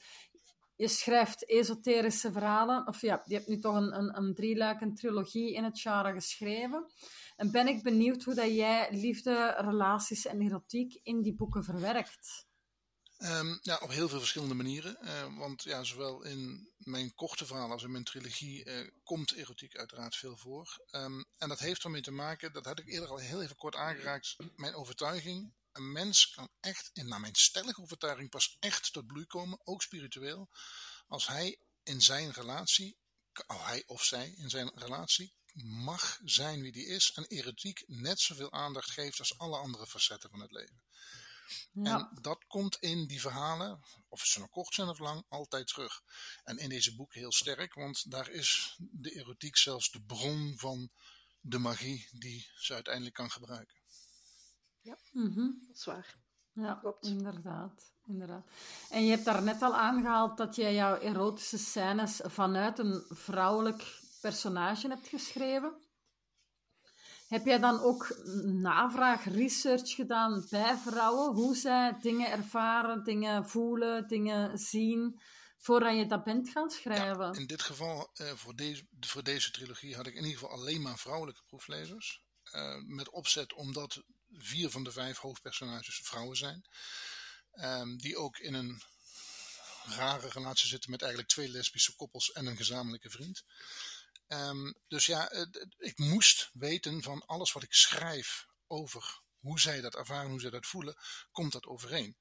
je 0.84 0.90
schrijft 0.90 1.46
esoterische 1.46 2.32
verhalen, 2.32 2.88
of 2.88 3.02
ja, 3.02 3.24
je 3.26 3.36
hebt 3.36 3.48
nu 3.48 3.60
toch 3.60 3.76
een, 3.76 3.98
een, 3.98 4.18
een 4.18 4.34
drieluik, 4.34 4.96
trilogie 4.96 5.54
in 5.54 5.64
het 5.64 5.80
genre 5.80 6.14
geschreven. 6.14 6.92
En 7.36 7.52
ben 7.52 7.68
ik 7.68 7.84
benieuwd 7.84 8.24
hoe 8.24 8.34
dat 8.34 8.56
jij 8.56 8.88
liefde, 8.92 9.56
relaties 9.58 10.26
en 10.26 10.42
erotiek 10.42 11.00
in 11.04 11.22
die 11.22 11.36
boeken 11.36 11.64
verwerkt. 11.64 12.46
Um, 13.18 13.60
ja, 13.62 13.80
op 13.82 13.90
heel 13.90 14.10
veel 14.10 14.20
verschillende 14.20 14.54
manieren. 14.54 14.98
Uh, 15.02 15.38
want 15.38 15.64
ja, 15.64 15.84
zowel 15.84 16.24
in 16.24 16.72
mijn 16.78 17.14
korte 17.14 17.46
verhaal 17.46 17.72
als 17.72 17.84
in 17.84 17.92
mijn 17.92 18.04
trilogie 18.04 18.66
uh, 18.66 18.90
komt 19.04 19.32
erotiek 19.32 19.78
uiteraard 19.78 20.16
veel 20.16 20.38
voor. 20.38 20.80
Um, 20.92 21.26
en 21.38 21.50
dat 21.50 21.60
heeft 21.60 21.84
ermee 21.84 22.02
te 22.02 22.12
maken, 22.12 22.54
dat 22.54 22.66
had 22.66 22.80
ik 22.80 22.88
eerder 22.88 23.10
al 23.10 23.18
heel 23.18 23.42
even 23.42 23.56
kort 23.56 23.76
aangeraakt, 23.76 24.36
mijn 24.56 24.76
overtuiging 24.76 25.54
een 25.74 25.92
mens 25.92 26.30
kan 26.30 26.50
echt, 26.60 26.90
in 26.94 27.08
naar 27.08 27.20
mijn 27.20 27.36
stellige 27.36 27.82
overtuiging, 27.82 28.30
pas 28.30 28.58
echt 28.60 28.94
tot 28.94 29.08
bloei 29.08 29.26
komen, 29.26 29.60
ook 29.64 29.82
spiritueel, 29.82 30.50
als 31.08 31.28
hij 31.28 31.60
in 31.84 32.02
zijn 32.02 32.32
relatie, 32.32 32.98
oh, 33.48 33.66
hij 33.66 33.84
of 33.86 34.04
zij 34.04 34.34
in 34.38 34.50
zijn 34.50 34.72
relatie, 34.76 35.34
mag 35.64 36.20
zijn 36.24 36.62
wie 36.62 36.72
die 36.72 36.86
is 36.86 37.12
en 37.12 37.26
erotiek 37.28 37.84
net 37.88 38.20
zoveel 38.20 38.52
aandacht 38.52 38.92
geeft 38.92 39.20
als 39.20 39.38
alle 39.38 39.58
andere 39.58 39.88
facetten 39.88 40.30
van 40.30 40.40
het 40.40 40.52
leven. 40.52 40.82
Ja. 41.72 42.00
En 42.00 42.22
dat 42.22 42.46
komt 42.48 42.76
in 42.76 43.08
die 43.08 43.22
verhalen, 43.22 43.84
of 44.08 44.26
ze 44.26 44.38
nou 44.40 44.50
kort 44.50 44.74
zijn 44.74 44.88
of 44.88 45.00
lang, 45.00 45.26
altijd 45.30 45.68
terug. 45.68 46.02
En 46.44 46.58
in 46.58 46.70
deze 46.70 46.96
boeken 46.96 47.20
heel 47.20 47.32
sterk, 47.32 47.74
want 47.74 48.12
daar 48.12 48.30
is 48.30 48.76
de 48.78 49.16
erotiek 49.16 49.58
zelfs 49.58 49.92
de 49.92 50.02
bron 50.02 50.54
van 50.58 50.92
de 51.40 51.58
magie 51.58 52.08
die 52.12 52.50
ze 52.56 52.74
uiteindelijk 52.74 53.16
kan 53.16 53.32
gebruiken. 53.32 53.83
Ja, 54.84 54.98
mm 55.12 55.34
-hmm. 55.34 55.64
dat 55.68 55.76
is 55.76 55.86
waar. 55.86 56.16
Ja, 56.54 56.74
Klopt. 56.74 57.06
inderdaad. 57.06 57.92
inderdaad. 58.06 58.48
En 58.90 59.06
je 59.06 59.12
hebt 59.12 59.26
daar 59.26 59.44
net 59.44 59.62
al 59.62 59.76
aangehaald 59.76 60.38
dat 60.38 60.56
jij 60.56 60.74
jouw 60.74 60.98
erotische 61.00 61.58
scènes 61.58 62.20
vanuit 62.24 62.80
een 62.80 63.04
vrouwelijk 63.10 64.00
personage 64.22 64.88
hebt 64.88 65.08
geschreven. 65.08 65.74
Heb 67.28 67.46
jij 67.46 67.60
dan 67.60 67.80
ook 67.80 68.18
navraag, 68.44 69.24
research 69.26 69.96
gedaan 69.96 70.46
bij 70.50 70.78
vrouwen? 70.78 71.34
Hoe 71.34 71.56
zij 71.56 71.98
dingen 72.02 72.32
ervaren, 72.32 73.04
dingen 73.04 73.50
voelen, 73.50 74.08
dingen 74.08 74.58
zien, 74.58 75.20
voordat 75.58 75.98
je 75.98 76.08
dat 76.08 76.24
bent 76.24 76.50
gaan 76.50 76.70
schrijven? 76.70 77.26
Ja, 77.34 77.40
in 77.40 77.48
dit 77.48 77.62
geval, 77.62 78.12
uh, 78.22 78.32
voor, 78.32 78.56
deze, 78.56 78.88
voor 79.00 79.24
deze 79.24 79.52
trilogie, 79.52 79.96
had 79.96 80.08
ik 80.08 80.14
in 80.14 80.24
ieder 80.24 80.40
geval 80.40 80.56
alleen 80.56 80.82
maar 80.82 80.98
vrouwelijke 80.98 81.44
proeflezers. 81.48 82.24
Uh, 82.56 82.76
met 82.86 83.10
opzet 83.10 83.54
omdat 83.54 84.04
vier 84.38 84.70
van 84.70 84.84
de 84.84 84.92
vijf 84.92 85.18
hoofdpersonages 85.18 86.00
vrouwen 86.04 86.38
zijn. 86.38 86.66
Um, 87.54 87.98
die 87.98 88.18
ook 88.18 88.38
in 88.38 88.54
een 88.54 88.82
rare 89.86 90.30
relatie 90.30 90.68
zitten 90.68 90.92
met 90.92 91.02
eigenlijk 91.02 91.32
twee 91.32 91.50
lesbische 91.50 91.96
koppels 91.96 92.32
en 92.32 92.46
een 92.46 92.58
gezamenlijke 92.58 93.10
vriend. 93.10 93.44
Um, 94.28 94.76
dus 94.88 95.06
ja, 95.06 95.32
ik 95.78 95.98
moest 95.98 96.50
weten 96.54 97.04
van 97.04 97.26
alles 97.26 97.52
wat 97.52 97.64
ik 97.64 97.74
schrijf 97.74 98.46
over 98.68 99.22
hoe 99.40 99.60
zij 99.60 99.82
dat 99.82 99.96
ervaren, 99.96 100.30
hoe 100.30 100.40
zij 100.40 100.50
dat 100.50 100.66
voelen, 100.66 100.98
komt 101.32 101.52
dat 101.52 101.66
overeen. 101.66 102.18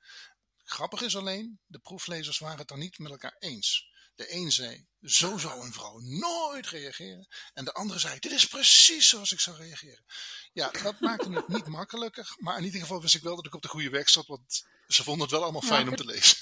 Grappig 0.65 1.01
is 1.01 1.17
alleen, 1.17 1.61
de 1.67 1.79
proeflezers 1.79 2.39
waren 2.39 2.59
het 2.59 2.71
er 2.71 2.79
niet 2.79 2.99
met 2.99 3.11
elkaar 3.11 3.37
eens. 3.39 3.92
De 4.15 4.33
een 4.35 4.53
zei, 4.53 4.87
zo 5.01 5.39
zou 5.39 5.65
een 5.65 5.73
vrouw 5.73 5.99
nooit 5.99 6.67
reageren. 6.67 7.27
En 7.53 7.65
de 7.65 7.73
andere 7.73 7.99
zei, 7.99 8.19
dit 8.19 8.33
is 8.33 8.47
precies 8.47 9.09
zoals 9.09 9.33
ik 9.33 9.41
zou 9.41 9.57
reageren. 9.57 10.05
Ja, 10.53 10.71
dat 10.71 11.01
maakte 11.01 11.31
het 11.33 11.49
niet 11.49 11.67
makkelijker. 11.67 12.35
Maar 12.39 12.59
in 12.59 12.65
ieder 12.65 12.81
geval 12.81 13.01
wist 13.01 13.15
ik 13.15 13.23
wel 13.23 13.37
dat 13.37 13.47
ik 13.47 13.55
op 13.55 13.63
de 13.63 13.69
goede 13.69 13.91
weg 13.91 14.09
zat. 14.09 14.27
Want 14.27 14.67
ze 14.87 15.03
vonden 15.03 15.23
het 15.23 15.31
wel 15.31 15.43
allemaal 15.43 15.61
fijn 15.61 15.89
om 15.89 15.97
te 15.97 16.05
lezen. 16.05 16.37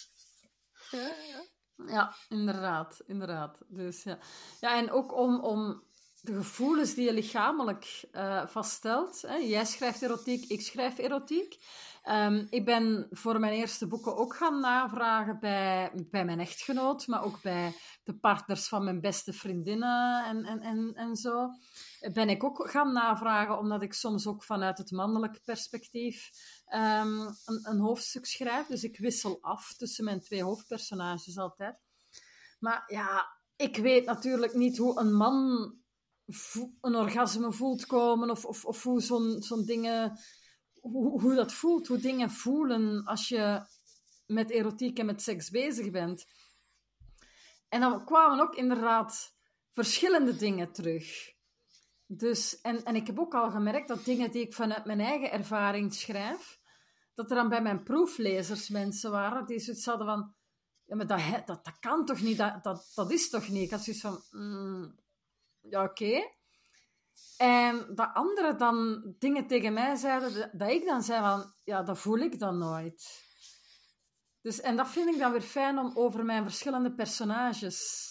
Ja, 0.91 1.15
ja. 1.29 1.47
ja, 1.87 2.17
inderdaad. 2.29 3.01
inderdaad. 3.07 3.59
Dus, 3.69 4.03
ja. 4.03 4.19
ja, 4.61 4.77
en 4.79 4.91
ook 4.91 5.15
om, 5.15 5.41
om 5.41 5.83
de 6.23 6.35
gevoelens 6.35 6.95
die 6.95 7.05
je 7.05 7.13
lichamelijk 7.13 8.05
uh, 8.13 8.47
vaststelt. 8.47 9.23
Hè. 9.23 9.35
Jij 9.35 9.65
schrijft 9.65 10.03
erotiek, 10.03 10.45
ik 10.45 10.61
schrijf 10.61 10.99
erotiek. 10.99 11.57
Um, 12.09 12.47
ik 12.51 12.65
ben 12.65 13.07
voor 13.11 13.41
mijn 13.41 13.53
eerste 13.53 13.87
boeken 13.87 14.17
ook 14.17 14.37
gaan 14.37 14.61
navragen 14.61 15.39
bij, 15.41 15.93
bij 16.11 16.25
mijn 16.25 16.41
echtgenoot, 16.41 17.07
maar 17.07 17.25
ook 17.25 17.43
bij 17.43 17.75
de 18.05 18.19
partners 18.19 18.69
van 18.69 18.85
mijn 18.85 19.01
beste 19.01 19.33
vriendinnen 19.33 20.25
en, 20.25 20.45
en, 20.45 20.61
en, 20.61 20.93
en 20.95 21.17
zo. 21.17 21.49
Ben 22.13 22.29
ik 22.29 22.45
ook 22.45 22.71
gaan 22.71 22.93
navragen, 22.93 23.59
omdat 23.59 23.83
ik 23.83 23.93
soms 23.93 24.27
ook 24.27 24.45
vanuit 24.45 24.79
het 24.79 24.91
mannelijk 24.91 25.41
perspectief 25.45 26.31
um, 26.75 27.21
een, 27.45 27.61
een 27.63 27.79
hoofdstuk 27.79 28.27
schrijf. 28.27 28.67
Dus 28.67 28.83
ik 28.83 28.99
wissel 28.99 29.39
af 29.41 29.75
tussen 29.77 30.05
mijn 30.05 30.21
twee 30.21 30.43
hoofdpersonages 30.43 31.39
altijd. 31.39 31.79
Maar 32.59 32.85
ja, 32.87 33.39
ik 33.57 33.77
weet 33.77 34.05
natuurlijk 34.05 34.55
niet 34.55 34.79
hoe 34.79 35.01
een 35.01 35.13
man 35.13 35.75
een 36.81 36.95
orgasme 36.95 37.53
voelt 37.53 37.87
komen 37.87 38.31
of, 38.31 38.45
of, 38.45 38.65
of 38.65 38.83
hoe 38.83 39.01
zo'n 39.01 39.43
zo'n 39.43 39.65
dingen 39.65 40.19
hoe, 40.81 41.21
hoe 41.21 41.35
dat 41.35 41.53
voelt, 41.53 41.87
hoe 41.87 41.99
dingen 41.99 42.31
voelen 42.31 43.05
als 43.05 43.29
je 43.29 43.67
met 44.27 44.51
erotiek 44.51 44.99
en 44.99 45.07
met 45.07 45.23
seks 45.23 45.51
bezig 45.51 45.91
bent. 45.91 46.27
En 47.69 47.81
dan 47.81 48.05
kwamen 48.05 48.41
ook 48.41 48.55
inderdaad 48.55 49.35
verschillende 49.71 50.37
dingen 50.37 50.73
terug. 50.73 51.33
Dus, 52.07 52.61
en, 52.61 52.85
en 52.85 52.97
ik 52.97 53.07
heb 53.07 53.19
ook 53.19 53.35
al 53.35 53.51
gemerkt 53.51 53.89
dat 53.89 54.05
dingen 54.05 54.31
die 54.31 54.43
ik 54.43 54.55
vanuit 54.55 54.85
mijn 54.85 55.01
eigen 55.01 55.31
ervaring 55.31 55.95
schrijf, 55.95 56.61
dat 57.15 57.31
er 57.31 57.37
dan 57.37 57.49
bij 57.49 57.63
mijn 57.63 57.83
proeflezers 57.83 58.69
mensen 58.69 59.11
waren 59.11 59.47
die 59.47 59.59
zoiets 59.59 59.87
hadden 59.87 60.07
van, 60.07 60.35
ja, 60.85 60.97
maar 60.97 61.07
dat, 61.07 61.47
dat, 61.47 61.65
dat 61.65 61.79
kan 61.79 62.05
toch 62.05 62.21
niet, 62.21 62.39
dat, 62.39 62.65
dat, 62.65 62.93
dat 62.95 63.11
is 63.11 63.31
toch 63.31 63.49
niet? 63.49 63.63
Ik 63.63 63.71
had 63.71 63.85
zoiets 63.85 64.03
van, 64.03 64.23
mm, 64.31 64.99
ja, 65.61 65.85
oké. 65.85 66.39
En 67.37 67.95
dat 67.95 68.11
anderen 68.15 68.59
dan 68.59 69.03
dingen 69.19 69.47
tegen 69.47 69.73
mij 69.73 69.97
zeiden, 69.97 70.51
dat 70.53 70.71
ik 70.71 70.85
dan 70.85 71.03
zei 71.03 71.21
van, 71.21 71.55
ja, 71.65 71.83
dat 71.83 71.99
voel 71.99 72.19
ik 72.19 72.39
dan 72.39 72.59
nooit. 72.59 73.29
Dus, 74.43 74.61
en 74.61 74.77
dat 74.77 74.89
vind 74.89 75.15
ik 75.15 75.19
dan 75.19 75.33
weer 75.33 75.41
fijn 75.41 75.79
om 75.79 75.93
over 75.95 76.25
mijn 76.25 76.43
verschillende 76.43 76.95
personages 76.95 78.09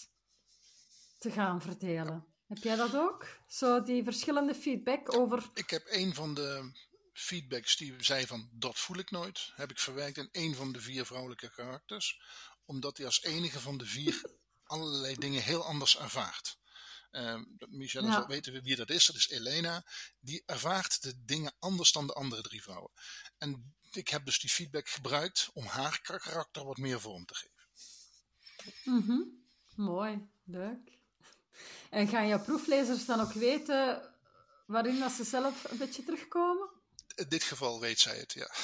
te 1.18 1.30
gaan 1.30 1.60
verdelen. 1.60 2.26
Heb 2.46 2.58
jij 2.58 2.76
dat 2.76 2.96
ook? 2.96 3.26
Zo 3.46 3.82
die 3.82 4.04
verschillende 4.04 4.54
feedback 4.54 5.16
over... 5.16 5.50
Ik 5.54 5.70
heb 5.70 5.82
een 5.86 6.14
van 6.14 6.34
de 6.34 6.72
feedbacks 7.12 7.76
die 7.76 7.94
zei 7.98 8.26
van 8.26 8.48
dat 8.52 8.78
voel 8.78 8.98
ik 8.98 9.10
nooit, 9.10 9.52
heb 9.54 9.70
ik 9.70 9.78
verwerkt 9.78 10.16
in 10.16 10.28
een 10.32 10.54
van 10.54 10.72
de 10.72 10.80
vier 10.80 11.06
vrouwelijke 11.06 11.50
karakters. 11.50 12.20
Omdat 12.64 12.96
hij 12.96 13.06
als 13.06 13.22
enige 13.22 13.60
van 13.60 13.78
de 13.78 13.86
vier 13.86 14.22
allerlei 14.64 15.14
dingen 15.14 15.42
heel 15.42 15.64
anders 15.64 15.98
ervaart. 15.98 16.58
Uh, 17.10 17.40
Michelle 17.68 18.06
ja. 18.06 18.12
zal 18.12 18.26
weten 18.26 18.62
wie 18.62 18.76
dat 18.76 18.90
is, 18.90 19.06
dat 19.06 19.16
is 19.16 19.28
Elena. 19.28 19.84
Die 20.20 20.42
ervaart 20.46 21.02
de 21.02 21.24
dingen 21.24 21.54
anders 21.58 21.92
dan 21.92 22.06
de 22.06 22.12
andere 22.12 22.42
drie 22.42 22.62
vrouwen. 22.62 22.90
En 23.38 23.74
ik 23.90 24.08
heb 24.08 24.24
dus 24.24 24.38
die 24.38 24.50
feedback 24.50 24.88
gebruikt 24.88 25.50
om 25.52 25.66
haar 25.66 26.00
karakter 26.00 26.64
wat 26.64 26.76
meer 26.76 27.00
vorm 27.00 27.24
te 27.24 27.34
geven. 27.34 27.68
Mm 28.84 29.02
-hmm. 29.06 29.44
Mooi, 29.74 30.28
leuk. 30.44 30.98
En 31.90 32.08
gaan 32.08 32.28
jouw 32.28 32.42
proeflezers 32.42 33.06
dan 33.06 33.20
ook 33.20 33.32
weten 33.32 34.14
waarin 34.66 34.98
dat 34.98 35.12
ze 35.12 35.24
zelf 35.24 35.70
een 35.70 35.78
beetje 35.78 36.04
terugkomen? 36.04 36.68
In 37.14 37.28
dit 37.28 37.42
geval 37.42 37.80
weet 37.80 38.00
zij 38.00 38.18
het, 38.18 38.32
ja. 38.32 38.50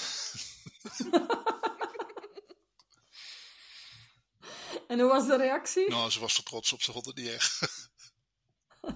en 4.88 5.00
hoe 5.00 5.08
was 5.08 5.26
de 5.26 5.36
reactie? 5.36 5.88
Nou, 5.88 6.10
ze 6.10 6.20
was 6.20 6.36
er 6.36 6.44
trots 6.44 6.72
op, 6.72 6.82
ze 6.82 6.92
vond 6.92 7.06
het 7.06 7.16
niet 7.16 7.28
erg. 7.28 7.60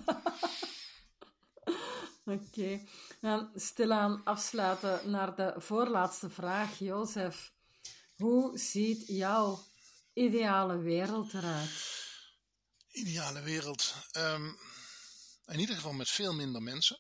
Oké, 2.25 2.43
okay. 2.43 2.89
dan 3.21 3.51
stilaan 3.55 4.25
afsluiten 4.25 5.11
naar 5.11 5.37
de 5.37 5.55
voorlaatste 5.57 6.31
vraag, 6.31 6.79
Jozef. 6.79 7.53
Hoe 8.17 8.59
ziet 8.59 9.07
jouw 9.07 9.65
ideale 10.13 10.79
wereld 10.79 11.35
eruit? 11.35 11.71
Ideale 12.91 13.43
wereld. 13.43 13.95
Um, 14.17 14.59
in 15.47 15.59
ieder 15.59 15.75
geval 15.75 15.93
met 15.93 16.09
veel 16.09 16.35
minder 16.35 16.63
mensen. 16.63 16.99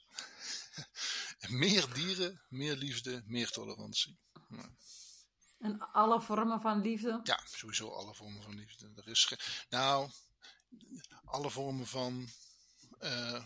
meer 1.62 1.92
dieren, 1.94 2.40
meer 2.48 2.76
liefde, 2.76 3.22
meer 3.26 3.50
tolerantie. 3.50 4.18
Ja. 4.48 4.70
En 5.58 5.78
alle 5.92 6.20
vormen 6.20 6.60
van 6.60 6.80
liefde? 6.80 7.20
Ja, 7.22 7.40
sowieso 7.44 7.88
alle 7.88 8.14
vormen 8.14 8.42
van 8.42 8.54
liefde. 8.54 8.92
Er 8.96 9.08
is 9.08 9.34
nou, 9.68 10.10
alle 11.24 11.50
vormen 11.50 11.86
van 11.86 12.28
uh, 13.00 13.42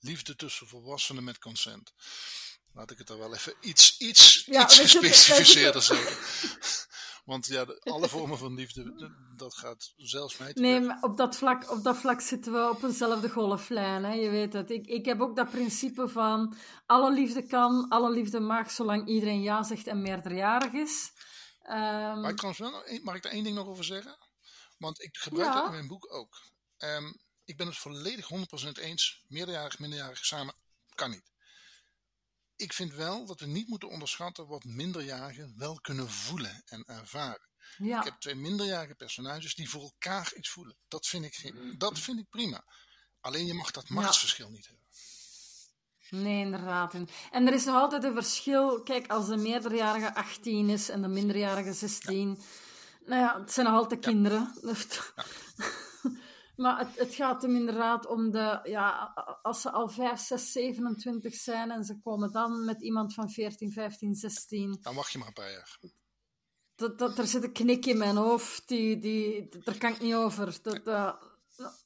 liefde 0.00 0.36
tussen 0.36 0.68
volwassenen 0.68 1.24
met 1.24 1.38
consent. 1.38 1.92
Laat 2.72 2.90
ik 2.90 2.98
het 2.98 3.08
er 3.08 3.18
wel 3.18 3.34
even 3.34 3.54
iets, 3.60 3.98
iets, 3.98 4.44
ja, 4.44 4.62
iets 4.62 4.78
gespecificeerder 4.78 5.82
zeggen. 5.92 6.16
Want 7.24 7.46
ja, 7.46 7.64
de, 7.64 7.80
alle 7.80 8.08
vormen 8.08 8.38
van 8.38 8.54
liefde, 8.54 9.12
dat 9.36 9.54
gaat 9.54 9.92
zelfs 9.96 10.36
mij 10.36 10.52
te 10.52 10.60
Nee, 10.60 10.80
maar 10.80 10.98
op 11.00 11.16
dat, 11.16 11.36
vlak, 11.36 11.70
op 11.70 11.84
dat 11.84 11.96
vlak 11.96 12.20
zitten 12.20 12.52
we 12.52 12.68
op 12.68 12.82
eenzelfde 12.82 13.30
golflijn. 13.30 14.04
Hè? 14.04 14.12
Je 14.12 14.30
weet 14.30 14.52
het. 14.52 14.70
Ik, 14.70 14.86
ik 14.86 15.04
heb 15.04 15.20
ook 15.20 15.36
dat 15.36 15.50
principe 15.50 16.08
van 16.08 16.56
alle 16.86 17.12
liefde 17.12 17.46
kan, 17.46 17.88
alle 17.88 18.10
liefde 18.10 18.40
mag, 18.40 18.70
zolang 18.70 19.08
iedereen 19.08 19.42
ja 19.42 19.62
zegt 19.62 19.86
en 19.86 20.02
meerderjarig 20.02 20.72
is. 20.72 21.12
Um, 21.68 22.20
mag, 22.20 22.30
ik 22.30 22.40
wel, 22.40 22.82
mag 23.02 23.14
ik 23.14 23.22
daar 23.22 23.32
één 23.32 23.44
ding 23.44 23.56
nog 23.56 23.66
over 23.66 23.84
zeggen? 23.84 24.16
Want 24.78 25.02
ik 25.02 25.16
gebruik 25.16 25.48
ja. 25.48 25.54
dat 25.54 25.64
in 25.64 25.72
mijn 25.72 25.86
boek 25.86 26.14
ook. 26.14 26.42
Um, 26.78 27.20
ik 27.46 27.56
ben 27.56 27.66
het 27.66 27.78
volledig 27.78 28.28
100% 28.28 28.82
eens. 28.82 29.22
Meerderjarig, 29.28 29.78
minderjarig 29.78 30.26
samen 30.26 30.54
kan 30.94 31.10
niet. 31.10 31.30
Ik 32.56 32.72
vind 32.72 32.92
wel 32.92 33.26
dat 33.26 33.40
we 33.40 33.46
niet 33.46 33.68
moeten 33.68 33.88
onderschatten 33.88 34.46
wat 34.46 34.64
minderjarigen 34.64 35.54
wel 35.56 35.80
kunnen 35.80 36.10
voelen 36.10 36.62
en 36.64 36.84
ervaren. 36.84 37.48
Ja. 37.78 37.98
Ik 37.98 38.04
heb 38.04 38.20
twee 38.20 38.34
minderjarige 38.34 38.94
personages 38.94 39.54
die 39.54 39.68
voor 39.70 39.82
elkaar 39.82 40.32
iets 40.36 40.48
voelen. 40.48 40.76
Dat 40.88 41.06
vind 41.06 41.24
ik, 41.24 41.52
dat 41.78 41.98
vind 41.98 42.18
ik 42.18 42.28
prima. 42.28 42.64
Alleen 43.20 43.46
je 43.46 43.54
mag 43.54 43.70
dat 43.70 43.88
machtsverschil 43.88 44.50
niet 44.50 44.66
hebben. 44.66 44.84
Nee, 46.10 46.44
inderdaad. 46.44 46.94
En 47.30 47.46
er 47.46 47.52
is 47.52 47.64
nog 47.64 47.74
altijd 47.74 48.04
een 48.04 48.14
verschil. 48.14 48.82
Kijk, 48.82 49.10
als 49.10 49.26
de 49.26 49.36
meerderjarige 49.36 50.14
18 50.14 50.68
is 50.68 50.88
en 50.88 51.02
de 51.02 51.08
minderjarige 51.08 51.72
16. 51.72 52.28
Ja. 52.28 52.44
Nou 53.06 53.20
ja, 53.20 53.40
het 53.40 53.52
zijn 53.52 53.66
nog 53.66 53.74
altijd 53.74 54.00
kinderen. 54.00 54.54
Ja. 54.62 54.74
Maar 56.56 56.78
het, 56.78 56.98
het 56.98 57.14
gaat 57.14 57.42
hem 57.42 57.56
inderdaad 57.56 58.06
om 58.06 58.30
de, 58.30 58.60
ja, 58.62 59.12
als 59.42 59.60
ze 59.60 59.70
al 59.70 59.88
5, 59.88 60.20
6, 60.20 60.52
27 60.52 61.34
zijn 61.34 61.70
en 61.70 61.84
ze 61.84 61.98
komen 61.98 62.32
dan 62.32 62.64
met 62.64 62.82
iemand 62.82 63.14
van 63.14 63.30
14, 63.30 63.72
15, 63.72 64.14
16. 64.14 64.78
Dan 64.80 64.94
wacht 64.94 65.12
je 65.12 65.18
maar 65.18 65.26
een 65.26 65.32
paar 65.32 65.50
jaar. 65.50 65.78
Dat, 66.74 66.98
dat, 66.98 67.18
er 67.18 67.26
zit 67.26 67.42
een 67.42 67.52
knik 67.52 67.86
in 67.86 67.98
mijn 67.98 68.16
hoofd, 68.16 68.68
die, 68.68 68.98
die, 68.98 69.48
daar 69.64 69.78
kan 69.78 69.92
ik 69.92 70.00
niet 70.00 70.14
over. 70.14 70.58
Dat, 70.62 70.86
uh, 70.86 71.12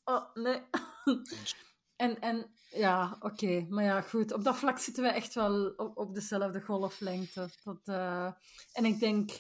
oh, 0.05 0.35
nee. 0.35 0.63
en, 1.97 2.21
en 2.21 2.51
ja, 2.71 3.17
oké. 3.21 3.27
Okay. 3.27 3.67
Maar 3.69 3.85
ja, 3.85 4.01
goed. 4.01 4.33
Op 4.33 4.45
dat 4.45 4.57
vlak 4.57 4.79
zitten 4.79 5.03
we 5.03 5.09
echt 5.09 5.35
wel 5.35 5.75
op, 5.77 5.97
op 5.97 6.15
dezelfde 6.15 6.61
golflengte. 6.61 7.51
Dat, 7.65 7.81
uh, 7.85 8.33
en 8.73 8.85
ik 8.85 9.01
denk 9.01 9.31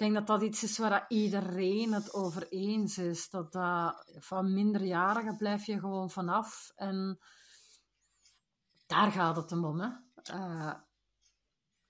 denk 0.00 0.14
dat 0.14 0.26
dat 0.26 0.42
iets 0.42 0.62
is 0.62 0.78
waar 0.78 1.04
iedereen 1.08 1.92
het 1.92 2.14
over 2.14 2.48
eens 2.48 2.98
is. 2.98 3.28
Dat, 3.28 3.52
dat 3.52 4.06
van 4.18 4.54
minderjarigen 4.54 5.36
blijf 5.36 5.66
je 5.66 5.78
gewoon 5.78 6.10
vanaf. 6.10 6.72
En 6.76 7.20
daar 8.86 9.12
gaat 9.12 9.36
het 9.36 9.52
om, 9.52 9.80
hè. 9.80 9.88
Uh, 10.34 10.74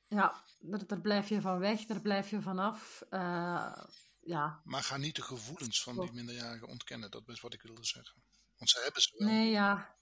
ja, 0.08 0.44
daar, 0.58 0.86
daar, 0.86 1.00
blijf 1.00 1.28
je 1.28 1.40
van 1.40 1.58
weg, 1.58 1.86
daar 1.86 2.00
blijf 2.00 2.30
je 2.30 2.40
vanaf. 2.40 3.02
Uh, 3.10 3.76
ja. 4.20 4.60
Maar 4.64 4.82
ga 4.82 4.96
niet 4.96 5.16
de 5.16 5.22
gevoelens 5.22 5.82
van 5.82 6.00
die 6.00 6.12
minderjarigen 6.12 6.68
ontkennen. 6.68 7.10
Dat 7.10 7.28
is 7.28 7.40
wat 7.40 7.54
ik 7.54 7.62
wilde 7.62 7.84
zeggen. 7.84 8.22
Want 8.56 8.70
ze 8.70 8.80
hebben 8.82 9.02
ze 9.02 9.14
wel. 9.18 9.28
Nee, 9.28 9.50
ja. 9.50 9.96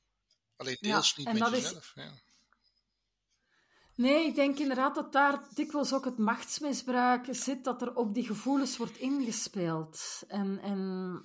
Alleen 0.56 0.76
deels 0.80 1.14
ja, 1.16 1.30
niet 1.30 1.40
met 1.40 1.50
jezelf. 1.50 1.92
Is... 1.94 2.02
Ja. 2.04 2.12
Nee, 3.98 4.26
ik 4.26 4.34
denk 4.34 4.58
inderdaad 4.58 4.94
dat 4.94 5.12
daar 5.12 5.42
dikwijls 5.54 5.92
ook 5.92 6.04
het 6.04 6.18
machtsmisbruik 6.18 7.26
zit, 7.30 7.64
dat 7.64 7.82
er 7.82 7.94
op 7.94 8.14
die 8.14 8.26
gevoelens 8.26 8.76
wordt 8.76 8.96
ingespeeld. 8.96 10.22
En, 10.28 10.58
en 10.62 11.22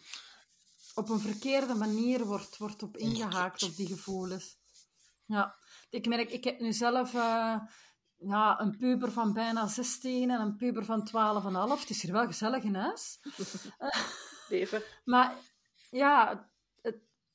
op 0.93 1.09
een 1.09 1.19
verkeerde 1.19 1.75
manier 1.75 2.25
wordt, 2.25 2.57
wordt 2.57 2.83
op 2.83 2.97
ingehaakt 2.97 3.63
op 3.63 3.75
die 3.75 3.87
gevoelens. 3.87 4.57
Ja, 5.25 5.55
ik 5.89 6.07
merk, 6.07 6.31
ik 6.31 6.43
heb 6.43 6.59
nu 6.59 6.73
zelf 6.73 7.13
uh, 7.13 7.59
ja, 8.17 8.59
een 8.59 8.77
puber 8.77 9.11
van 9.11 9.33
bijna 9.33 9.67
16 9.67 10.29
en 10.29 10.41
een 10.41 10.55
puber 10.55 10.85
van 10.85 11.07
12,5. 11.77 11.79
Het 11.79 11.89
is 11.89 12.01
hier 12.01 12.11
wel 12.11 12.25
gezellig 12.25 12.63
in 12.63 12.75
huis. 12.75 13.19
Leven. 14.49 14.83
maar 15.13 15.35
ja, 15.89 16.49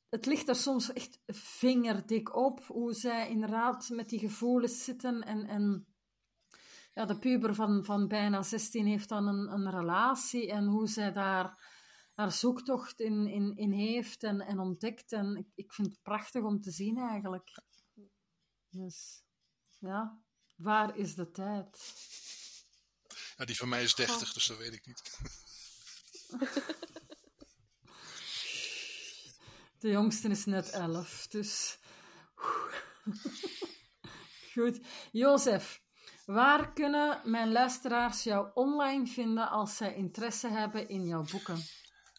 het 0.09 0.27
ligt 0.27 0.49
er 0.49 0.57
soms 0.57 0.93
echt 0.93 1.21
vingerdik 1.27 2.37
op 2.37 2.65
hoe 2.65 2.93
zij 2.93 3.29
inderdaad 3.29 3.89
met 3.89 4.09
die 4.09 4.19
gevoelens 4.19 4.85
zitten. 4.85 5.23
En, 5.23 5.47
en 5.47 5.87
ja, 6.95 7.05
de 7.05 7.19
puber 7.19 7.55
van, 7.55 7.85
van 7.85 8.09
bijna 8.09 8.43
16 8.43 8.87
heeft 8.87 9.09
dan 9.09 9.27
een, 9.27 9.53
een 9.53 9.71
relatie 9.71 10.51
en 10.51 10.67
hoe 10.67 10.89
zij 10.89 11.13
daar 11.13 11.77
haar 12.15 12.33
zoektocht 12.33 13.01
in, 13.01 13.27
in, 13.27 13.57
in 13.57 13.73
heeft 13.73 14.23
en, 14.23 14.41
en 14.41 14.59
ontdekt. 14.59 15.13
En 15.13 15.37
ik, 15.37 15.47
ik 15.55 15.73
vind 15.73 15.89
het 15.89 16.03
prachtig 16.03 16.43
om 16.43 16.61
te 16.61 16.71
zien 16.71 16.99
eigenlijk. 16.99 17.51
Dus 18.71 19.23
ja, 19.79 20.23
waar 20.57 20.97
is 20.97 21.15
de 21.15 21.31
tijd? 21.31 21.95
Ja, 23.37 23.45
die 23.45 23.57
van 23.57 23.69
mij 23.69 23.83
is 23.83 23.95
30, 23.95 24.33
dus 24.33 24.47
dat 24.47 24.59
weet 24.59 24.73
ik 24.73 24.87
niet. 24.87 25.03
De 29.79 29.89
jongste 29.89 30.29
is 30.29 30.45
net 30.45 30.71
elf, 30.71 31.27
dus... 31.27 31.79
Goed. 34.55 34.81
Jozef, 35.13 35.81
waar 36.27 36.73
kunnen 36.73 37.21
mijn 37.25 37.53
luisteraars 37.53 38.23
jou 38.23 38.51
online 38.55 39.07
vinden 39.07 39.51
als 39.51 39.77
zij 39.77 39.95
interesse 39.95 40.49
hebben 40.49 40.89
in 40.89 41.07
jouw 41.07 41.25
boeken? 41.25 41.65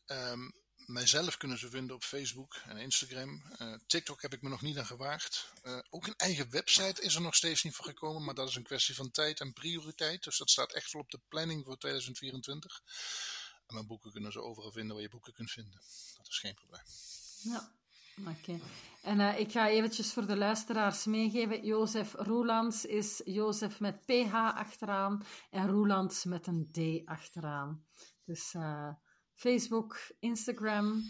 Um, 0.07 0.53
mijzelf 0.85 1.37
kunnen 1.37 1.57
ze 1.57 1.69
vinden 1.69 1.95
op 1.95 2.03
Facebook 2.03 2.55
en 2.55 2.77
Instagram. 2.77 3.43
Uh, 3.61 3.73
TikTok 3.87 4.21
heb 4.21 4.33
ik 4.33 4.41
me 4.41 4.49
nog 4.49 4.61
niet 4.61 4.77
aan 4.77 4.85
gewaagd. 4.85 5.51
Uh, 5.63 5.79
ook 5.89 6.07
een 6.07 6.15
eigen 6.15 6.49
website 6.49 7.01
is 7.01 7.15
er 7.15 7.21
nog 7.21 7.35
steeds 7.35 7.63
niet 7.63 7.75
voor 7.75 7.85
gekomen, 7.85 8.23
maar 8.23 8.35
dat 8.35 8.49
is 8.49 8.55
een 8.55 8.63
kwestie 8.63 8.95
van 8.95 9.11
tijd 9.11 9.39
en 9.39 9.53
prioriteit. 9.53 10.23
Dus 10.23 10.37
dat 10.37 10.49
staat 10.49 10.73
echt 10.73 10.91
wel 10.91 11.01
op 11.01 11.11
de 11.11 11.21
planning 11.27 11.65
voor 11.65 11.77
2024. 11.77 12.81
En 13.67 13.73
mijn 13.73 13.87
boeken 13.87 14.11
kunnen 14.11 14.31
ze 14.31 14.41
overal 14.41 14.71
vinden 14.71 14.93
waar 14.93 15.03
je 15.03 15.09
boeken 15.09 15.33
kunt 15.33 15.51
vinden. 15.51 15.81
Dat 16.17 16.27
is 16.27 16.39
geen 16.39 16.55
probleem. 16.55 16.83
Ja, 17.43 17.71
oké. 18.19 18.59
En 19.01 19.19
uh, 19.19 19.39
ik 19.39 19.51
ga 19.51 19.69
eventjes 19.69 20.13
voor 20.13 20.25
de 20.25 20.37
luisteraars 20.37 21.05
meegeven. 21.05 21.65
Jozef 21.65 22.13
Roelands 22.13 22.85
is 22.85 23.21
Jozef 23.25 23.79
met 23.79 24.05
PH 24.05 24.33
achteraan 24.33 25.23
en 25.49 25.67
Roelands 25.67 26.25
met 26.25 26.47
een 26.47 26.69
D 26.71 27.07
achteraan. 27.07 27.85
Dus 28.25 28.53
uh, 28.53 28.89
Facebook, 29.33 29.97
Instagram, 30.19 31.03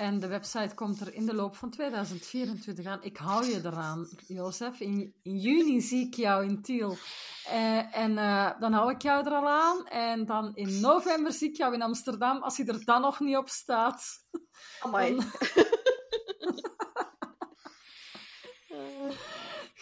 en 0.00 0.20
de 0.20 0.26
website 0.26 0.74
komt 0.74 1.00
er 1.00 1.14
in 1.14 1.26
de 1.26 1.34
loop 1.34 1.56
van 1.56 1.70
2024 1.70 2.86
aan. 2.86 3.02
Ik 3.02 3.16
hou 3.16 3.46
je 3.46 3.60
eraan, 3.64 4.08
Jozef. 4.26 4.80
In, 4.80 5.14
in 5.22 5.36
juni 5.36 5.80
zie 5.80 6.06
ik 6.06 6.14
jou 6.14 6.44
in 6.44 6.62
Tiel. 6.62 6.96
Uh, 7.46 7.96
en 7.96 8.10
uh, 8.10 8.50
dan 8.60 8.72
hou 8.72 8.90
ik 8.90 9.02
jou 9.02 9.26
er 9.26 9.32
al 9.32 9.48
aan. 9.48 9.86
En 9.86 10.26
dan 10.26 10.54
in 10.54 10.80
november 10.80 11.32
zie 11.32 11.48
ik 11.48 11.56
jou 11.56 11.74
in 11.74 11.82
Amsterdam, 11.82 12.42
als 12.42 12.56
je 12.56 12.64
er 12.64 12.84
dan 12.84 13.00
nog 13.00 13.20
niet 13.20 13.36
op 13.36 13.48
staat. 13.48 14.04
Amai. 14.80 15.16
Dan... 15.16 15.24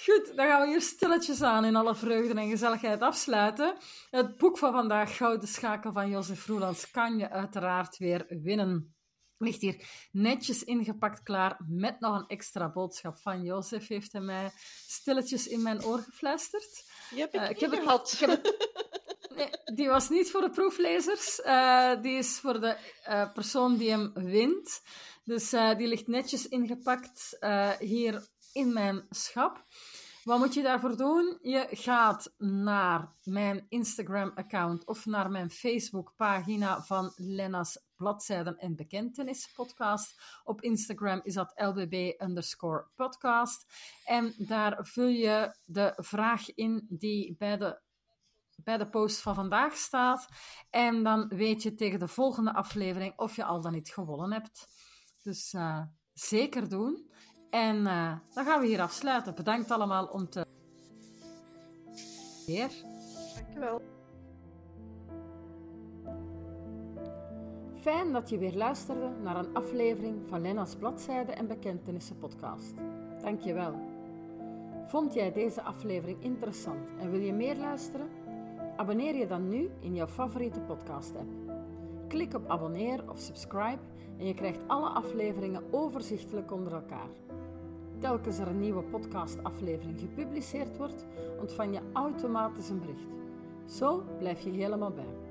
Goed, 0.04 0.36
dan 0.36 0.46
gaan 0.46 0.60
we 0.60 0.66
hier 0.68 0.82
stilletjes 0.82 1.42
aan 1.42 1.64
in 1.64 1.76
alle 1.76 1.94
vreugde 1.94 2.40
en 2.40 2.48
gezelligheid 2.48 3.00
afsluiten. 3.00 3.74
Het 4.10 4.36
boek 4.36 4.58
van 4.58 4.72
vandaag, 4.72 5.16
Gouden 5.16 5.48
Schakel 5.48 5.92
van 5.92 6.10
Jozef 6.10 6.46
Roelands, 6.46 6.90
kan 6.90 7.18
je 7.18 7.30
uiteraard 7.30 7.98
weer 7.98 8.26
winnen 8.28 8.97
ligt 9.38 9.60
hier 9.60 10.08
netjes 10.12 10.64
ingepakt 10.64 11.22
klaar 11.22 11.56
met 11.68 12.00
nog 12.00 12.16
een 12.16 12.26
extra 12.26 12.68
boodschap 12.70 13.18
van 13.18 13.42
Jozef. 13.42 13.88
Heeft 13.88 14.12
hij 14.12 14.20
mij 14.20 14.50
stilletjes 14.86 15.46
in 15.46 15.62
mijn 15.62 15.84
oor 15.84 15.98
gefluisterd. 15.98 16.84
Die 17.10 17.20
heb 17.20 17.34
ik, 17.34 17.40
uh, 17.40 17.50
ik 17.50 17.60
heb 17.60 17.72
gehad. 17.72 18.12
ik 18.12 18.18
heb 18.18 18.30
het, 18.30 18.68
nee, 19.36 19.74
die 19.74 19.88
was 19.88 20.08
niet 20.08 20.30
voor 20.30 20.40
de 20.40 20.50
proeflezers. 20.50 21.38
Uh, 21.38 22.02
die 22.02 22.16
is 22.16 22.38
voor 22.38 22.60
de 22.60 22.76
uh, 23.08 23.32
persoon 23.32 23.76
die 23.76 23.90
hem 23.90 24.12
wint. 24.14 24.82
Dus 25.24 25.50
die 25.50 25.86
ligt 25.86 26.06
netjes 26.06 26.48
ingepakt 26.48 27.36
hier 27.78 28.28
in 28.52 28.72
mijn 28.72 29.06
schap. 29.10 29.66
Wat 30.24 30.38
moet 30.38 30.54
je 30.54 30.62
daarvoor 30.62 30.96
doen? 30.96 31.38
Je 31.42 31.66
gaat 31.70 32.34
naar 32.38 33.12
mijn 33.24 33.66
Instagram-account 33.68 34.86
of 34.86 35.06
naar 35.06 35.30
mijn 35.30 35.50
Facebook-pagina 35.50 36.82
van 36.82 37.12
Lena's 37.16 37.87
Bladzijden 37.98 38.58
en 38.58 38.76
Bekentenis 38.76 39.52
podcast. 39.54 40.40
Op 40.44 40.62
Instagram 40.62 41.20
is 41.22 41.34
dat 41.34 41.52
lbb 41.56 42.22
underscore 42.22 42.86
podcast. 42.94 43.66
En 44.04 44.34
daar 44.36 44.86
vul 44.86 45.06
je 45.06 45.56
de 45.64 45.92
vraag 45.96 46.54
in 46.54 46.86
die 46.88 47.36
bij 47.38 47.56
de, 47.56 47.80
bij 48.56 48.78
de 48.78 48.88
post 48.88 49.20
van 49.20 49.34
vandaag 49.34 49.76
staat. 49.76 50.28
En 50.70 51.02
dan 51.02 51.28
weet 51.28 51.62
je 51.62 51.74
tegen 51.74 51.98
de 51.98 52.08
volgende 52.08 52.54
aflevering 52.54 53.18
of 53.18 53.36
je 53.36 53.44
al 53.44 53.60
dan 53.60 53.72
niet 53.72 53.88
gewonnen 53.88 54.32
hebt. 54.32 54.66
Dus 55.22 55.52
uh, 55.52 55.82
zeker 56.12 56.68
doen. 56.68 57.10
En 57.50 57.76
uh, 57.76 58.18
dan 58.32 58.44
gaan 58.44 58.60
we 58.60 58.66
hier 58.66 58.80
afsluiten. 58.80 59.34
Bedankt 59.34 59.70
allemaal 59.70 60.06
om 60.06 60.28
te. 60.28 60.46
Weer. 62.46 62.70
Dankjewel. 63.34 63.97
Fijn 67.88 68.12
dat 68.12 68.28
je 68.28 68.38
weer 68.38 68.54
luisterde 68.54 69.10
naar 69.22 69.36
een 69.36 69.54
aflevering 69.54 70.16
van 70.26 70.40
Lena's 70.40 70.76
Bladzijde 70.76 71.32
en 71.32 71.46
Bekentenissen 71.46 72.18
podcast. 72.18 72.74
Dankjewel. 73.22 73.74
Vond 74.86 75.14
jij 75.14 75.32
deze 75.32 75.62
aflevering 75.62 76.22
interessant 76.22 76.90
en 77.00 77.10
wil 77.10 77.20
je 77.20 77.32
meer 77.32 77.56
luisteren? 77.56 78.08
Abonneer 78.76 79.14
je 79.14 79.26
dan 79.26 79.48
nu 79.48 79.70
in 79.80 79.94
jouw 79.94 80.06
favoriete 80.06 80.60
podcast-app. 80.60 81.28
Klik 82.08 82.34
op 82.34 82.48
abonneer 82.48 83.10
of 83.10 83.18
subscribe 83.18 83.82
en 84.18 84.26
je 84.26 84.34
krijgt 84.34 84.60
alle 84.66 84.88
afleveringen 84.88 85.62
overzichtelijk 85.70 86.52
onder 86.52 86.72
elkaar. 86.72 87.10
Telkens 87.98 88.38
er 88.38 88.48
een 88.48 88.60
nieuwe 88.60 88.82
podcastaflevering 88.82 90.00
gepubliceerd 90.00 90.76
wordt, 90.76 91.06
ontvang 91.40 91.74
je 91.74 91.80
automatisch 91.92 92.68
een 92.68 92.80
bericht. 92.80 93.08
Zo 93.64 94.02
blijf 94.18 94.40
je 94.40 94.50
helemaal 94.50 94.92
bij. 94.92 95.27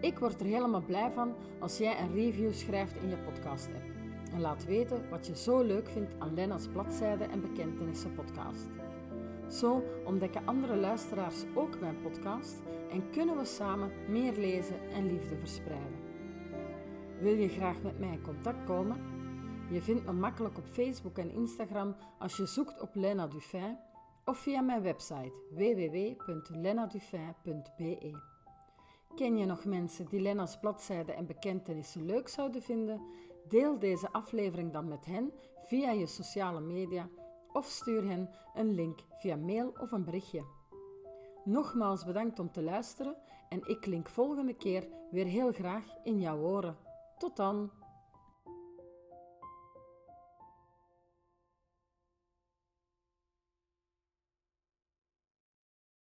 Ik 0.00 0.18
word 0.18 0.40
er 0.40 0.46
helemaal 0.46 0.82
blij 0.82 1.10
van 1.10 1.34
als 1.58 1.78
jij 1.78 2.00
een 2.00 2.14
review 2.14 2.52
schrijft 2.52 2.96
in 2.96 3.08
je 3.08 3.16
podcast-app. 3.16 3.84
En 4.32 4.40
laat 4.40 4.64
weten 4.64 5.08
wat 5.08 5.26
je 5.26 5.36
zo 5.36 5.62
leuk 5.62 5.88
vindt 5.88 6.14
aan 6.18 6.34
Lena's 6.34 6.68
Bladzijde 6.68 7.24
en 7.24 7.40
Bekentenissen 7.40 8.14
podcast. 8.14 8.66
Zo 9.48 9.82
ontdekken 10.04 10.46
andere 10.46 10.76
luisteraars 10.76 11.44
ook 11.54 11.80
mijn 11.80 12.00
podcast 12.00 12.62
en 12.90 13.10
kunnen 13.10 13.36
we 13.36 13.44
samen 13.44 13.92
meer 14.08 14.32
lezen 14.32 14.90
en 14.90 15.06
liefde 15.06 15.36
verspreiden. 15.36 15.98
Wil 17.20 17.34
je 17.34 17.48
graag 17.48 17.82
met 17.82 17.98
mij 17.98 18.12
in 18.12 18.22
contact 18.22 18.64
komen? 18.64 19.00
Je 19.70 19.82
vindt 19.82 20.04
me 20.04 20.12
makkelijk 20.12 20.58
op 20.58 20.66
Facebook 20.66 21.18
en 21.18 21.30
Instagram 21.30 21.96
als 22.18 22.36
je 22.36 22.46
zoekt 22.46 22.80
op 22.80 22.94
Lena 22.94 23.26
Dufin 23.26 23.78
of 24.24 24.38
via 24.38 24.60
mijn 24.60 24.82
website 24.82 25.32
www.lenadufin.be. 25.50 28.37
Ken 29.18 29.36
je 29.36 29.44
nog 29.44 29.64
mensen 29.64 30.06
die 30.08 30.20
Lena's 30.20 30.58
bladzijden 30.58 31.16
en 31.16 31.26
bekentenissen 31.26 32.06
leuk 32.06 32.28
zouden 32.28 32.62
vinden? 32.62 33.02
Deel 33.48 33.78
deze 33.78 34.12
aflevering 34.12 34.72
dan 34.72 34.88
met 34.88 35.04
hen 35.04 35.32
via 35.62 35.90
je 35.90 36.06
sociale 36.06 36.60
media 36.60 37.08
of 37.52 37.66
stuur 37.66 38.08
hen 38.08 38.30
een 38.54 38.74
link 38.74 39.00
via 39.18 39.36
mail 39.36 39.72
of 39.80 39.92
een 39.92 40.04
berichtje. 40.04 40.44
Nogmaals 41.44 42.04
bedankt 42.04 42.38
om 42.38 42.50
te 42.50 42.62
luisteren 42.62 43.16
en 43.48 43.68
ik 43.68 43.80
klink 43.80 44.08
volgende 44.08 44.54
keer 44.54 44.88
weer 45.10 45.26
heel 45.26 45.52
graag 45.52 45.84
in 46.04 46.20
jouw 46.20 46.38
oren. 46.38 46.76
Tot 47.18 47.36
dan! 47.36 47.70